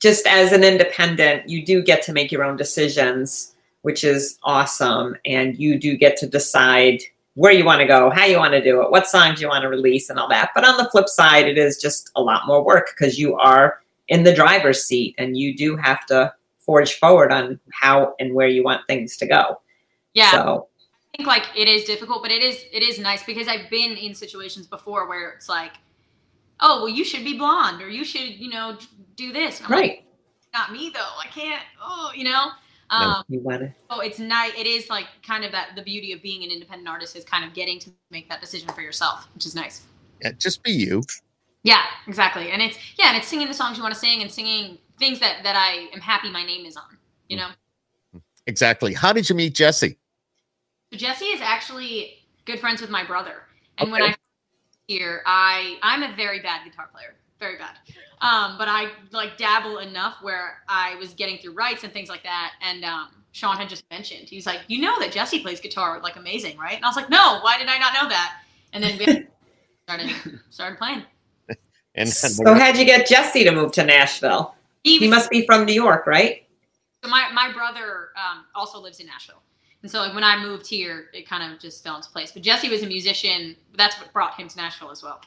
Just 0.00 0.26
as 0.26 0.52
an 0.52 0.62
independent, 0.62 1.48
you 1.48 1.64
do 1.64 1.82
get 1.82 2.02
to 2.02 2.12
make 2.12 2.30
your 2.30 2.44
own 2.44 2.56
decisions, 2.56 3.54
which 3.82 4.04
is 4.04 4.38
awesome. 4.42 5.16
And 5.24 5.58
you 5.58 5.78
do 5.78 5.96
get 5.96 6.16
to 6.18 6.26
decide 6.26 7.00
where 7.34 7.52
you 7.52 7.64
want 7.64 7.80
to 7.80 7.86
go, 7.86 8.10
how 8.10 8.24
you 8.24 8.38
want 8.38 8.52
to 8.52 8.62
do 8.62 8.82
it, 8.82 8.90
what 8.90 9.06
songs 9.06 9.40
you 9.40 9.48
want 9.48 9.62
to 9.62 9.68
release, 9.68 10.10
and 10.10 10.18
all 10.18 10.28
that. 10.28 10.50
But 10.54 10.64
on 10.64 10.76
the 10.76 10.88
flip 10.90 11.08
side, 11.08 11.46
it 11.46 11.56
is 11.58 11.78
just 11.80 12.10
a 12.16 12.22
lot 12.22 12.46
more 12.46 12.62
work 12.62 12.90
because 12.96 13.18
you 13.18 13.36
are 13.36 13.80
in 14.08 14.22
the 14.22 14.34
driver's 14.34 14.84
seat 14.84 15.14
and 15.18 15.36
you 15.36 15.56
do 15.56 15.76
have 15.76 16.04
to 16.06 16.32
forge 16.58 16.94
forward 16.94 17.32
on 17.32 17.58
how 17.72 18.14
and 18.20 18.34
where 18.34 18.48
you 18.48 18.62
want 18.64 18.86
things 18.86 19.16
to 19.18 19.26
go. 19.26 19.60
Yeah. 20.14 20.30
So, 20.30 20.68
I 20.74 20.75
think 21.16 21.26
like 21.26 21.44
it 21.56 21.68
is 21.68 21.84
difficult, 21.84 22.22
but 22.22 22.30
it 22.30 22.42
is 22.42 22.64
it 22.72 22.82
is 22.82 22.98
nice 22.98 23.22
because 23.22 23.48
I've 23.48 23.70
been 23.70 23.92
in 23.92 24.14
situations 24.14 24.66
before 24.66 25.08
where 25.08 25.30
it's 25.30 25.48
like, 25.48 25.72
oh 26.60 26.80
well, 26.84 26.88
you 26.88 27.04
should 27.04 27.24
be 27.24 27.36
blonde 27.36 27.82
or 27.82 27.88
you 27.88 28.04
should 28.04 28.28
you 28.28 28.50
know 28.50 28.78
do 29.16 29.32
this. 29.32 29.60
And 29.60 29.66
I'm 29.66 29.80
like, 29.80 29.90
right. 29.90 30.04
not 30.52 30.72
me 30.72 30.90
though. 30.92 31.00
I 31.00 31.26
can't. 31.28 31.62
Oh, 31.82 32.10
you 32.14 32.24
know. 32.24 32.50
No, 32.88 32.96
Um, 32.96 33.24
you 33.28 33.40
want 33.40 33.62
to. 33.62 33.72
Oh, 33.90 34.00
it's 34.00 34.20
nice. 34.20 34.52
It 34.56 34.66
is 34.66 34.88
like 34.88 35.06
kind 35.26 35.44
of 35.44 35.50
that 35.52 35.70
the 35.74 35.82
beauty 35.82 36.12
of 36.12 36.22
being 36.22 36.44
an 36.44 36.50
independent 36.50 36.88
artist 36.88 37.16
is 37.16 37.24
kind 37.24 37.44
of 37.44 37.52
getting 37.52 37.80
to 37.80 37.90
make 38.10 38.28
that 38.28 38.40
decision 38.40 38.68
for 38.68 38.80
yourself, 38.80 39.26
which 39.34 39.44
is 39.44 39.54
nice. 39.56 39.82
Yeah, 40.22 40.32
just 40.38 40.62
be 40.62 40.70
you. 40.70 41.02
Yeah, 41.62 41.82
exactly. 42.06 42.50
And 42.50 42.62
it's 42.62 42.78
yeah, 42.96 43.08
and 43.08 43.16
it's 43.16 43.26
singing 43.26 43.48
the 43.48 43.54
songs 43.54 43.76
you 43.76 43.82
want 43.82 43.94
to 43.94 43.98
sing 43.98 44.22
and 44.22 44.30
singing 44.30 44.78
things 44.98 45.18
that 45.20 45.42
that 45.42 45.56
I 45.56 45.88
am 45.92 46.00
happy 46.00 46.30
my 46.30 46.44
name 46.44 46.64
is 46.64 46.76
on. 46.76 46.96
You 47.28 47.38
know. 47.38 47.48
Exactly. 48.46 48.94
How 48.94 49.12
did 49.12 49.28
you 49.28 49.34
meet 49.34 49.54
Jesse? 49.54 49.98
So 50.96 51.00
Jesse 51.06 51.26
is 51.26 51.42
actually 51.42 52.24
good 52.46 52.58
friends 52.58 52.80
with 52.80 52.88
my 52.88 53.04
brother, 53.04 53.42
and 53.76 53.92
when 53.92 54.02
I 54.02 54.14
here, 54.86 55.22
I 55.26 55.76
I'm 55.82 56.02
a 56.02 56.16
very 56.16 56.40
bad 56.40 56.64
guitar 56.64 56.88
player, 56.90 57.16
very 57.38 57.58
bad. 57.58 57.76
Um, 58.22 58.56
but 58.56 58.66
I 58.66 58.92
like 59.10 59.36
dabble 59.36 59.78
enough 59.78 60.16
where 60.22 60.62
I 60.70 60.94
was 60.94 61.12
getting 61.12 61.36
through 61.36 61.52
writes 61.52 61.84
and 61.84 61.92
things 61.92 62.08
like 62.08 62.22
that, 62.22 62.52
and 62.62 62.82
um, 62.82 63.08
Sean 63.32 63.58
had 63.58 63.68
just 63.68 63.84
mentioned 63.90 64.26
he 64.30 64.36
was 64.36 64.46
like, 64.46 64.60
you 64.68 64.80
know 64.80 64.98
that 65.00 65.12
Jesse 65.12 65.40
plays 65.40 65.60
guitar 65.60 66.00
like 66.02 66.16
amazing, 66.16 66.56
right? 66.56 66.76
And 66.76 66.84
I 66.84 66.88
was 66.88 66.96
like, 66.96 67.10
no, 67.10 67.40
why 67.42 67.58
did 67.58 67.68
I 67.68 67.76
not 67.76 67.92
know 67.92 68.08
that? 68.08 68.40
And 68.72 68.82
then 68.82 68.96
we 68.96 69.04
started 69.86 70.40
started 70.48 70.78
playing. 70.78 71.02
And 71.98 72.08
So, 72.08 72.54
how'd 72.54 72.76
you 72.76 72.84
get 72.84 73.06
Jesse 73.06 73.42
to 73.44 73.50
move 73.50 73.72
to 73.72 73.82
Nashville? 73.82 74.54
He, 74.84 74.98
He 74.98 75.08
must 75.08 75.30
be 75.30 75.46
from 75.46 75.64
New 75.64 75.72
York, 75.72 76.06
right? 76.06 76.46
so 77.02 77.10
my 77.10 77.30
my 77.32 77.52
brother 77.52 78.10
um, 78.16 78.44
also 78.54 78.78
lives 78.80 79.00
in 79.00 79.06
Nashville. 79.06 79.42
And 79.82 79.90
so 79.90 80.00
like 80.00 80.14
when 80.14 80.24
I 80.24 80.42
moved 80.42 80.66
here, 80.66 81.06
it 81.12 81.28
kind 81.28 81.52
of 81.52 81.60
just 81.60 81.84
fell 81.84 81.96
into 81.96 82.08
place. 82.10 82.32
But 82.32 82.42
Jesse 82.42 82.68
was 82.68 82.82
a 82.82 82.86
musician. 82.86 83.56
That's 83.76 83.98
what 84.00 84.12
brought 84.12 84.34
him 84.34 84.48
to 84.48 84.56
Nashville 84.56 84.90
as 84.90 85.02
well. 85.02 85.20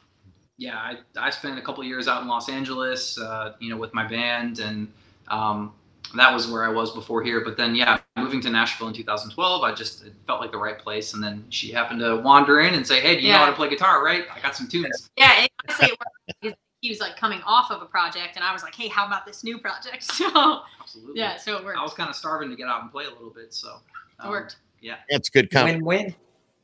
yeah, 0.58 0.76
I, 0.78 0.98
I 1.18 1.30
spent 1.30 1.58
a 1.58 1.62
couple 1.62 1.84
years 1.86 2.08
out 2.10 2.22
in 2.22 2.28
Los 2.28 2.50
Angeles, 2.50 3.18
uh, 3.18 3.54
you 3.60 3.70
know, 3.70 3.78
with 3.78 3.94
my 3.94 4.06
band, 4.06 4.60
and 4.60 4.92
um, 5.30 5.74
that 6.16 6.34
was 6.34 6.50
where 6.52 6.66
I 6.66 6.70
was 6.70 6.92
before 6.94 7.24
here. 7.24 7.42
But 7.46 7.56
then, 7.56 7.76
yeah, 7.76 8.00
moving 8.18 8.42
to 8.42 8.50
Nashville 8.50 8.90
in 8.90 8.94
2012, 8.94 9.64
I 9.64 9.74
just 9.74 10.04
it 10.06 10.14
felt 10.28 10.42
like 10.42 10.52
the 10.52 10.58
right 10.58 10.78
place. 10.78 11.14
And 11.14 11.24
then 11.24 11.46
she 11.50 11.72
happened 11.72 12.02
to 12.02 12.18
wander 12.18 12.60
in 12.60 12.74
and 12.74 12.86
say, 12.86 13.00
"Hey, 13.00 13.16
do 13.16 13.22
you 13.26 13.32
know 13.32 13.40
how 13.40 13.46
to 13.46 13.54
play 13.54 13.70
guitar? 13.70 14.04
Right? 14.04 14.26
I 14.36 14.42
got 14.42 14.56
some 14.56 14.68
tunes." 14.68 15.10
Yeah, 15.16 15.32
and 15.40 15.50
honestly, 15.70 15.88
it 15.90 15.98
worked 16.44 16.58
he 16.82 16.90
was 16.90 17.00
like 17.00 17.18
coming 17.18 17.42
off 17.46 17.72
of 17.72 17.82
a 17.82 17.86
project, 17.86 18.36
and 18.36 18.44
I 18.44 18.52
was 18.54 18.64
like, 18.64 18.76
"Hey, 18.76 18.88
how 18.88 19.06
about 19.08 19.26
this 19.26 19.44
new 19.44 19.60
project?" 19.60 20.04
So 20.12 20.62
Absolutely. 20.82 21.20
yeah, 21.22 21.38
so 21.38 21.58
it 21.58 21.64
worked. 21.64 21.78
I 21.78 21.84
was 21.84 21.94
kind 21.94 22.10
of 22.10 22.16
starving 22.16 22.50
to 22.50 22.56
get 22.56 22.68
out 22.68 22.82
and 22.82 22.92
play 22.92 23.06
a 23.06 23.10
little 23.10 23.30
bit, 23.30 23.54
so 23.54 23.80
um, 24.20 24.30
worked. 24.30 24.58
Yeah. 24.82 24.96
It's 25.10 25.30
good 25.30 25.50
company. 25.50 25.82
Win 25.82 26.06
win. 26.06 26.16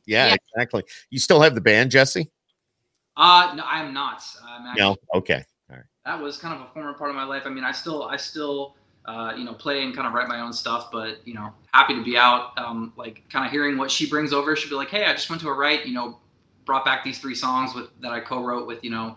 Yeah, 0.06 0.28
Yeah. 0.28 0.36
exactly. 0.54 0.84
You 1.10 1.18
still 1.18 1.40
have 1.42 1.54
the 1.54 1.60
band, 1.60 1.90
Jesse? 1.90 2.30
Uh, 3.16 3.52
no, 3.56 3.64
I 3.64 3.82
am 3.82 3.92
not. 3.94 4.22
I'm 4.44 4.66
actually, 4.66 4.82
No. 4.82 4.96
Okay. 5.14 5.44
that 6.04 6.20
was 6.20 6.36
kind 6.36 6.54
of 6.54 6.60
a 6.60 6.72
former 6.72 6.92
part 6.94 7.10
of 7.10 7.16
my 7.16 7.24
life. 7.24 7.42
I 7.46 7.48
mean, 7.50 7.64
I 7.64 7.72
still, 7.72 8.04
I 8.04 8.16
still, 8.16 8.76
uh, 9.06 9.32
you 9.36 9.44
know, 9.44 9.54
play 9.54 9.82
and 9.82 9.94
kind 9.94 10.06
of 10.06 10.12
write 10.14 10.28
my 10.28 10.40
own 10.40 10.52
stuff, 10.52 10.90
but 10.92 11.18
you 11.26 11.34
know, 11.34 11.52
happy 11.72 11.94
to 11.94 12.04
be 12.04 12.16
out. 12.16 12.56
Um, 12.58 12.92
like 12.96 13.22
kind 13.30 13.44
of 13.44 13.50
hearing 13.50 13.76
what 13.76 13.90
she 13.90 14.08
brings 14.08 14.32
over. 14.32 14.54
She'd 14.54 14.68
be 14.68 14.76
like, 14.76 14.88
"Hey, 14.88 15.04
I 15.04 15.12
just 15.12 15.28
went 15.30 15.42
to 15.42 15.48
a 15.48 15.52
write. 15.54 15.86
You 15.86 15.94
know, 15.94 16.20
brought 16.64 16.84
back 16.84 17.04
these 17.04 17.18
three 17.18 17.34
songs 17.34 17.74
with 17.74 17.88
that 18.00 18.12
I 18.12 18.20
co-wrote 18.20 18.66
with 18.66 18.82
you 18.84 18.90
know 18.90 19.16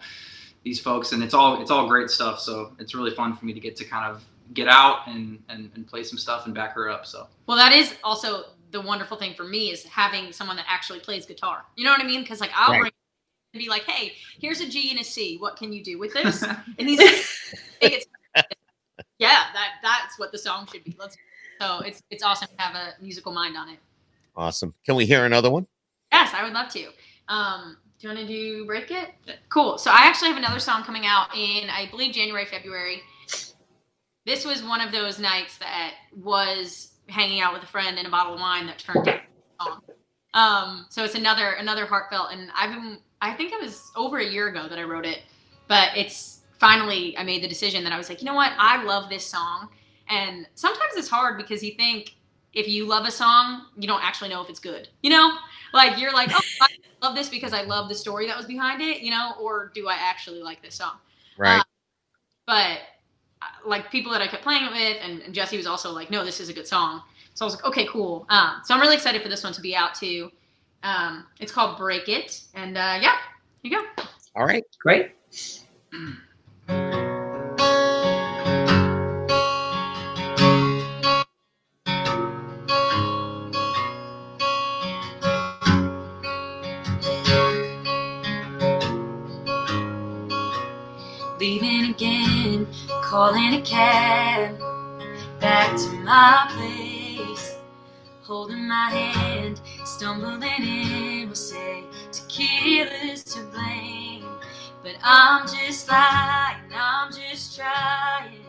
these 0.63 0.79
folks, 0.79 1.11
and 1.11 1.21
it's 1.23 1.33
all 1.33 1.61
it's 1.61 1.71
all 1.71 1.87
great 1.87 2.09
stuff. 2.09 2.39
So 2.39 2.73
it's 2.79 2.95
really 2.95 3.11
fun 3.11 3.35
for 3.35 3.45
me 3.45 3.53
to 3.53 3.59
get 3.59 3.75
to 3.77 3.85
kind 3.85 4.05
of 4.11 4.23
get 4.53 4.67
out 4.67 5.07
and 5.07 5.41
and, 5.49 5.71
and 5.75 5.87
play 5.87 6.03
some 6.03 6.17
stuff 6.17 6.45
and 6.45 6.53
back 6.55 6.73
her 6.73 6.89
up. 6.89 7.05
So 7.05 7.27
Well, 7.47 7.57
that 7.57 7.71
is 7.71 7.95
also 8.03 8.45
the 8.71 8.81
wonderful 8.81 9.17
thing 9.17 9.33
for 9.33 9.43
me 9.43 9.71
is 9.71 9.83
having 9.83 10.31
someone 10.31 10.55
that 10.57 10.65
actually 10.67 10.99
plays 10.99 11.25
guitar. 11.25 11.65
You 11.75 11.85
know 11.85 11.91
what 11.91 12.01
I 12.01 12.05
mean? 12.05 12.21
Because 12.21 12.39
like 12.39 12.51
I'll 12.55 12.71
Right. 12.71 12.81
bring 12.81 12.91
and 13.53 13.59
be 13.63 13.69
like, 13.69 13.83
"Hey, 13.83 14.13
here's 14.39 14.61
a 14.61 14.67
G 14.69 14.91
and 14.91 14.99
a 14.99 15.03
C. 15.03 15.37
What 15.37 15.55
can 15.55 15.73
you 15.73 15.83
do 15.83 15.97
with 15.97 16.13
this?" 16.13 16.43
And 16.77 16.87
he's 16.87 16.99
like, 16.99 17.25
"Yeah, 19.17 19.45
that 19.53 19.73
that's 19.81 20.19
what 20.19 20.31
the 20.31 20.37
song 20.37 20.67
should 20.71 20.83
be." 20.83 20.95
Let's. 20.99 21.17
So 21.59 21.79
it's 21.79 22.01
it's 22.09 22.23
awesome 22.23 22.47
to 22.47 22.63
have 22.63 22.75
a 22.75 23.01
musical 23.01 23.31
mind 23.31 23.57
on 23.57 23.69
it. 23.69 23.79
Awesome. 24.35 24.73
Can 24.85 24.95
we 24.95 25.05
hear 25.05 25.25
another 25.25 25.49
one? 25.49 25.67
Yes, 26.11 26.31
I 26.33 26.43
would 26.43 26.53
love 26.53 26.69
to. 26.69 26.87
Um, 27.27 27.77
do 27.99 28.07
you 28.07 28.13
want 28.15 28.27
to 28.27 28.33
do 28.33 28.65
break 28.65 28.91
it? 28.91 29.09
Cool. 29.49 29.77
So 29.77 29.91
I 29.91 30.03
actually 30.05 30.29
have 30.29 30.37
another 30.37 30.59
song 30.59 30.83
coming 30.83 31.05
out 31.05 31.35
in 31.35 31.69
I 31.69 31.87
believe 31.89 32.13
January, 32.13 32.45
February. 32.45 33.01
This 34.29 34.45
was 34.45 34.61
one 34.61 34.79
of 34.79 34.91
those 34.91 35.17
nights 35.17 35.57
that 35.57 35.95
was 36.15 36.91
hanging 37.07 37.41
out 37.41 37.51
with 37.51 37.63
a 37.63 37.65
friend 37.65 37.97
and 37.97 38.05
a 38.05 38.11
bottle 38.11 38.35
of 38.35 38.39
wine 38.39 38.67
that 38.67 38.77
turned 38.77 39.07
a 39.07 39.19
song. 39.59 39.81
Um, 40.35 40.85
so 40.91 41.03
it's 41.03 41.15
another 41.15 41.53
another 41.53 41.87
heartfelt, 41.87 42.31
and 42.31 42.51
I've 42.55 42.69
been 42.69 42.99
I 43.23 43.33
think 43.33 43.51
it 43.51 43.59
was 43.59 43.91
over 43.95 44.19
a 44.19 44.25
year 44.25 44.49
ago 44.49 44.69
that 44.69 44.77
I 44.77 44.83
wrote 44.83 45.07
it, 45.07 45.23
but 45.67 45.89
it's 45.95 46.41
finally 46.59 47.17
I 47.17 47.23
made 47.23 47.41
the 47.41 47.47
decision 47.47 47.83
that 47.85 47.91
I 47.91 47.97
was 47.97 48.07
like, 48.07 48.21
you 48.21 48.27
know 48.27 48.35
what, 48.35 48.51
I 48.59 48.83
love 48.83 49.09
this 49.09 49.25
song, 49.25 49.69
and 50.09 50.47
sometimes 50.53 50.93
it's 50.95 51.09
hard 51.09 51.39
because 51.39 51.63
you 51.63 51.71
think 51.71 52.15
if 52.53 52.67
you 52.67 52.85
love 52.85 53.07
a 53.07 53.11
song, 53.11 53.65
you 53.79 53.87
don't 53.87 54.03
actually 54.03 54.29
know 54.29 54.43
if 54.43 54.49
it's 54.51 54.59
good. 54.59 54.89
You 55.01 55.09
know, 55.09 55.37
like 55.73 55.97
you're 55.97 56.13
like, 56.13 56.29
oh, 56.31 56.41
I 56.61 56.67
love 57.01 57.15
this 57.15 57.29
because 57.29 57.51
I 57.51 57.63
love 57.63 57.89
the 57.89 57.95
story 57.95 58.27
that 58.27 58.37
was 58.37 58.45
behind 58.45 58.79
it. 58.83 59.01
You 59.01 59.09
know, 59.09 59.33
or 59.41 59.71
do 59.73 59.87
I 59.87 59.95
actually 59.95 60.43
like 60.43 60.61
this 60.61 60.75
song? 60.75 60.97
Right. 61.35 61.63
But 62.45 62.53
uh, 62.53 62.75
like 63.65 63.91
people 63.91 64.11
that 64.11 64.21
I 64.21 64.27
kept 64.27 64.43
playing 64.43 64.65
it 64.65 64.71
with, 64.71 64.97
and, 65.01 65.21
and 65.21 65.33
Jesse 65.33 65.57
was 65.57 65.67
also 65.67 65.91
like, 65.91 66.11
no, 66.11 66.25
this 66.25 66.39
is 66.39 66.49
a 66.49 66.53
good 66.53 66.67
song. 66.67 67.01
So 67.33 67.45
I 67.45 67.47
was 67.47 67.55
like, 67.55 67.65
okay, 67.65 67.85
cool. 67.85 68.25
Um, 68.29 68.61
so 68.65 68.73
I'm 68.73 68.81
really 68.81 68.95
excited 68.95 69.21
for 69.21 69.29
this 69.29 69.43
one 69.43 69.53
to 69.53 69.61
be 69.61 69.75
out 69.75 69.95
too. 69.95 70.31
Um, 70.83 71.25
it's 71.39 71.51
called 71.51 71.77
Break 71.77 72.09
It, 72.09 72.41
and 72.53 72.77
uh, 72.77 72.99
yeah, 73.01 73.17
here 73.61 73.71
you 73.71 73.71
go. 73.71 74.03
All 74.35 74.45
right. 74.45 74.63
Great. 74.81 75.11
Calling 93.09 93.55
a 93.55 93.61
cab 93.63 94.55
back 95.39 95.75
to 95.75 95.89
my 96.03 96.47
place. 96.53 97.57
Holding 98.21 98.67
my 98.67 98.91
hand, 98.91 99.59
stumbling 99.83 100.43
in, 100.61 101.29
will 101.29 101.35
say 101.35 101.85
tequila's 102.11 103.23
to 103.23 103.41
blame. 103.45 104.25
But 104.83 104.97
I'm 105.03 105.47
just 105.47 105.89
lying, 105.89 106.71
I'm 106.71 107.11
just 107.11 107.57
trying 107.57 108.45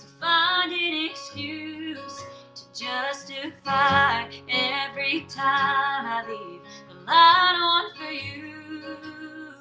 to 0.00 0.06
find 0.20 0.72
an 0.72 1.08
excuse 1.08 2.24
to 2.56 2.84
justify 2.84 4.24
every 4.48 5.26
time 5.28 6.06
I 6.06 6.24
leave 6.28 6.62
the 6.88 6.94
light 7.06 7.56
on 7.56 7.96
for 7.96 8.10
you. 8.10 9.52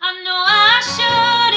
I 0.00 0.22
know 0.22 0.44
I 0.46 0.80
shouldn't 0.94 1.49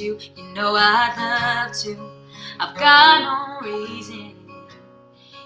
you, 0.00 0.18
you 0.36 0.44
know 0.54 0.74
I'd 0.76 1.64
love 1.66 1.76
to. 1.82 2.10
I've 2.60 2.76
got 2.76 3.62
no 3.62 3.86
reason. 3.86 4.34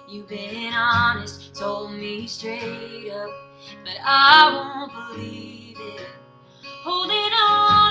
You've 0.08 0.28
been 0.28 0.72
honest, 0.72 1.54
told 1.54 1.92
me 1.92 2.26
straight 2.26 3.10
up, 3.12 3.30
but 3.84 3.96
I 4.04 4.50
won't 4.52 5.16
believe 5.16 5.76
it. 5.78 6.06
Holding 6.82 7.16
on 7.16 7.89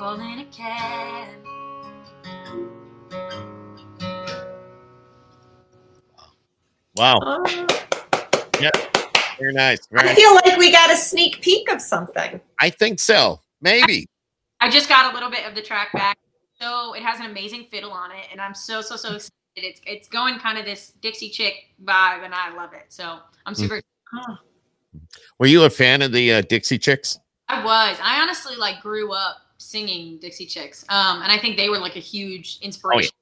calling 0.00 0.40
a 0.40 0.44
cab. 0.46 1.28
Wow. 6.96 7.18
Oh, 7.20 7.66
Very 9.38 9.52
nice. 9.52 9.86
Very 9.90 10.08
I 10.08 10.14
feel 10.14 10.34
like 10.36 10.56
we 10.56 10.72
got 10.72 10.90
a 10.90 10.96
sneak 10.96 11.42
peek 11.42 11.70
of 11.70 11.82
something. 11.82 12.40
I 12.58 12.70
think 12.70 12.98
so. 12.98 13.42
Maybe. 13.60 14.06
I 14.62 14.70
just 14.70 14.88
got 14.88 15.12
a 15.12 15.14
little 15.14 15.30
bit 15.30 15.46
of 15.46 15.54
the 15.54 15.60
track 15.60 15.92
back. 15.92 16.16
So 16.58 16.94
it 16.94 17.02
has 17.02 17.20
an 17.20 17.26
amazing 17.26 17.66
fiddle 17.70 17.92
on 17.92 18.10
it, 18.10 18.24
and 18.32 18.40
I'm 18.40 18.54
so 18.54 18.80
so 18.80 18.96
so 18.96 19.08
excited. 19.08 19.32
It's 19.56 19.82
it's 19.86 20.08
going 20.08 20.38
kind 20.38 20.56
of 20.56 20.64
this 20.64 20.92
Dixie 21.02 21.28
chick 21.28 21.74
vibe, 21.84 22.24
and 22.24 22.34
I 22.34 22.54
love 22.56 22.72
it. 22.72 22.86
So 22.88 23.18
I'm 23.44 23.54
super. 23.54 23.82
Were 25.38 25.46
you 25.46 25.64
a 25.64 25.70
fan 25.70 26.00
of 26.00 26.12
the 26.12 26.32
uh, 26.32 26.40
Dixie 26.40 26.78
Chicks? 26.78 27.18
I 27.48 27.62
was. 27.62 27.98
I 28.02 28.22
honestly 28.22 28.56
like 28.56 28.80
grew 28.80 29.12
up 29.12 29.36
singing 29.70 30.18
Dixie 30.18 30.46
Chicks, 30.46 30.84
um, 30.88 31.22
and 31.22 31.30
I 31.30 31.38
think 31.38 31.56
they 31.56 31.68
were 31.68 31.78
like 31.78 31.96
a 31.96 32.00
huge 32.00 32.58
inspiration. 32.62 33.12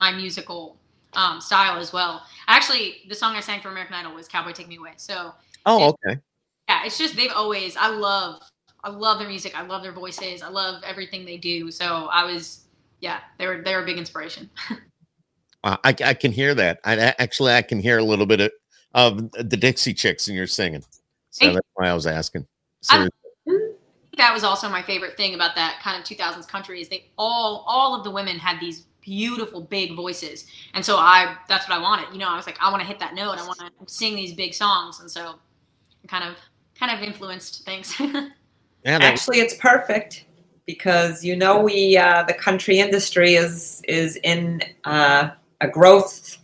My 0.00 0.12
musical 0.12 0.78
um, 1.14 1.40
style 1.40 1.78
as 1.78 1.92
well. 1.92 2.22
Actually, 2.48 2.96
the 3.08 3.14
song 3.14 3.34
I 3.34 3.40
sang 3.40 3.60
for 3.60 3.68
American 3.70 3.94
Idol 3.94 4.14
was 4.14 4.28
"Cowboy 4.28 4.52
Take 4.52 4.68
Me 4.68 4.76
Away." 4.76 4.92
So 4.96 5.32
Oh, 5.64 5.88
okay. 6.04 6.20
yeah, 6.68 6.84
it's 6.84 6.98
just 6.98 7.16
they've 7.16 7.32
always. 7.34 7.76
I 7.76 7.88
love. 7.88 8.42
I 8.84 8.90
love 8.90 9.18
their 9.18 9.28
music. 9.28 9.58
I 9.58 9.62
love 9.62 9.82
their 9.82 9.92
voices. 9.92 10.42
I 10.42 10.48
love 10.48 10.82
everything 10.84 11.24
they 11.24 11.38
do. 11.38 11.72
So 11.72 12.08
I 12.12 12.24
was, 12.24 12.66
yeah, 13.00 13.18
they 13.38 13.46
were 13.48 13.62
they 13.62 13.74
were 13.74 13.82
a 13.82 13.86
big 13.86 13.98
inspiration. 13.98 14.48
Uh, 15.64 15.76
I, 15.82 15.88
I 16.04 16.14
can 16.14 16.30
hear 16.30 16.54
that. 16.54 16.78
I 16.84 17.12
actually 17.18 17.52
I 17.52 17.62
can 17.62 17.80
hear 17.80 17.98
a 17.98 18.02
little 18.04 18.26
bit 18.26 18.40
of, 18.40 18.52
of 18.94 19.32
the 19.32 19.56
Dixie 19.56 19.94
Chicks 19.94 20.28
in 20.28 20.36
your 20.36 20.46
singing. 20.46 20.82
So 21.30 21.46
Thank- 21.46 21.54
that's 21.54 21.66
why 21.74 21.88
I 21.88 21.94
was 21.94 22.06
asking. 22.06 22.46
Seriously. 22.82 23.10
That 24.16 24.32
was 24.32 24.44
also 24.44 24.68
my 24.68 24.82
favorite 24.82 25.16
thing 25.16 25.34
about 25.34 25.54
that 25.56 25.78
kind 25.82 25.98
of 26.00 26.06
2000s 26.08 26.46
country 26.48 26.80
is 26.80 26.88
they 26.88 27.06
all 27.18 27.64
all 27.66 27.94
of 27.94 28.04
the 28.04 28.10
women 28.10 28.38
had 28.38 28.58
these 28.60 28.86
beautiful 29.02 29.60
big 29.60 29.94
voices. 29.94 30.46
And 30.74 30.84
so 30.84 30.96
i 30.96 31.36
that's 31.48 31.68
what 31.68 31.78
i 31.78 31.82
wanted. 31.82 32.12
You 32.12 32.18
know 32.18 32.28
i 32.28 32.36
was 32.36 32.46
like 32.46 32.58
i 32.60 32.70
want 32.70 32.80
to 32.82 32.86
hit 32.86 32.98
that 33.00 33.14
note. 33.14 33.38
I 33.38 33.46
want 33.46 33.58
to 33.58 33.70
sing 33.86 34.16
these 34.16 34.32
big 34.34 34.54
songs. 34.54 35.00
And 35.00 35.10
so 35.10 35.38
it 36.02 36.08
kind 36.08 36.24
of 36.24 36.36
kind 36.78 36.92
of 36.96 37.02
influenced 37.06 37.64
things. 37.64 37.94
Yeah, 38.84 38.98
Actually, 39.02 39.40
it's 39.40 39.54
perfect 39.54 40.26
because 40.64 41.24
you 41.24 41.34
know 41.34 41.60
we 41.60 41.96
uh, 41.96 42.22
the 42.22 42.34
country 42.34 42.78
industry 42.78 43.34
is 43.34 43.82
is 43.88 44.14
in 44.22 44.62
uh, 44.84 45.30
a 45.60 45.66
growth 45.68 46.38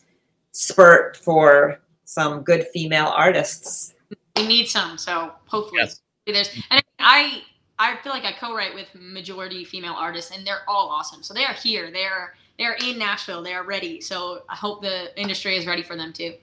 spurt 0.51 1.17
for 1.19 1.81
some 2.05 2.43
good 2.43 2.67
female 2.73 3.07
artists. 3.17 3.95
we 4.37 4.47
need 4.47 4.67
some 4.67 4.99
so 4.99 5.33
hopefully 5.47 5.81
Yes. 5.83 6.01
there's 6.27 6.51
and 6.71 6.83
i 6.99 7.43
i 7.83 7.97
feel 8.03 8.13
like 8.13 8.25
i 8.25 8.33
co-write 8.33 8.75
with 8.75 8.89
majority 8.95 9.65
female 9.65 9.95
artists 9.95 10.31
and 10.31 10.47
they're 10.47 10.63
all 10.69 10.89
awesome 10.89 11.23
so 11.23 11.35
they 11.35 11.45
are 11.45 11.55
here 11.55 11.91
they're 11.91 12.35
they're 12.59 12.77
in 12.85 12.99
nashville 12.99 13.43
they're 13.43 13.65
ready 13.65 14.01
so 14.01 14.43
i 14.49 14.55
hope 14.55 14.83
the 14.83 15.19
industry 15.21 15.57
is 15.57 15.67
ready 15.67 15.83
for 15.83 15.97
them 15.97 16.13
too 16.13 16.35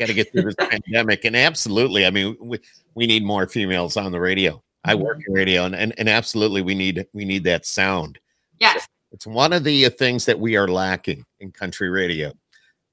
got 0.00 0.08
to 0.08 0.14
get 0.14 0.32
through 0.32 0.42
this 0.42 0.54
pandemic. 0.58 1.24
And 1.24 1.36
absolutely, 1.36 2.06
I 2.06 2.10
mean, 2.10 2.36
we, 2.40 2.58
we 2.94 3.06
need 3.06 3.22
more 3.22 3.46
females 3.46 3.96
on 3.96 4.10
the 4.10 4.18
radio. 4.18 4.60
I 4.82 4.94
work 4.94 5.20
in 5.26 5.34
radio, 5.34 5.66
and, 5.66 5.74
and 5.74 5.92
and 5.98 6.08
absolutely, 6.08 6.62
we 6.62 6.74
need 6.74 7.06
we 7.12 7.26
need 7.26 7.44
that 7.44 7.66
sound. 7.66 8.18
yes 8.58 8.88
It's 9.12 9.26
one 9.26 9.52
of 9.52 9.62
the 9.62 9.84
uh, 9.84 9.90
things 9.90 10.24
that 10.24 10.40
we 10.40 10.56
are 10.56 10.66
lacking 10.68 11.22
in 11.38 11.52
country 11.52 11.90
radio. 11.90 12.32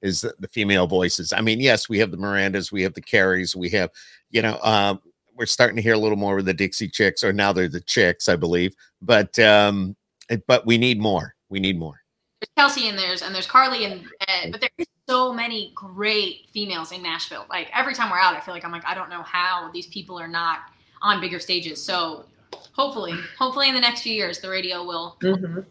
is 0.02 0.20
the, 0.20 0.34
the 0.38 0.48
female 0.48 0.86
voices. 0.86 1.32
I 1.32 1.40
mean, 1.40 1.60
yes, 1.60 1.88
we 1.88 1.98
have 1.98 2.10
the 2.10 2.18
Mirandas, 2.18 2.70
we 2.70 2.82
have 2.82 2.92
the 2.92 3.00
Carries, 3.00 3.56
we 3.56 3.70
have, 3.70 3.90
you 4.30 4.42
know, 4.42 4.58
um, 4.62 5.00
we're 5.38 5.46
starting 5.46 5.76
to 5.76 5.82
hear 5.82 5.94
a 5.94 5.98
little 5.98 6.18
more 6.18 6.36
with 6.36 6.46
the 6.46 6.54
Dixie 6.54 6.88
Chicks, 6.88 7.22
or 7.22 7.32
now 7.32 7.52
they're 7.52 7.68
the 7.68 7.80
Chicks, 7.80 8.28
I 8.28 8.36
believe. 8.36 8.74
But 9.00 9.38
um, 9.38 9.96
but 10.46 10.66
we 10.66 10.76
need 10.76 11.00
more. 11.00 11.34
We 11.48 11.60
need 11.60 11.78
more. 11.78 12.00
There's 12.40 12.50
Kelsey 12.56 12.88
and 12.88 12.98
there's 12.98 13.22
and 13.22 13.34
there's 13.34 13.46
Carly 13.46 13.84
and 13.84 14.04
Ed, 14.28 14.52
but 14.52 14.60
there's 14.60 14.88
so 15.08 15.32
many 15.32 15.72
great 15.74 16.48
females 16.52 16.92
in 16.92 17.02
Nashville. 17.02 17.46
Like 17.48 17.70
every 17.72 17.94
time 17.94 18.10
we're 18.10 18.18
out, 18.18 18.34
I 18.36 18.40
feel 18.40 18.52
like 18.52 18.64
I'm 18.64 18.72
like 18.72 18.84
I 18.84 18.94
don't 18.94 19.08
know 19.08 19.22
how 19.22 19.70
these 19.72 19.86
people 19.86 20.18
are 20.18 20.28
not 20.28 20.58
on 21.00 21.20
bigger 21.20 21.38
stages. 21.38 21.82
So 21.82 22.26
hopefully, 22.72 23.14
hopefully 23.38 23.68
in 23.68 23.74
the 23.74 23.80
next 23.80 24.02
few 24.02 24.12
years, 24.12 24.40
the 24.40 24.50
radio 24.50 24.84
will. 24.84 25.16
Mhm. 25.22 25.64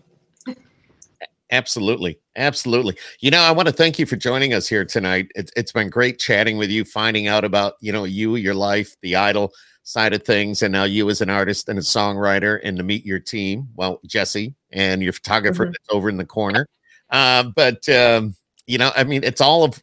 Absolutely. 1.52 2.20
Absolutely. 2.36 2.98
You 3.22 3.32
know, 3.32 3.40
I 3.40 3.52
want 3.52 3.68
to 3.68 3.74
thank 3.74 3.98
you 3.98 4.06
for 4.06 4.18
joining 4.18 4.54
us 4.54 4.68
here 4.68 4.84
tonight. 4.84 5.32
It's, 5.36 5.52
it's 5.56 5.72
been 5.72 5.90
great 5.90 6.20
chatting 6.20 6.58
with 6.58 6.70
you, 6.70 6.84
finding 6.84 7.28
out 7.28 7.46
about, 7.46 7.76
you 7.80 7.92
know, 7.94 8.04
you, 8.04 8.36
your 8.36 8.54
life, 8.54 8.96
the 9.02 9.16
idol 9.16 9.54
side 9.84 10.14
of 10.14 10.24
things, 10.24 10.62
and 10.62 10.74
now 10.74 10.84
you 10.84 11.10
as 11.10 11.22
an 11.22 11.30
artist 11.30 11.70
and 11.70 11.80
a 11.80 11.82
songwriter, 11.82 12.60
and 12.64 12.76
to 12.78 12.84
meet 12.84 13.06
your 13.06 13.20
team. 13.20 13.70
Well, 13.76 14.02
Jesse 14.06 14.54
and 14.72 15.02
your 15.02 15.14
photographer 15.14 15.66
Mhm. 15.66 15.72
that's 15.72 15.88
over 15.90 16.10
in 16.10 16.18
the 16.18 16.26
corner. 16.26 16.68
Uh, 17.10 17.44
but, 17.56 17.88
um, 17.88 18.36
you 18.66 18.78
know, 18.78 18.92
I 18.98 19.06
mean, 19.06 19.24
it's 19.24 19.40
all 19.40 19.64
of 19.64 19.82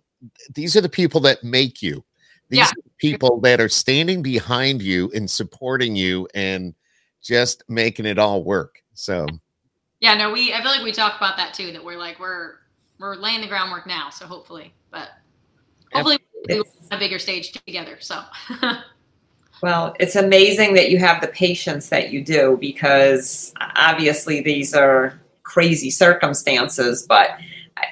these 0.54 0.76
are 0.76 0.82
the 0.82 0.88
people 0.90 1.20
that 1.20 1.42
make 1.42 1.80
you. 1.80 2.04
These 2.50 2.58
Yeah. 2.58 2.64
are 2.66 2.82
the 2.84 2.90
people 2.98 3.40
that 3.40 3.60
are 3.62 3.70
standing 3.70 4.20
behind 4.22 4.82
you 4.82 5.10
and 5.14 5.30
supporting 5.30 5.96
you 5.96 6.28
and 6.34 6.74
just 7.22 7.62
making 7.70 8.04
it 8.04 8.18
all 8.18 8.44
work. 8.44 8.82
So, 8.92 9.26
Yeah, 10.04 10.16
no, 10.16 10.30
we. 10.30 10.52
I 10.52 10.60
feel 10.60 10.70
like 10.70 10.82
we 10.82 10.92
talk 10.92 11.16
about 11.16 11.38
that 11.38 11.54
too. 11.54 11.72
That 11.72 11.82
we're 11.82 11.96
like 11.96 12.20
we're 12.20 12.56
we're 12.98 13.14
laying 13.14 13.40
the 13.40 13.46
groundwork 13.46 13.86
now. 13.86 14.10
So 14.10 14.26
hopefully, 14.26 14.74
but 14.90 15.08
hopefully 15.94 16.18
we 16.46 16.58
will 16.58 16.66
a 16.90 16.98
bigger 16.98 17.18
stage 17.18 17.52
together. 17.52 17.96
So 18.00 18.22
Well, 19.62 19.96
it's 19.98 20.14
amazing 20.14 20.74
that 20.74 20.90
you 20.90 20.98
have 20.98 21.22
the 21.22 21.28
patience 21.28 21.88
that 21.88 22.12
you 22.12 22.22
do 22.22 22.58
because 22.60 23.54
obviously 23.76 24.42
these 24.42 24.74
are 24.74 25.18
crazy 25.42 25.88
circumstances, 25.88 27.06
but 27.08 27.30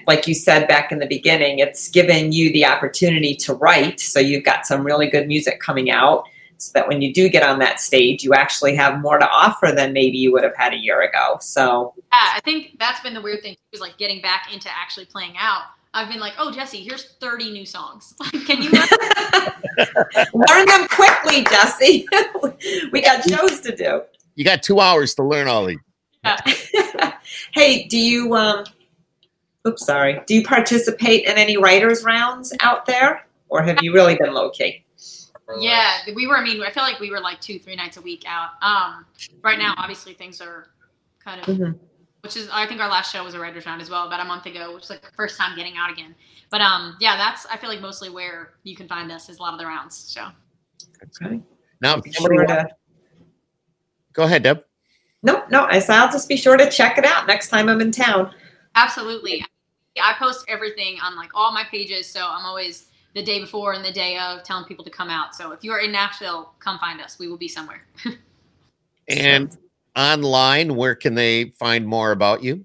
like 0.07 0.29
you 0.29 0.35
said 0.35 0.69
back 0.69 0.93
in 0.93 0.99
the 0.99 1.07
beginning, 1.07 1.61
it's 1.61 1.89
given 1.89 2.31
you 2.31 2.53
the 2.53 2.67
opportunity 2.67 3.35
to 3.37 3.55
write. 3.55 4.01
So 4.01 4.21
you've 4.21 4.45
got 4.45 4.67
some 4.67 4.85
really 4.85 5.09
good 5.09 5.27
music 5.27 5.61
coming 5.61 5.91
out 5.91 6.29
so 6.63 6.71
that 6.75 6.87
when 6.87 7.03
you 7.03 7.13
do 7.13 7.29
get 7.29 7.43
on 7.43 7.59
that 7.59 7.81
stage, 7.81 8.23
you 8.23 8.35
actually 8.35 8.77
have 8.77 9.01
more 9.01 9.19
to 9.19 9.29
offer 9.29 9.73
than 9.75 9.93
maybe 9.93 10.17
you 10.17 10.33
would 10.33 10.45
have 10.45 10.55
had 10.57 10.73
a 10.73 10.77
year 10.77 11.03
ago. 11.03 11.37
So, 11.41 11.93
yeah, 12.13 12.31
I 12.35 12.41
think 12.45 12.79
that's 12.79 13.01
been 13.01 13.15
the 13.15 13.21
weird 13.21 13.43
thing 13.43 13.57
is 13.73 13.81
like 13.81 13.99
getting 13.99 14.23
back 14.23 14.53
into 14.53 14.69
actually 14.71 15.07
playing 15.07 15.35
out. 15.37 15.63
I've 15.95 16.09
been 16.09 16.21
like, 16.21 16.35
oh 16.39 16.53
Jesse, 16.53 16.79
here's 16.83 17.15
30 17.21 17.51
new 17.51 17.67
songs. 17.67 18.15
Like, 18.21 18.47
can 18.47 18.63
you? 18.63 18.71
learn 20.33 20.67
them 20.67 20.89
quickly, 20.91 21.45
Jesse. 21.45 22.07
we 22.93 23.03
got 23.03 23.25
shows 23.29 23.61
to 23.61 23.75
do. 23.77 24.03
you 24.37 24.45
got 24.45 24.63
two 24.63 24.81
hours 24.81 25.15
to 25.17 25.25
learn 25.25 25.49
all 25.49 25.67
these. 25.67 25.79
hey, 27.53 27.89
do 27.89 27.99
you 27.99 28.35
um 28.37 28.65
oops 29.67 29.85
sorry. 29.85 30.21
Do 30.27 30.35
you 30.35 30.45
participate 30.45 31.25
in 31.25 31.37
any 31.37 31.57
writers 31.57 32.05
rounds 32.05 32.55
out 32.61 32.87
there? 32.87 33.27
Or 33.49 33.63
have 33.63 33.79
you 33.83 33.93
really 33.93 34.17
been 34.17 34.33
low 34.33 34.51
key? 34.51 34.82
Yeah, 35.61 35.99
we 36.15 36.27
were. 36.27 36.37
I 36.37 36.45
mean, 36.45 36.63
I 36.63 36.71
feel 36.71 36.83
like 36.83 36.99
we 37.01 37.11
were 37.11 37.21
like 37.21 37.41
two, 37.41 37.59
three 37.59 37.77
nights 37.77 37.97
a 37.97 38.01
week 38.01 38.25
out. 38.27 38.51
Um, 38.63 39.05
right 39.43 39.59
now, 39.59 39.75
obviously, 39.77 40.15
things 40.15 40.41
are 40.41 40.69
kind 41.23 41.41
of, 41.41 41.47
Mhm. 41.47 41.79
which 42.23 42.37
is, 42.37 42.49
I 42.53 42.67
think 42.67 42.81
our 42.81 42.89
last 42.89 43.13
show 43.13 43.23
was 43.25 43.35
a 43.35 43.39
writers' 43.41 43.67
round 43.67 43.83
as 43.83 43.91
well, 43.91 44.07
about 44.07 44.21
a 44.21 44.25
month 44.25 44.47
ago, 44.47 44.75
which 44.75 44.85
is 44.85 44.91
like 44.91 45.03
the 45.03 45.13
first 45.17 45.37
time 45.39 45.55
getting 45.57 45.77
out 45.77 45.91
again. 45.91 46.15
But 46.51 46.61
um, 46.61 46.97
yeah, 47.01 47.17
that's 47.17 47.45
I 47.47 47.57
feel 47.57 47.69
like 47.71 47.81
mostly 47.81 48.09
where 48.11 48.55
you 48.63 48.77
can 48.77 48.89
find 48.89 49.11
us 49.13 49.29
is 49.29 49.39
a 49.39 49.43
lot 49.43 49.53
of 49.53 49.59
the 49.59 49.67
rounds. 49.67 49.97
So 49.97 50.27
Okay. 51.21 51.43
Now, 51.81 52.01
Be 52.01 52.13
sure 52.13 52.47
to, 52.47 52.69
go 54.13 54.23
ahead, 54.23 54.45
Deb. 54.45 54.65
no, 55.23 55.45
no, 55.51 55.65
I 55.65 55.81
said 55.81 55.97
I'll 55.97 56.13
just 56.13 56.29
be 56.29 56.37
sure 56.37 56.57
to 56.57 56.71
check 56.71 56.97
it 56.99 57.05
out 57.05 57.27
next 57.27 57.49
time 57.49 57.69
I'm 57.69 57.81
in 57.81 57.91
town. 57.91 58.33
absolutely, 58.77 59.45
I 60.01 60.15
post 60.19 60.45
everything 60.49 60.99
on 61.03 61.17
like 61.17 61.31
all 61.35 61.53
my 61.53 61.65
pages. 61.71 62.09
So 62.09 62.25
I'm 62.27 62.45
always 62.47 62.87
the 63.15 63.23
day 63.23 63.41
before 63.41 63.73
and 63.73 63.85
the 63.85 63.93
day 63.93 64.19
of 64.19 64.43
telling 64.43 64.65
people 64.65 64.85
to 64.85 64.91
come 64.91 65.11
out. 65.11 65.35
So 65.35 65.53
if 65.53 65.63
you 65.63 65.73
are 65.73 65.81
in 65.81 65.93
Nashville, 65.93 66.55
come 66.59 66.79
find 66.79 67.01
us. 67.01 67.19
We 67.19 67.29
will 67.29 67.39
be 67.39 67.49
somewhere. 67.49 67.87
And 69.09 69.57
online, 69.97 70.77
where 70.77 70.95
can 70.95 71.15
they 71.15 71.47
find 71.59 71.87
more 71.87 72.13
about 72.13 72.43
you? 72.43 72.65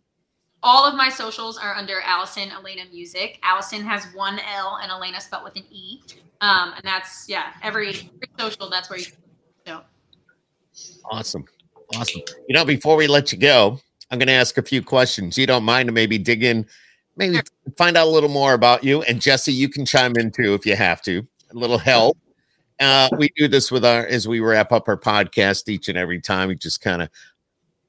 All 0.64 0.86
of 0.86 0.96
my 0.96 1.10
socials 1.10 1.58
are 1.58 1.74
under 1.74 2.00
Allison 2.02 2.52
Elena 2.52 2.84
Music. 2.92 3.40
Allison 3.44 3.82
has 3.82 4.06
one 4.14 4.40
L 4.56 4.80
and 4.82 4.92
Elena 4.92 5.20
spelled 5.20 5.44
with 5.44 5.56
an 5.56 5.66
E. 5.72 6.00
Um, 6.42 6.74
and 6.76 6.84
that's 6.84 7.28
yeah, 7.28 7.54
every, 7.64 7.90
every 7.90 8.30
social. 8.38 8.70
That's 8.70 8.90
where 8.90 9.00
you. 9.00 9.06
So 9.66 9.82
Awesome. 11.10 11.46
Awesome. 11.96 12.22
You 12.48 12.54
know, 12.54 12.66
before 12.66 12.96
we 12.96 13.08
let 13.08 13.32
you 13.32 13.38
go, 13.38 13.80
I'm 14.12 14.20
going 14.20 14.28
to 14.28 14.34
ask 14.34 14.58
a 14.58 14.62
few 14.62 14.82
questions. 14.82 15.38
You 15.38 15.48
don't 15.48 15.64
mind 15.64 15.88
to 15.88 15.94
maybe 15.94 16.18
dig 16.18 16.44
in, 16.44 16.66
maybe 17.18 17.40
find 17.78 17.98
out 17.98 18.08
a 18.08 18.10
little 18.10 18.30
more 18.30 18.54
about 18.54 18.84
you. 18.84 19.02
And 19.04 19.22
Jesse, 19.22 19.52
you 19.52 19.70
can 19.70 19.86
chime 19.86 20.16
in 20.18 20.32
too 20.32 20.54
if 20.54 20.66
you 20.66 20.76
have 20.76 21.02
to. 21.04 21.26
A 21.52 21.54
little 21.54 21.78
help. 21.78 22.18
Uh, 22.80 23.10
we 23.18 23.30
do 23.36 23.48
this 23.48 23.72
with 23.72 23.84
our 23.84 24.06
as 24.06 24.28
we 24.28 24.40
wrap 24.40 24.72
up 24.72 24.88
our 24.88 24.98
podcast 24.98 25.68
each 25.68 25.90
and 25.90 25.98
every 25.98 26.22
time. 26.22 26.50
We 26.50 26.56
just 26.56 26.82
kind 26.82 27.02
of 27.02 27.10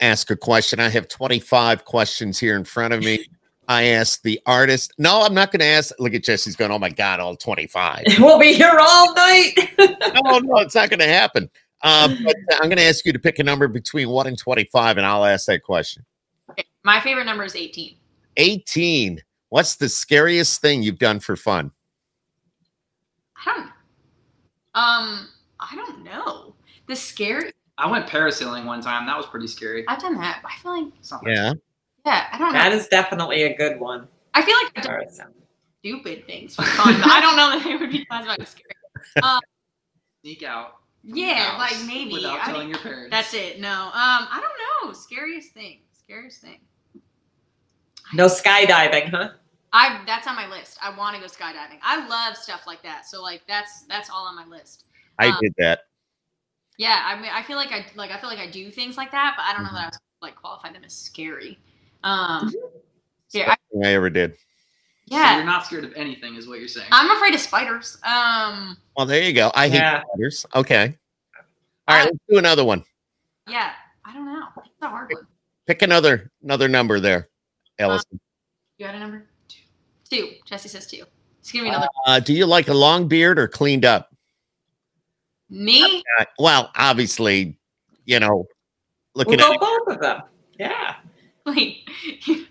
ask 0.00 0.30
a 0.30 0.36
question. 0.36 0.80
I 0.80 0.88
have 0.88 1.08
25 1.08 1.84
questions 1.84 2.38
here 2.38 2.56
in 2.56 2.64
front 2.64 2.94
of 2.94 3.00
me. 3.00 3.26
I 3.68 3.84
ask 3.84 4.22
the 4.22 4.40
artist. 4.46 4.94
No, 4.96 5.20
I'm 5.22 5.34
not 5.34 5.52
going 5.52 5.60
to 5.60 5.66
ask. 5.66 5.94
Look 5.98 6.14
at 6.14 6.24
Jesse's 6.24 6.56
going, 6.56 6.70
oh 6.70 6.78
my 6.78 6.88
God, 6.88 7.20
all 7.20 7.36
25 7.36 8.02
We'll 8.18 8.38
be 8.38 8.54
here 8.54 8.78
all 8.80 9.14
night. 9.14 9.52
no, 9.78 10.38
no, 10.38 10.56
it's 10.60 10.74
not 10.74 10.88
going 10.88 11.00
to 11.00 11.06
happen. 11.06 11.50
Um, 11.82 12.18
but 12.24 12.34
I'm 12.52 12.70
going 12.70 12.78
to 12.78 12.84
ask 12.84 13.04
you 13.04 13.12
to 13.12 13.18
pick 13.18 13.38
a 13.38 13.44
number 13.44 13.68
between 13.68 14.08
one 14.08 14.26
and 14.26 14.38
25, 14.38 14.96
and 14.96 15.06
I'll 15.06 15.24
ask 15.24 15.46
that 15.46 15.62
question. 15.62 16.04
okay. 16.50 16.64
my 16.82 16.98
favorite 17.00 17.26
number 17.26 17.44
is 17.44 17.54
18. 17.54 17.97
18. 18.38 19.20
What's 19.50 19.76
the 19.76 19.88
scariest 19.88 20.60
thing 20.60 20.82
you've 20.82 20.98
done 20.98 21.20
for 21.20 21.36
fun? 21.36 21.70
I 23.36 23.52
don't. 23.54 23.62
Um, 24.74 25.28
I 25.60 25.74
don't 25.74 26.04
know. 26.04 26.54
The 26.86 26.96
scary. 26.96 27.52
I 27.76 27.90
went 27.90 28.06
parasailing 28.08 28.64
one 28.64 28.80
time. 28.80 29.06
That 29.06 29.16
was 29.16 29.26
pretty 29.26 29.46
scary. 29.46 29.84
I've 29.88 30.00
done 30.00 30.16
that. 30.18 30.40
but 30.42 30.50
I 30.52 30.56
feel 30.62 30.72
like 30.84 30.92
It's 30.98 31.10
not 31.10 31.22
that 31.24 31.30
Yeah. 31.30 31.52
yeah. 32.06 32.26
I 32.32 32.38
don't 32.38 32.52
know. 32.52 32.58
that 32.58 32.72
is 32.72 32.88
definitely 32.88 33.42
a 33.44 33.56
good 33.56 33.78
one. 33.78 34.08
I 34.34 34.42
feel 34.42 34.56
like 34.62 34.72
I've 34.76 34.84
done 34.84 35.00
Tarzan. 35.00 35.34
stupid 35.80 36.26
things 36.26 36.56
for 36.56 36.62
fun. 36.62 37.00
but 37.00 37.10
I 37.10 37.20
don't 37.20 37.36
know 37.36 37.50
that 37.58 37.64
they 37.64 37.76
would 37.76 37.90
be 37.90 38.04
classified 38.06 38.40
as 38.40 38.48
scary. 38.48 38.74
sneak 40.22 40.42
out. 40.42 40.74
Yeah, 41.04 41.54
like 41.58 41.74
maybe. 41.86 42.12
without 42.14 42.40
I 42.40 42.46
telling 42.46 42.60
mean, 42.66 42.70
your 42.70 42.78
parents. 42.80 43.10
That's 43.10 43.32
it. 43.32 43.60
No. 43.60 43.68
Um, 43.70 43.92
I 43.94 44.40
don't 44.42 44.88
know. 44.88 44.92
Scariest 44.92 45.52
thing. 45.54 45.80
Scariest 45.92 46.40
thing. 46.42 46.58
No 48.12 48.26
skydiving, 48.26 49.10
huh? 49.10 49.30
I 49.72 50.00
that's 50.06 50.26
on 50.26 50.34
my 50.34 50.48
list. 50.48 50.78
I 50.82 50.96
want 50.96 51.14
to 51.16 51.20
go 51.20 51.26
skydiving. 51.26 51.78
I 51.82 52.06
love 52.08 52.36
stuff 52.36 52.62
like 52.66 52.82
that. 52.82 53.06
So 53.06 53.22
like 53.22 53.42
that's 53.46 53.82
that's 53.82 54.08
all 54.10 54.26
on 54.26 54.34
my 54.36 54.46
list. 54.46 54.84
I 55.18 55.28
Um, 55.28 55.36
did 55.42 55.54
that. 55.58 55.80
Yeah, 56.78 57.02
I 57.06 57.20
mean 57.20 57.30
I 57.32 57.42
feel 57.42 57.56
like 57.56 57.70
I 57.72 57.84
like 57.94 58.10
I 58.10 58.18
feel 58.18 58.30
like 58.30 58.38
I 58.38 58.48
do 58.50 58.70
things 58.70 58.96
like 58.96 59.10
that, 59.12 59.34
but 59.36 59.44
I 59.44 59.52
don't 59.52 59.64
know 59.64 59.72
that 59.78 59.82
I 59.84 59.88
was 59.88 59.98
like 60.22 60.36
qualify 60.36 60.72
them 60.72 60.84
as 60.84 60.94
scary. 60.94 61.58
Um 62.02 62.52
yeah, 63.32 63.50
I, 63.52 63.56
Thing 63.72 63.84
I 63.84 63.92
ever 63.92 64.08
did. 64.08 64.32
So 65.10 65.16
yeah. 65.16 65.36
you're 65.36 65.44
not 65.44 65.66
scared 65.66 65.84
of 65.84 65.92
anything, 65.96 66.36
is 66.36 66.46
what 66.48 66.58
you're 66.60 66.68
saying. 66.68 66.88
I'm 66.90 67.10
afraid 67.16 67.34
of 67.34 67.40
spiders. 67.40 67.98
Um 68.06 68.76
Well, 68.96 69.04
there 69.06 69.22
you 69.22 69.32
go. 69.34 69.50
I 69.54 69.66
Yeah. 69.66 69.98
hate 69.98 70.02
spiders. 70.08 70.46
Okay. 70.54 70.96
All 71.88 71.96
right, 71.96 72.04
let's 72.04 72.18
do 72.28 72.38
another 72.38 72.64
one. 72.64 72.84
yeah, 73.48 73.72
I 74.04 74.12
don't 74.14 74.26
know. 74.26 74.46
It's 74.64 74.74
a 74.82 74.88
hard 74.88 75.10
one. 75.12 75.26
Pick 75.66 75.82
another 75.82 76.30
another 76.42 76.68
number 76.68 77.00
there, 77.00 77.28
Allison. 77.78 78.20
You 78.78 78.86
had 78.86 78.94
a 78.94 78.98
number? 78.98 79.26
Two. 79.48 79.60
Two. 80.10 80.32
Jesse 80.44 80.68
says 80.68 80.86
two. 80.86 81.04
Just 81.42 81.52
give 81.52 81.62
me 81.62 81.68
another. 81.68 81.88
Uh, 82.06 82.20
do 82.20 82.32
you 82.32 82.46
like 82.46 82.68
a 82.68 82.74
long 82.74 83.08
beard 83.08 83.38
or 83.38 83.48
cleaned 83.48 83.84
up? 83.84 84.14
Me? 85.50 86.02
Uh, 86.18 86.24
well, 86.38 86.70
obviously, 86.76 87.58
you 88.04 88.20
know, 88.20 88.46
We'll 89.14 89.24
looking 89.26 89.38
go 89.38 89.52
at 89.52 89.60
both 89.60 89.88
of 89.88 90.00
them. 90.00 90.22
Yeah. 90.58 90.96
Wait. 91.46 91.88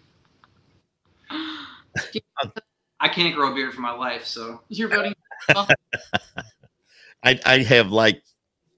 I 2.99 3.09
can't 3.09 3.35
grow 3.35 3.51
a 3.51 3.55
beard 3.55 3.73
for 3.73 3.81
my 3.81 3.91
life, 3.91 4.25
so 4.25 4.61
You're 4.69 4.89
voting. 4.89 5.13
I, 7.23 7.39
I 7.45 7.59
have 7.63 7.91
like 7.91 8.23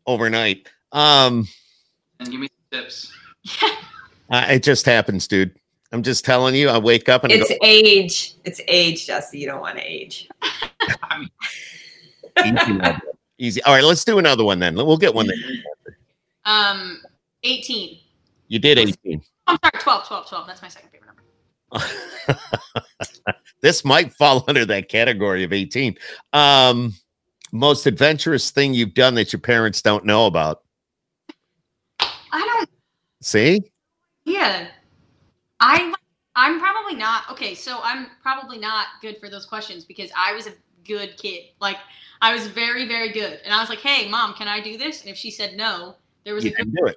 overnight. 0.06 0.68
Um, 0.92 1.48
and 2.20 2.30
give 2.30 2.40
me 2.40 2.48
some 2.72 2.82
tips. 2.82 3.12
uh, 4.30 4.46
it 4.50 4.64
just 4.64 4.86
happens, 4.86 5.28
dude. 5.28 5.56
I'm 5.92 6.04
just 6.04 6.24
telling 6.24 6.54
you. 6.56 6.70
I 6.70 6.78
wake 6.78 7.10
up 7.10 7.24
and 7.24 7.34
It's 7.34 7.50
go, 7.50 7.56
age. 7.64 8.36
It's 8.46 8.62
age, 8.68 9.08
Jesse. 9.08 9.40
You 9.40 9.48
don't 9.48 9.62
want 9.62 9.78
to 9.78 9.84
age. 9.84 10.30
Easy, 12.46 12.80
easy. 13.40 13.64
All 13.64 13.74
right, 13.74 13.84
let's 13.84 14.04
do 14.06 14.20
another 14.20 14.44
one 14.44 14.60
then. 14.60 14.76
We'll 14.76 14.98
get 14.98 15.14
one. 15.14 15.28
That 15.28 15.38
Um, 16.46 17.02
18. 17.44 17.98
you 18.48 18.60
did 18.60 18.78
18. 18.78 19.22
I'm 19.48 19.58
sorry, 19.64 19.82
12, 19.82 20.08
12, 20.08 20.30
12. 20.30 20.48
That's 20.48 20.62
my 20.62 20.68
second 20.68 20.90
favorite 20.90 21.08
number. 21.08 21.86
this 23.62 23.84
might 23.84 24.14
fall 24.14 24.46
under 24.48 24.66
that 24.66 24.90
category 24.90 25.44
of 25.44 25.52
18. 25.54 25.98
Um, 26.34 26.94
most 27.52 27.88
adventurous 27.88 28.52
thing 28.52 28.74
you've 28.76 28.94
done 28.94 29.16
that 29.16 29.34
your 29.34 29.40
parents 29.40 29.82
don't 29.82 30.06
know 30.06 30.28
about. 30.28 30.62
I 32.00 32.08
don't. 32.32 32.70
See? 33.22 33.72
Yeah. 34.24 34.68
I 35.60 35.94
I'm 36.36 36.60
probably 36.60 36.96
not 36.96 37.30
okay. 37.32 37.54
So 37.56 37.80
I'm 37.84 38.08
probably 38.22 38.58
not 38.58 38.88
good 39.02 39.18
for 39.20 39.30
those 39.30 39.46
questions 39.46 39.84
because 39.84 40.10
I 40.16 40.34
was 40.34 40.48
a 40.48 40.54
good 40.86 41.18
kid. 41.18 41.46
Like 41.60 41.78
I 42.22 42.34
was 42.34 42.48
very 42.48 42.88
very 42.88 43.12
good, 43.12 43.40
and 43.44 43.54
I 43.54 43.60
was 43.60 43.70
like, 43.70 43.80
"Hey, 43.80 44.10
mom, 44.10 44.34
can 44.34 44.48
I 44.48 44.62
do 44.62 44.78
this?" 44.78 45.02
And 45.02 45.10
if 45.10 45.18
she 45.18 45.32
said 45.32 45.56
no, 45.56 45.96
there 46.24 46.34
was 46.34 46.46
You 46.46 46.52
a 46.52 46.56
good 46.56 46.76
do 46.76 46.86
it. 46.86 46.96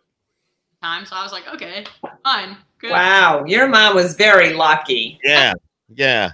time. 0.82 1.06
So 1.06 1.16
I 1.16 1.22
was 1.22 1.32
like, 1.32 1.48
"Okay, 1.54 1.84
fine, 2.22 2.56
good." 2.78 2.90
Wow, 2.92 3.44
your 3.46 3.68
mom 3.68 3.94
was 3.94 4.14
very 4.14 4.52
lucky. 4.52 5.18
Yeah. 5.24 5.54
Yeah. 5.94 6.30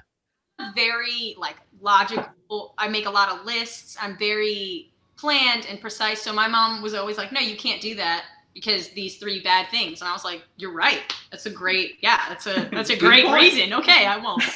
very 0.74 1.34
like 1.38 1.56
logical. 1.80 2.74
I 2.76 2.88
make 2.88 3.06
a 3.06 3.10
lot 3.10 3.30
of 3.30 3.44
lists. 3.44 3.96
I'm 4.00 4.18
very 4.18 4.90
planned 5.16 5.66
and 5.66 5.80
precise. 5.80 6.20
So 6.22 6.32
my 6.32 6.48
mom 6.48 6.82
was 6.82 6.94
always 6.94 7.16
like, 7.16 7.32
"No, 7.32 7.40
you 7.40 7.56
can't 7.56 7.80
do 7.80 7.94
that 7.96 8.24
because 8.60 8.88
these 8.90 9.18
three 9.18 9.40
bad 9.40 9.68
things." 9.70 10.00
And 10.00 10.08
I 10.08 10.12
was 10.12 10.24
like, 10.24 10.42
"You're 10.56 10.72
right. 10.72 11.00
That's 11.30 11.46
a 11.46 11.50
great 11.50 11.98
yeah. 12.00 12.20
That's 12.28 12.46
a 12.46 12.68
that's 12.72 12.90
a 12.90 12.96
great 12.96 13.26
point. 13.26 13.42
reason. 13.42 13.72
Okay, 13.72 14.06
I 14.06 14.18
won't." 14.18 14.42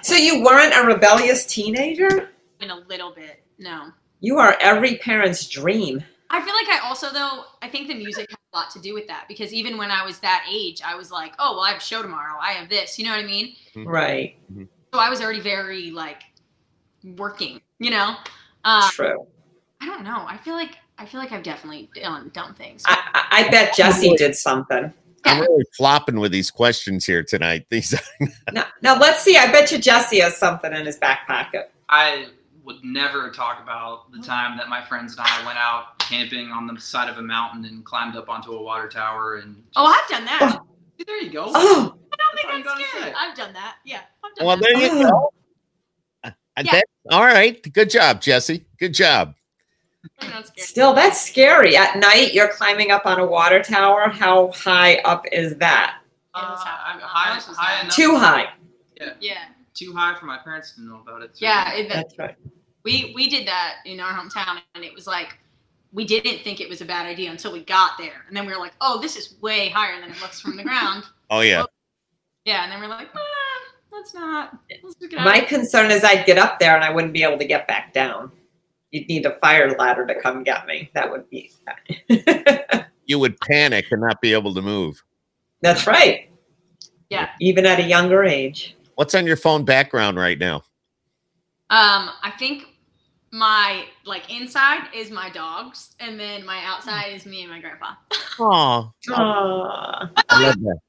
So 0.00 0.14
you 0.14 0.42
weren't 0.42 0.72
a 0.74 0.86
rebellious 0.86 1.44
teenager? 1.44 2.30
In 2.60 2.70
a 2.70 2.76
little 2.88 3.12
bit, 3.12 3.42
no. 3.58 3.90
You 4.20 4.38
are 4.38 4.56
every 4.62 4.96
parent's 4.96 5.46
dream. 5.46 6.02
I 6.30 6.40
feel 6.40 6.54
like 6.54 6.68
I 6.68 6.88
also 6.88 7.12
though 7.12 7.44
I 7.60 7.68
think 7.68 7.88
the 7.88 7.94
music 7.94 8.30
has 8.30 8.38
a 8.54 8.56
lot 8.56 8.70
to 8.70 8.80
do 8.80 8.94
with 8.94 9.06
that 9.08 9.26
because 9.28 9.52
even 9.52 9.76
when 9.76 9.90
I 9.90 10.02
was 10.02 10.18
that 10.20 10.46
age, 10.50 10.80
I 10.82 10.94
was 10.94 11.10
like, 11.10 11.34
"Oh, 11.38 11.56
well, 11.56 11.64
I 11.64 11.70
have 11.72 11.78
a 11.78 11.84
show 11.84 12.00
tomorrow. 12.00 12.38
I 12.40 12.52
have 12.52 12.70
this." 12.70 12.98
You 12.98 13.04
know 13.04 13.10
what 13.10 13.20
I 13.20 13.26
mean? 13.26 13.54
Right. 13.76 14.38
So 14.94 14.98
I 14.98 15.10
was 15.10 15.20
already 15.20 15.40
very 15.40 15.90
like 15.90 16.22
working. 17.04 17.60
You 17.78 17.90
know. 17.90 18.16
Uh, 18.64 18.88
True. 18.90 19.26
I 19.80 19.86
don't 19.86 20.04
know. 20.04 20.24
I 20.26 20.38
feel 20.38 20.54
like 20.54 20.78
I 20.98 21.04
feel 21.06 21.20
like 21.20 21.32
I've 21.32 21.42
definitely 21.42 21.90
done 21.94 22.30
dumb 22.32 22.54
things. 22.54 22.82
I, 22.86 22.98
I 23.14 23.44
I 23.46 23.48
bet 23.50 23.74
Jesse 23.74 24.14
did 24.16 24.34
something. 24.34 24.92
I'm 25.24 25.40
really 25.40 25.64
flopping 25.76 26.20
with 26.20 26.30
these 26.32 26.50
questions 26.52 27.04
here 27.04 27.22
tonight. 27.24 27.66
These 27.70 27.94
Now, 28.52 28.66
now 28.80 28.96
let's 28.98 29.22
see. 29.22 29.36
I 29.36 29.50
bet 29.50 29.72
you 29.72 29.78
Jesse 29.78 30.20
has 30.20 30.36
something 30.36 30.72
in 30.72 30.86
his 30.86 30.98
back 30.98 31.26
pocket. 31.26 31.72
I 31.88 32.26
would 32.62 32.76
never 32.84 33.30
talk 33.32 33.60
about 33.60 34.12
the 34.12 34.20
time 34.20 34.56
that 34.56 34.68
my 34.68 34.84
friends 34.84 35.16
and 35.16 35.26
I 35.26 35.44
went 35.44 35.58
out 35.58 35.98
camping 35.98 36.50
on 36.52 36.68
the 36.68 36.80
side 36.80 37.08
of 37.10 37.18
a 37.18 37.22
mountain 37.22 37.64
and 37.64 37.84
climbed 37.84 38.14
up 38.16 38.28
onto 38.28 38.52
a 38.52 38.62
water 38.62 38.88
tower 38.88 39.36
and. 39.38 39.62
oh, 39.74 39.86
I've 39.86 40.08
done 40.08 40.24
that. 40.26 40.60
Oh, 40.60 40.66
there 41.06 41.20
you 41.22 41.30
go. 41.30 41.46
Oh, 41.48 41.96
I 42.12 42.16
don't 42.16 42.34
think 42.36 42.46
That's 42.46 42.48
all 42.48 42.58
you 42.58 42.62
that's 42.64 42.64
gotta 42.64 42.84
scary. 42.88 43.04
say. 43.10 43.14
I've 43.18 43.36
done 43.36 43.52
that. 43.54 43.76
Yeah, 43.84 44.00
I've 44.24 44.34
done 44.36 44.46
well, 44.46 44.56
that. 44.56 44.62
there 44.62 44.78
you 44.78 45.06
Oh. 45.08 45.30
go. 46.24 46.32
Yeah. 46.64 46.72
that- 46.72 46.84
all 47.10 47.24
right. 47.24 47.60
Good 47.72 47.90
job, 47.90 48.20
Jesse. 48.22 48.64
Good 48.78 48.94
job. 48.94 49.34
I'm 50.20 50.30
not 50.30 50.46
scared. 50.48 50.66
still, 50.68 50.94
that's 50.94 51.20
scary. 51.20 51.76
At 51.76 51.98
night, 51.98 52.34
you're 52.34 52.48
climbing 52.48 52.90
up 52.90 53.06
on 53.06 53.18
a 53.20 53.26
water 53.26 53.62
tower. 53.62 54.08
How 54.08 54.50
high 54.52 54.96
up 54.98 55.24
is 55.32 55.56
that? 55.56 55.98
Uh, 56.34 56.56
I'm 56.86 57.00
high, 57.00 57.34
ours 57.34 57.48
was 57.48 57.56
high 57.56 57.80
enough. 57.80 57.94
Too 57.94 58.16
high. 58.16 58.46
Yeah, 59.20 59.38
Too 59.74 59.92
high 59.94 60.18
for 60.18 60.26
my 60.26 60.38
parents 60.38 60.72
to 60.74 60.82
know 60.82 61.00
about 61.00 61.22
it. 61.22 61.36
so- 61.36 61.44
yeah. 61.44 61.72
It, 61.74 61.88
That's 61.88 62.18
right. 62.18 62.34
we 62.82 63.12
we 63.14 63.28
did 63.28 63.46
that 63.46 63.76
in 63.86 64.00
our 64.00 64.12
hometown, 64.12 64.58
and 64.74 64.84
it 64.84 64.94
was 64.94 65.06
like 65.06 65.38
we 65.92 66.04
didn't 66.04 66.42
think 66.42 66.60
it 66.60 66.68
was 66.68 66.80
a 66.80 66.84
bad 66.84 67.06
idea 67.06 67.30
until 67.30 67.52
we 67.52 67.62
got 67.64 67.92
there, 67.98 68.24
and 68.28 68.36
then 68.36 68.44
we 68.46 68.52
were 68.52 68.58
like, 68.58 68.74
"Oh, 68.80 69.00
this 69.00 69.16
is 69.16 69.34
way 69.40 69.68
higher 69.70 70.00
than 70.00 70.10
it 70.10 70.20
looks 70.20 70.40
from 70.40 70.56
the 70.56 70.62
ground." 70.62 71.04
Oh 71.28 71.40
yeah. 71.40 71.64
Yeah, 72.44 72.62
and 72.62 72.70
then 72.70 72.80
we're 72.80 72.86
like, 72.86 73.08
ah, 73.12 73.18
"Let's 73.90 74.14
not." 74.14 74.56
Let's 74.70 74.94
just 74.94 75.10
get 75.10 75.18
out 75.18 75.24
My 75.24 75.40
concern 75.40 75.90
is 75.90 76.04
I'd 76.04 76.24
get 76.24 76.38
up 76.38 76.60
there 76.60 76.76
and 76.76 76.84
I 76.84 76.90
wouldn't 76.92 77.12
be 77.12 77.24
able 77.24 77.38
to 77.38 77.44
get 77.44 77.66
back 77.66 77.92
down. 77.92 78.30
You'd 78.90 79.08
need 79.08 79.26
a 79.26 79.38
fire 79.38 79.76
ladder 79.76 80.06
to 80.06 80.20
come 80.20 80.42
get 80.42 80.66
me. 80.66 80.90
That 80.94 81.10
would 81.10 81.28
be. 81.30 81.50
You 83.06 83.20
would 83.20 83.38
panic 83.40 83.86
and 83.92 84.00
not 84.00 84.20
be 84.20 84.32
able 84.32 84.52
to 84.54 84.60
move. 84.60 85.02
That's 85.60 85.86
right. 85.86 86.28
Yeah. 87.08 87.30
Even 87.40 87.64
at 87.64 87.78
a 87.78 87.84
younger 87.84 88.24
age. 88.24 88.76
What's 88.96 89.14
on 89.14 89.26
your 89.26 89.36
phone 89.36 89.64
background 89.64 90.18
right 90.18 90.38
now? 90.38 90.56
Um, 91.70 92.10
I 92.22 92.32
think 92.38 92.64
my 93.30 93.84
like 94.04 94.30
inside 94.30 94.88
is 94.94 95.10
my 95.10 95.30
dogs, 95.30 95.94
and 96.00 96.18
then 96.18 96.44
my 96.44 96.64
outside 96.64 97.12
is 97.12 97.26
me 97.26 97.42
and 97.42 97.50
my 97.50 97.60
grandpa. 97.60 97.94
Oh, 98.38 98.92
Aww. 99.08 100.10
I 100.28 100.42
love 100.42 100.60
that. 100.60 100.78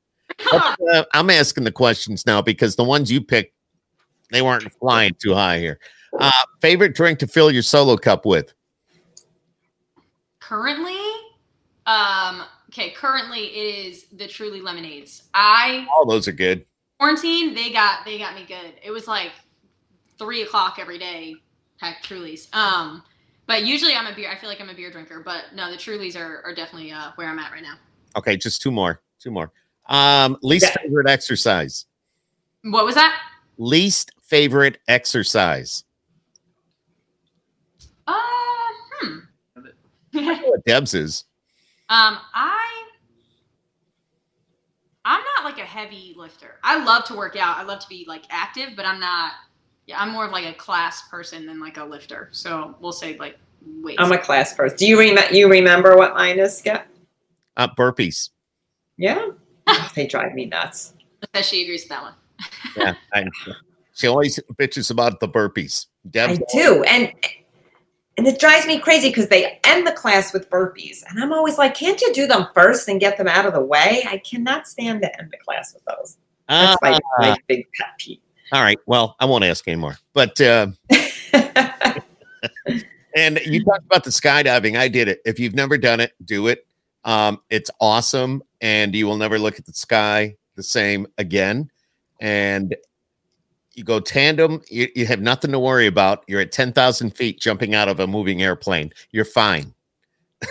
Uh, 0.51 1.03
I'm 1.13 1.29
asking 1.29 1.63
the 1.63 1.71
questions 1.71 2.25
now 2.25 2.41
because 2.41 2.75
the 2.75 2.83
ones 2.83 3.11
you 3.11 3.21
picked, 3.21 3.55
they 4.29 4.41
weren't 4.41 4.71
flying 4.73 5.15
too 5.19 5.33
high 5.33 5.57
here. 5.57 5.79
Uh, 6.19 6.31
favorite 6.61 6.95
drink 6.95 7.19
to 7.19 7.27
fill 7.27 7.51
your 7.51 7.61
solo 7.63 7.97
cup 7.97 8.25
with? 8.25 8.53
Currently, 10.39 10.99
um, 11.85 12.43
okay, 12.69 12.91
currently 12.91 13.39
it 13.47 13.87
is 13.87 14.05
the 14.13 14.27
Truly 14.27 14.61
lemonades. 14.61 15.23
I 15.33 15.85
All 15.93 16.05
those 16.05 16.27
are 16.27 16.31
good. 16.33 16.65
quarantine, 16.99 17.53
they 17.53 17.71
got 17.71 18.05
they 18.05 18.17
got 18.17 18.35
me 18.35 18.45
good. 18.47 18.73
It 18.83 18.91
was 18.91 19.07
like 19.07 19.31
three 20.17 20.43
o'clock 20.43 20.77
every 20.79 20.97
day, 20.97 21.35
Heck, 21.81 22.01
Trulies. 22.03 22.53
Um, 22.55 23.03
but 23.45 23.65
usually 23.65 23.93
I'm 23.95 24.07
a 24.07 24.15
beer. 24.15 24.29
I 24.31 24.37
feel 24.37 24.49
like 24.49 24.61
I'm 24.61 24.69
a 24.69 24.73
beer 24.73 24.91
drinker, 24.91 25.21
but 25.23 25.45
no, 25.53 25.69
the 25.69 25.77
Trulies 25.77 26.15
are 26.17 26.41
are 26.45 26.55
definitely 26.55 26.91
uh, 26.91 27.11
where 27.15 27.27
I'm 27.27 27.39
at 27.39 27.51
right 27.51 27.63
now. 27.63 27.75
Okay, 28.15 28.37
just 28.37 28.61
two 28.61 28.71
more. 28.71 29.01
Two 29.19 29.31
more. 29.31 29.51
Um, 29.89 30.37
least 30.41 30.65
Yeah. 30.65 30.75
favorite 30.83 31.09
exercise. 31.09 31.85
What 32.63 32.85
was 32.85 32.95
that? 32.95 33.17
Least 33.57 34.11
favorite 34.21 34.79
exercise. 34.87 35.83
Uh, 38.05 38.13
hmm. 39.01 39.17
I 39.55 39.59
know 39.61 39.69
what 40.43 40.65
Deb's 40.65 40.93
is. 40.93 41.25
Um, 41.89 42.17
I 42.33 42.87
I'm 45.07 45.23
not 45.23 45.45
like 45.45 45.57
a 45.57 45.65
heavy 45.65 46.13
lifter. 46.17 46.59
I 46.65 46.83
love 46.83 47.05
to 47.05 47.15
work 47.15 47.37
out. 47.37 47.55
I 47.55 47.63
love 47.63 47.79
to 47.79 47.87
be 47.87 48.03
like 48.09 48.23
active, 48.29 48.71
but 48.75 48.85
I'm 48.85 48.99
not. 48.99 49.31
Yeah, 49.85 50.01
I'm 50.01 50.11
more 50.11 50.25
of 50.25 50.33
like 50.33 50.45
a 50.45 50.53
class 50.53 51.07
person 51.07 51.45
than 51.45 51.61
like 51.61 51.77
a 51.77 51.83
lifter. 51.85 52.27
So 52.33 52.75
we'll 52.81 52.91
say 52.91 53.17
like 53.17 53.39
weights. 53.65 54.01
I'm 54.01 54.11
a 54.11 54.17
class 54.17 54.53
person. 54.53 54.77
Do 54.77 54.85
you, 54.85 54.99
rem- 54.99 55.33
you 55.33 55.49
remember 55.49 55.95
what 55.95 56.13
mine 56.13 56.39
is, 56.39 56.57
Skip? 56.57 56.85
Uh, 57.55 57.69
burpees. 57.69 58.31
Yeah. 58.97 59.29
they 59.95 60.07
drive 60.07 60.33
me 60.33 60.45
nuts. 60.45 60.93
Says 61.33 61.47
she 61.47 61.63
agrees 61.63 61.83
with 61.83 61.89
that 61.89 62.03
one. 62.03 62.13
Yeah, 62.75 62.95
I, 63.13 63.25
she 63.93 64.07
always 64.07 64.41
bitches 64.59 64.91
about 64.91 65.21
the 65.21 65.29
burpees. 65.29 65.85
Deb's 66.09 66.39
I 66.39 66.43
do. 66.51 66.83
And 66.83 67.13
and 68.17 68.27
it 68.27 68.39
drives 68.39 68.65
me 68.65 68.79
crazy 68.79 69.09
because 69.09 69.27
they 69.27 69.59
end 69.63 69.85
the 69.85 69.91
class 69.91 70.33
with 70.33 70.49
burpees. 70.49 71.03
And 71.07 71.21
I'm 71.21 71.31
always 71.31 71.57
like, 71.57 71.75
can't 71.75 72.01
you 72.01 72.11
do 72.13 72.25
them 72.25 72.47
first 72.53 72.87
and 72.89 72.99
get 72.99 73.17
them 73.17 73.27
out 73.27 73.45
of 73.45 73.53
the 73.53 73.61
way? 73.61 74.03
I 74.07 74.17
cannot 74.17 74.67
stand 74.67 75.01
to 75.03 75.19
end 75.19 75.29
the 75.31 75.37
class 75.37 75.73
with 75.73 75.83
those. 75.85 76.17
Ah, 76.49 76.75
That's 76.81 76.99
my, 77.19 77.27
my 77.29 77.37
big 77.47 77.65
pet 77.77 77.89
peeve. 77.99 78.19
all 78.53 78.61
right. 78.63 78.79
Well, 78.87 79.15
I 79.19 79.25
won't 79.25 79.43
ask 79.43 79.67
anymore. 79.67 79.97
But 80.13 80.39
uh, 80.41 80.67
and 83.15 83.39
you 83.45 83.63
talked 83.63 83.85
about 83.85 84.03
the 84.03 84.09
skydiving. 84.09 84.77
I 84.77 84.87
did 84.87 85.07
it. 85.07 85.21
If 85.25 85.39
you've 85.39 85.55
never 85.55 85.77
done 85.77 85.99
it, 85.99 86.13
do 86.25 86.47
it. 86.47 86.65
Um, 87.03 87.39
it's 87.49 87.71
awesome, 87.79 88.43
and 88.61 88.93
you 88.95 89.05
will 89.07 89.17
never 89.17 89.39
look 89.39 89.59
at 89.59 89.65
the 89.65 89.73
sky 89.73 90.35
the 90.55 90.63
same 90.63 91.07
again. 91.17 91.69
And 92.19 92.75
you 93.77 93.83
go 93.83 93.99
tandem. 93.99 94.61
You, 94.69 94.89
you 94.95 95.05
have 95.05 95.21
nothing 95.21 95.51
to 95.51 95.59
worry 95.59 95.85
about. 95.85 96.23
You're 96.27 96.41
at 96.41 96.51
ten 96.51 96.73
thousand 96.73 97.11
feet, 97.15 97.39
jumping 97.39 97.75
out 97.75 97.87
of 97.87 97.99
a 97.99 98.07
moving 98.07 98.41
airplane. 98.41 98.91
You're 99.11 99.23
fine. 99.23 99.73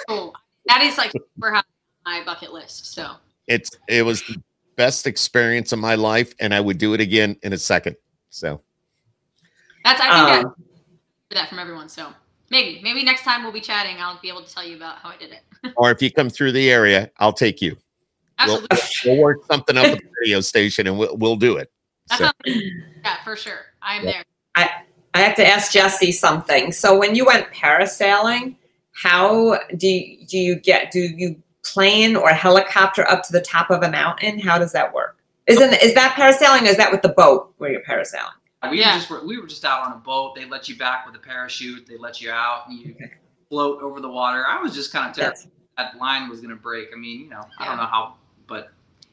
Cool. 0.09 0.33
That 0.67 0.81
is 0.83 0.97
like 0.97 1.11
super 1.13 1.51
high 1.53 1.59
on 1.59 1.65
my 2.05 2.25
bucket 2.25 2.53
list. 2.53 2.95
So 2.95 3.11
It's 3.49 3.71
it 3.89 4.05
was 4.05 4.23
the 4.23 4.41
best 4.77 5.07
experience 5.09 5.73
of 5.73 5.81
my 5.81 5.97
life, 5.97 6.35
and 6.39 6.55
I 6.55 6.61
would 6.61 6.79
do 6.79 6.95
it 6.95 7.01
again 7.01 7.37
in 7.43 7.53
a 7.53 7.59
second. 7.59 7.97
So 8.31 8.61
that's 9.85 10.01
I 10.01 10.05
think 10.05 10.15
I 10.15 10.39
Um, 10.39 10.55
hear 10.61 11.41
that 11.41 11.49
from 11.49 11.59
everyone. 11.59 11.89
So 11.89 12.09
maybe 12.51 12.81
maybe 12.83 13.03
next 13.03 13.23
time 13.25 13.43
we'll 13.43 13.53
be 13.53 13.61
chatting. 13.61 13.97
I'll 13.99 14.21
be 14.21 14.29
able 14.29 14.45
to 14.45 14.55
tell 14.55 14.65
you 14.65 14.77
about 14.77 14.99
how 14.99 15.09
I 15.09 15.17
did 15.17 15.33
it. 15.33 15.73
or 15.77 15.91
if 15.91 16.01
you 16.01 16.13
come 16.13 16.31
through 16.31 16.53
the 16.53 16.71
area, 16.71 17.11
I'll 17.19 17.33
take 17.33 17.61
you. 17.61 17.77
We'll, 18.47 18.65
we'll 19.05 19.17
work 19.19 19.39
something 19.51 19.77
up 19.79 19.87
at 19.87 19.99
the 19.99 20.09
radio 20.21 20.41
station 20.43 20.87
and 20.87 20.99
we'll, 20.99 21.17
we'll 21.17 21.37
do 21.37 21.57
it. 21.57 21.73
So, 22.11 22.17
sounds- 22.17 22.61
yeah, 23.07 23.23
for 23.25 23.37
sure. 23.37 23.67
I'm 23.83 24.05
Yeah. 24.05 24.13
there. 24.13 24.25
I 24.57 24.71
I 25.15 25.21
have 25.21 25.37
to 25.37 25.47
ask 25.47 25.73
Jesse 25.73 26.13
something. 26.13 26.73
So 26.73 26.99
when 26.99 27.15
you 27.15 27.25
went 27.25 27.51
parasailing, 27.53 28.57
how 28.93 29.59
do 29.77 29.87
you, 29.89 30.27
do 30.27 30.37
you 30.39 30.57
get 30.57 30.91
do 30.91 31.01
you 31.01 31.41
plane 31.65 32.17
or 32.17 32.29
helicopter 32.31 33.09
up 33.11 33.23
to 33.25 33.33
the 33.33 33.41
top 33.41 33.71
of 33.71 33.83
a 33.83 33.91
mountain? 33.91 34.39
How 34.39 34.59
does 34.59 34.73
that 34.73 34.93
work? 34.93 35.17
Isn't 35.47 35.73
is 35.83 35.95
that 35.95 36.15
parasailing 36.17 36.63
or 36.63 36.67
is 36.67 36.77
that 36.77 36.91
with 36.93 37.03
the 37.03 37.09
boat 37.11 37.55
where 37.59 37.71
you're 37.73 37.83
parasailing? 37.83 38.33
We 38.71 38.81
Yeah. 38.81 38.97
just 38.97 39.09
were, 39.11 39.25
we 39.25 39.39
were 39.39 39.47
just 39.47 39.65
out 39.65 39.87
on 39.87 39.93
a 39.93 39.97
boat. 39.97 40.35
They 40.35 40.45
let 40.45 40.69
you 40.69 40.77
back 40.77 41.07
with 41.07 41.15
a 41.15 41.19
parachute. 41.19 41.87
They 41.87 41.97
let 41.97 42.21
you 42.21 42.31
out 42.31 42.69
and 42.69 42.79
you 42.79 42.97
float 43.49 43.81
over 43.83 44.01
the 44.01 44.09
water. 44.09 44.45
I 44.47 44.61
was 44.61 44.75
just 44.75 44.93
kind 44.93 45.09
of 45.09 45.15
terrified 45.15 45.37
That's, 45.77 45.93
that 45.95 45.99
line 46.01 46.29
was 46.29 46.41
going 46.41 46.51
to 46.51 46.61
break. 46.61 46.89
I 46.93 46.97
mean, 46.99 47.21
you 47.21 47.29
know, 47.31 47.45
I 47.59 47.65
don't 47.67 47.77
know 47.77 47.85
how, 47.87 48.15
but 48.49 48.73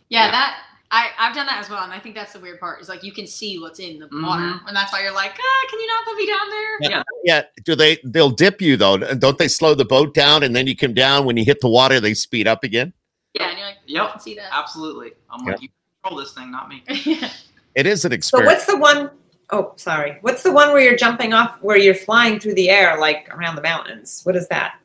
Yeah, 0.10 0.26
Yeah. 0.26 0.32
that 0.32 0.58
I, 0.96 1.08
I've 1.18 1.34
done 1.34 1.48
that 1.48 1.60
as 1.60 1.72
well, 1.72 1.84
and 1.84 1.92
I 1.92 1.98
think 2.00 2.14
that's 2.14 2.34
the 2.34 2.40
weird 2.40 2.60
part. 2.60 2.80
Is 2.80 2.88
like 2.88 3.04
you 3.04 3.12
can 3.12 3.26
see 3.26 3.58
what's 3.58 3.80
in 3.80 3.98
the 3.98 4.06
Mhm. 4.08 4.24
water, 4.28 4.60
and 4.68 4.76
that's 4.76 4.94
why 4.94 5.02
you're 5.02 5.12
like, 5.12 5.32
ah, 5.40 5.68
can 5.70 5.80
you 5.80 5.88
not 5.88 6.06
put 6.06 6.16
me 6.18 6.28
down 6.28 6.50
there? 6.52 6.78
Yeah. 6.82 7.04
Yeah. 7.24 7.42
Do 7.64 7.76
they? 7.76 7.98
They'll 8.04 8.30
dip 8.30 8.62
you 8.62 8.78
though. 8.78 8.98
Don't 8.98 9.38
they 9.40 9.48
slow 9.48 9.74
the 9.74 9.86
boat 9.86 10.14
down 10.14 10.44
and 10.44 10.56
then 10.56 10.68
you 10.68 10.76
come 10.78 10.94
down 10.94 11.26
when 11.26 11.36
you 11.36 11.44
hit 11.46 11.62
the 11.62 11.68
water? 11.68 12.00
They 12.00 12.14
speed 12.14 12.48
up 12.48 12.64
again. 12.64 12.94
Yeah, 13.34 13.50
and 13.50 13.58
you're 13.58 13.68
like, 13.68 13.78
Yep. 13.88 14.04
I 14.08 14.12
can 14.12 14.20
see 14.20 14.36
that. 14.36 14.50
Absolutely. 14.52 15.14
I'm 15.32 15.44
like, 15.46 15.62
you 15.64 15.70
control 16.04 16.20
this 16.22 16.34
thing, 16.34 16.52
not 16.52 16.70
me. 16.70 16.84
yeah. 17.06 17.32
It 17.74 17.88
is 17.88 18.06
an 18.06 18.14
experience. 18.14 18.28
So 18.28 18.38
experience. 18.38 18.46
what's 18.46 18.66
the 18.68 18.78
one 18.78 19.10
oh 19.50 19.74
sorry. 19.78 20.20
What's 20.22 20.44
the 20.44 20.52
one 20.52 20.70
where 20.74 20.82
you're 20.82 20.96
jumping 20.96 21.34
off 21.34 21.58
where 21.62 21.78
you're 21.78 21.96
flying 21.96 22.40
through 22.40 22.54
the 22.54 22.70
air 22.70 23.00
like 23.00 23.28
around 23.36 23.56
the 23.56 23.64
mountains? 23.64 24.22
What 24.26 24.36
is 24.36 24.48
that? 24.50 24.76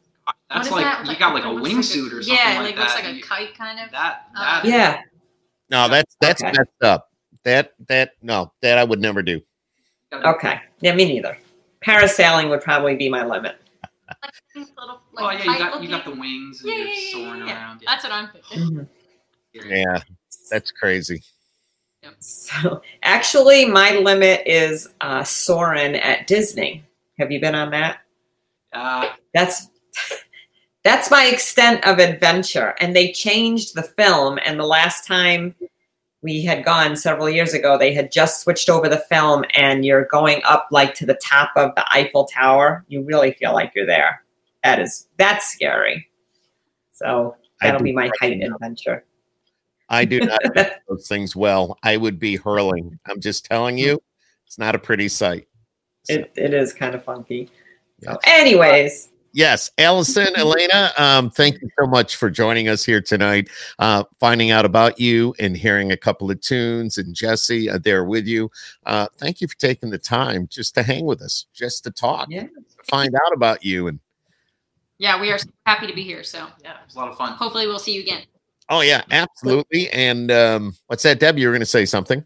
That's 0.50 0.70
What 0.70 0.80
is 0.80 0.84
like 0.86 1.04
that? 1.06 1.12
you 1.12 1.18
got 1.18 1.34
like 1.34 1.44
a 1.44 1.48
it 1.48 1.52
looks 1.52 1.68
wingsuit 1.68 2.12
or 2.14 2.22
something 2.22 2.34
Yeah, 2.34 2.60
like, 2.60 2.60
like 2.60 2.76
that. 2.76 2.80
looks 2.80 2.94
like 2.94 3.16
a 3.16 3.20
kite 3.20 3.54
kind 3.58 3.78
of. 3.80 3.90
that 3.90 4.22
Uh, 4.34 4.62
that 4.62 4.64
Yeah. 4.64 5.02
No, 5.70 5.88
that's 5.88 6.16
that's 6.20 6.42
Okay. 6.42 6.52
messed 6.52 6.82
up. 6.82 7.10
That 7.44 7.74
that 7.88 8.12
no, 8.22 8.52
that 8.62 8.78
I 8.78 8.84
would 8.84 9.00
never 9.00 9.22
do. 9.22 9.40
Okay. 10.12 10.60
Yeah, 10.80 10.94
me 10.94 11.04
neither. 11.04 11.36
Parasailing 11.84 12.48
would 12.50 12.60
probably 12.62 12.96
be 12.96 13.08
my 13.08 13.24
limit. 13.24 13.56
like, 14.20 14.32
little, 14.78 15.00
Oh 15.16 15.30
yeah, 15.30 15.38
you 15.44 15.58
got 15.58 15.82
you 15.82 15.88
got 15.88 16.04
the 16.04 16.12
wings 16.12 16.62
and 16.62 16.70
Yeah, 16.72 16.78
you're 16.78 16.86
yeah, 16.88 16.94
yeah, 16.94 17.12
soaring 17.12 17.40
yeah, 17.40 17.46
yeah. 17.46 17.54
around. 17.54 17.82
Yeah. 17.82 17.90
That's 17.90 18.04
what 18.04 18.12
I'm 18.12 18.28
thinking. 18.30 18.62
Mhm. 18.62 18.88
Yeah, 19.52 20.02
that's 20.50 20.70
crazy. 20.72 21.22
So 22.20 22.80
actually, 23.02 23.66
my 23.66 23.92
limit 23.98 24.42
is 24.46 24.88
uh, 25.00 25.24
Soarin' 25.24 25.96
at 25.96 26.26
Disney. 26.26 26.84
Have 27.18 27.30
you 27.32 27.40
been 27.40 27.54
on 27.54 27.70
that? 27.72 28.00
Uh, 28.72 29.10
That's 29.34 29.68
that's 30.88 31.10
my 31.10 31.26
extent 31.26 31.86
of 31.86 31.98
adventure. 31.98 32.74
And 32.80 32.96
they 32.96 33.12
changed 33.12 33.74
the 33.74 33.82
film. 33.82 34.38
And 34.42 34.58
the 34.58 34.64
last 34.64 35.06
time 35.06 35.54
we 36.22 36.42
had 36.42 36.64
gone 36.64 36.96
several 36.96 37.28
years 37.28 37.52
ago, 37.52 37.76
they 37.76 37.92
had 37.92 38.10
just 38.10 38.40
switched 38.40 38.70
over 38.70 38.88
the 38.88 38.96
film, 38.96 39.44
and 39.54 39.84
you're 39.84 40.06
going 40.06 40.40
up 40.48 40.66
like 40.70 40.94
to 40.94 41.06
the 41.06 41.20
top 41.22 41.50
of 41.56 41.74
the 41.74 41.84
Eiffel 41.92 42.24
Tower. 42.24 42.86
You 42.88 43.02
really 43.02 43.32
feel 43.32 43.52
like 43.52 43.72
you're 43.76 43.84
there. 43.84 44.24
That 44.64 44.80
is 44.80 45.08
that's 45.18 45.52
scary. 45.52 46.08
So 46.92 47.36
that'll 47.60 47.82
be 47.82 47.92
my 47.92 48.10
height 48.18 48.42
adventure. 48.42 49.04
I 49.90 50.06
do 50.06 50.20
not 50.20 50.40
do 50.42 50.64
those 50.88 51.06
things 51.06 51.36
well. 51.36 51.78
I 51.82 51.98
would 51.98 52.18
be 52.18 52.36
hurling. 52.36 52.98
I'm 53.06 53.20
just 53.20 53.44
telling 53.44 53.76
you, 53.76 53.96
mm-hmm. 53.96 54.46
it's 54.46 54.58
not 54.58 54.74
a 54.74 54.78
pretty 54.78 55.08
sight. 55.08 55.48
So, 56.04 56.14
It, 56.14 56.32
it 56.34 56.54
is 56.54 56.72
kind 56.72 56.94
of 56.94 57.04
funky. 57.04 57.50
So, 58.02 58.12
Yes. 58.12 58.18
anyways, 58.24 59.08
yes, 59.32 59.70
Allison, 59.78 60.28
Elena, 60.36 60.92
um, 60.98 61.30
thank 61.30 61.60
you 61.60 61.68
so 61.78 61.86
much 61.86 62.16
for 62.16 62.30
joining 62.30 62.68
us 62.68 62.84
here 62.84 63.00
tonight. 63.00 63.48
Uh, 63.78 64.04
finding 64.20 64.50
out 64.50 64.64
about 64.64 64.98
you 65.00 65.34
and 65.38 65.56
hearing 65.56 65.92
a 65.92 65.96
couple 65.96 66.30
of 66.30 66.40
tunes, 66.40 66.98
and 66.98 67.14
Jesse 67.14 67.68
uh, 67.70 67.78
there 67.78 68.04
with 68.04 68.26
you. 68.26 68.50
Uh, 68.86 69.06
thank 69.18 69.40
you 69.40 69.48
for 69.48 69.56
taking 69.56 69.90
the 69.90 69.98
time 69.98 70.46
just 70.50 70.74
to 70.74 70.82
hang 70.82 71.04
with 71.04 71.22
us, 71.22 71.46
just 71.54 71.84
to 71.84 71.90
talk, 71.90 72.28
Yeah. 72.30 72.46
find 72.90 73.14
out 73.26 73.32
about 73.32 73.64
you. 73.64 73.88
And 73.88 74.00
Yeah, 74.98 75.20
we 75.20 75.30
are 75.30 75.38
so 75.38 75.48
happy 75.66 75.86
to 75.86 75.94
be 75.94 76.02
here. 76.02 76.22
So 76.24 76.46
yeah, 76.64 76.72
it 76.72 76.86
was 76.86 76.94
a 76.96 76.98
lot 76.98 77.08
of 77.08 77.16
fun. 77.16 77.32
hopefully 77.32 77.66
we'll 77.66 77.78
see 77.78 77.94
you 77.94 78.00
again. 78.00 78.22
oh 78.68 78.80
yeah, 78.82 79.02
absolutely. 79.10 79.88
And 79.90 80.30
um, 80.30 80.74
what's 80.88 81.02
that, 81.04 81.20
Deb? 81.20 81.38
You 81.38 81.46
were 81.48 81.52
going 81.52 81.60
to 81.60 81.66
say 81.66 81.84
something? 81.86 82.24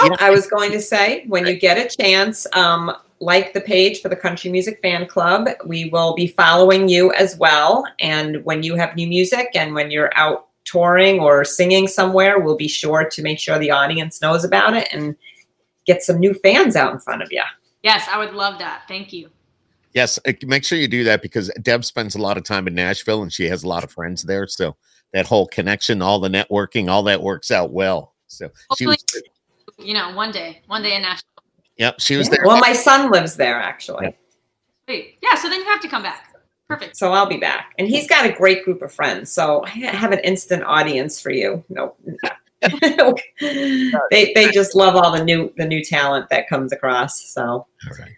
Oh, 0.00 0.06
Yeah. 0.10 0.16
I 0.26 0.30
was 0.30 0.46
going 0.48 0.72
to 0.72 0.80
say, 0.80 1.24
when 1.28 1.46
you 1.46 1.54
get 1.54 1.76
a 1.78 1.88
chance, 1.96 2.46
um, 2.54 2.92
like 3.24 3.54
the 3.54 3.60
page 3.60 4.02
for 4.02 4.08
the 4.08 4.16
Country 4.16 4.50
Music 4.50 4.78
Fan 4.82 5.06
Club. 5.06 5.48
We 5.64 5.88
will 5.88 6.14
be 6.14 6.28
following 6.28 6.88
you 6.88 7.12
as 7.14 7.36
well. 7.38 7.84
And 7.98 8.44
when 8.44 8.62
you 8.62 8.76
have 8.76 8.94
new 8.94 9.06
music 9.06 9.48
and 9.54 9.74
when 9.74 9.90
you're 9.90 10.12
out 10.14 10.48
touring 10.64 11.20
or 11.20 11.44
singing 11.44 11.88
somewhere, 11.88 12.38
we'll 12.38 12.56
be 12.56 12.68
sure 12.68 13.08
to 13.08 13.22
make 13.22 13.38
sure 13.38 13.58
the 13.58 13.70
audience 13.70 14.20
knows 14.20 14.44
about 14.44 14.74
it 14.74 14.88
and 14.92 15.16
get 15.86 16.02
some 16.02 16.18
new 16.18 16.34
fans 16.34 16.76
out 16.76 16.92
in 16.92 16.98
front 16.98 17.22
of 17.22 17.32
you. 17.32 17.42
Yes, 17.82 18.06
I 18.10 18.18
would 18.18 18.34
love 18.34 18.58
that. 18.58 18.82
Thank 18.88 19.12
you. 19.12 19.30
Yes, 19.94 20.18
uh, 20.26 20.32
make 20.46 20.64
sure 20.64 20.78
you 20.78 20.88
do 20.88 21.04
that 21.04 21.22
because 21.22 21.50
Deb 21.62 21.84
spends 21.84 22.14
a 22.16 22.20
lot 22.20 22.36
of 22.36 22.44
time 22.44 22.66
in 22.66 22.74
Nashville 22.74 23.22
and 23.22 23.32
she 23.32 23.44
has 23.48 23.62
a 23.62 23.68
lot 23.68 23.84
of 23.84 23.90
friends 23.90 24.22
there. 24.22 24.46
So 24.46 24.76
that 25.12 25.26
whole 25.26 25.46
connection, 25.46 26.02
all 26.02 26.18
the 26.18 26.28
networking, 26.28 26.90
all 26.90 27.02
that 27.04 27.22
works 27.22 27.50
out 27.50 27.72
well. 27.72 28.14
So 28.26 28.50
she 28.76 28.84
Hopefully, 28.84 28.98
was, 29.12 29.22
you 29.86 29.94
know, 29.94 30.14
one 30.14 30.30
day, 30.30 30.62
one 30.66 30.82
day 30.82 30.96
in 30.96 31.02
Nashville. 31.02 31.33
Yep, 31.76 32.00
she 32.00 32.16
was 32.16 32.28
Yeah. 32.28 32.36
there. 32.36 32.46
Well, 32.46 32.58
my 32.58 32.72
son 32.72 33.10
lives 33.10 33.36
there 33.36 33.60
actually. 33.60 34.06
Yeah. 34.06 34.12
Wait, 34.88 35.18
yeah. 35.22 35.34
So 35.36 35.48
then 35.48 35.60
you 35.60 35.66
have 35.66 35.80
to 35.80 35.88
come 35.88 36.02
back. 36.02 36.34
Perfect. 36.68 36.96
So 36.96 37.12
I'll 37.12 37.26
be 37.26 37.36
back. 37.36 37.74
And 37.78 37.86
he's 37.86 38.08
got 38.08 38.24
a 38.26 38.32
great 38.32 38.64
group 38.64 38.80
of 38.82 38.92
friends. 38.92 39.30
So 39.30 39.64
I 39.64 39.68
have 39.68 40.12
an 40.12 40.20
instant 40.20 40.62
audience 40.64 41.20
for 41.20 41.30
you. 41.30 41.64
No. 41.68 41.94
they 44.10 44.32
they 44.34 44.50
just 44.50 44.74
love 44.74 44.96
all 44.96 45.12
the 45.12 45.22
new 45.22 45.52
the 45.58 45.66
new 45.66 45.84
talent 45.84 46.28
that 46.30 46.48
comes 46.48 46.72
across. 46.72 47.20
So 47.32 47.42
All 47.42 47.66
right. 47.98 48.12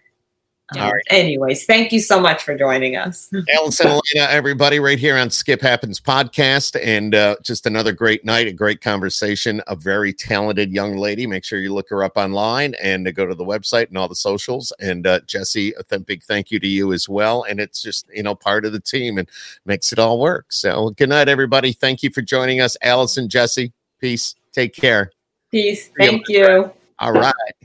Um, 0.75 0.81
All 0.81 0.91
right. 0.91 1.03
anyways, 1.09 1.65
thank 1.65 1.93
you 1.93 2.01
so 2.01 2.19
much 2.19 2.43
for 2.43 2.53
joining 2.57 2.97
us. 2.97 3.29
Allison 3.55 3.87
Elena, 3.87 4.29
everybody, 4.29 4.79
right 4.79 4.99
here 4.99 5.17
on 5.17 5.29
Skip 5.29 5.61
Happens 5.61 6.01
podcast. 6.01 6.77
And 6.83 7.15
uh, 7.15 7.37
just 7.41 7.65
another 7.65 7.93
great 7.93 8.25
night, 8.25 8.47
a 8.47 8.51
great 8.51 8.81
conversation, 8.81 9.61
a 9.67 9.77
very 9.77 10.11
talented 10.11 10.71
young 10.71 10.97
lady. 10.97 11.25
Make 11.25 11.45
sure 11.45 11.59
you 11.59 11.73
look 11.73 11.89
her 11.89 12.03
up 12.03 12.17
online 12.17 12.75
and 12.83 13.07
uh, 13.07 13.11
go 13.11 13.25
to 13.25 13.33
the 13.33 13.45
website 13.45 13.87
and 13.87 13.97
all 13.97 14.09
the 14.09 14.15
socials. 14.15 14.73
And 14.81 15.07
uh, 15.07 15.21
Jesse, 15.21 15.71
a 15.73 15.83
th- 15.83 16.05
big 16.05 16.23
thank 16.23 16.51
you 16.51 16.59
to 16.59 16.67
you 16.67 16.91
as 16.91 17.07
well. 17.07 17.43
And 17.43 17.61
it's 17.61 17.81
just, 17.81 18.09
you 18.13 18.23
know, 18.23 18.35
part 18.35 18.65
of 18.65 18.73
the 18.73 18.81
team 18.81 19.17
and 19.17 19.29
makes 19.65 19.93
it 19.93 19.99
all 19.99 20.19
work. 20.19 20.47
So 20.51 20.89
good 20.91 21.09
night, 21.09 21.29
everybody. 21.29 21.71
Thank 21.71 22.03
you 22.03 22.09
for 22.09 22.21
joining 22.21 22.59
us. 22.59 22.75
Allison, 22.81 23.29
Jesse, 23.29 23.71
peace. 24.01 24.35
Take 24.51 24.73
care. 24.73 25.11
Peace. 25.49 25.85
See 25.85 25.91
you 25.99 26.09
Thank 26.09 26.27
you. 26.27 26.73
All 26.99 27.13
right. 27.13 27.33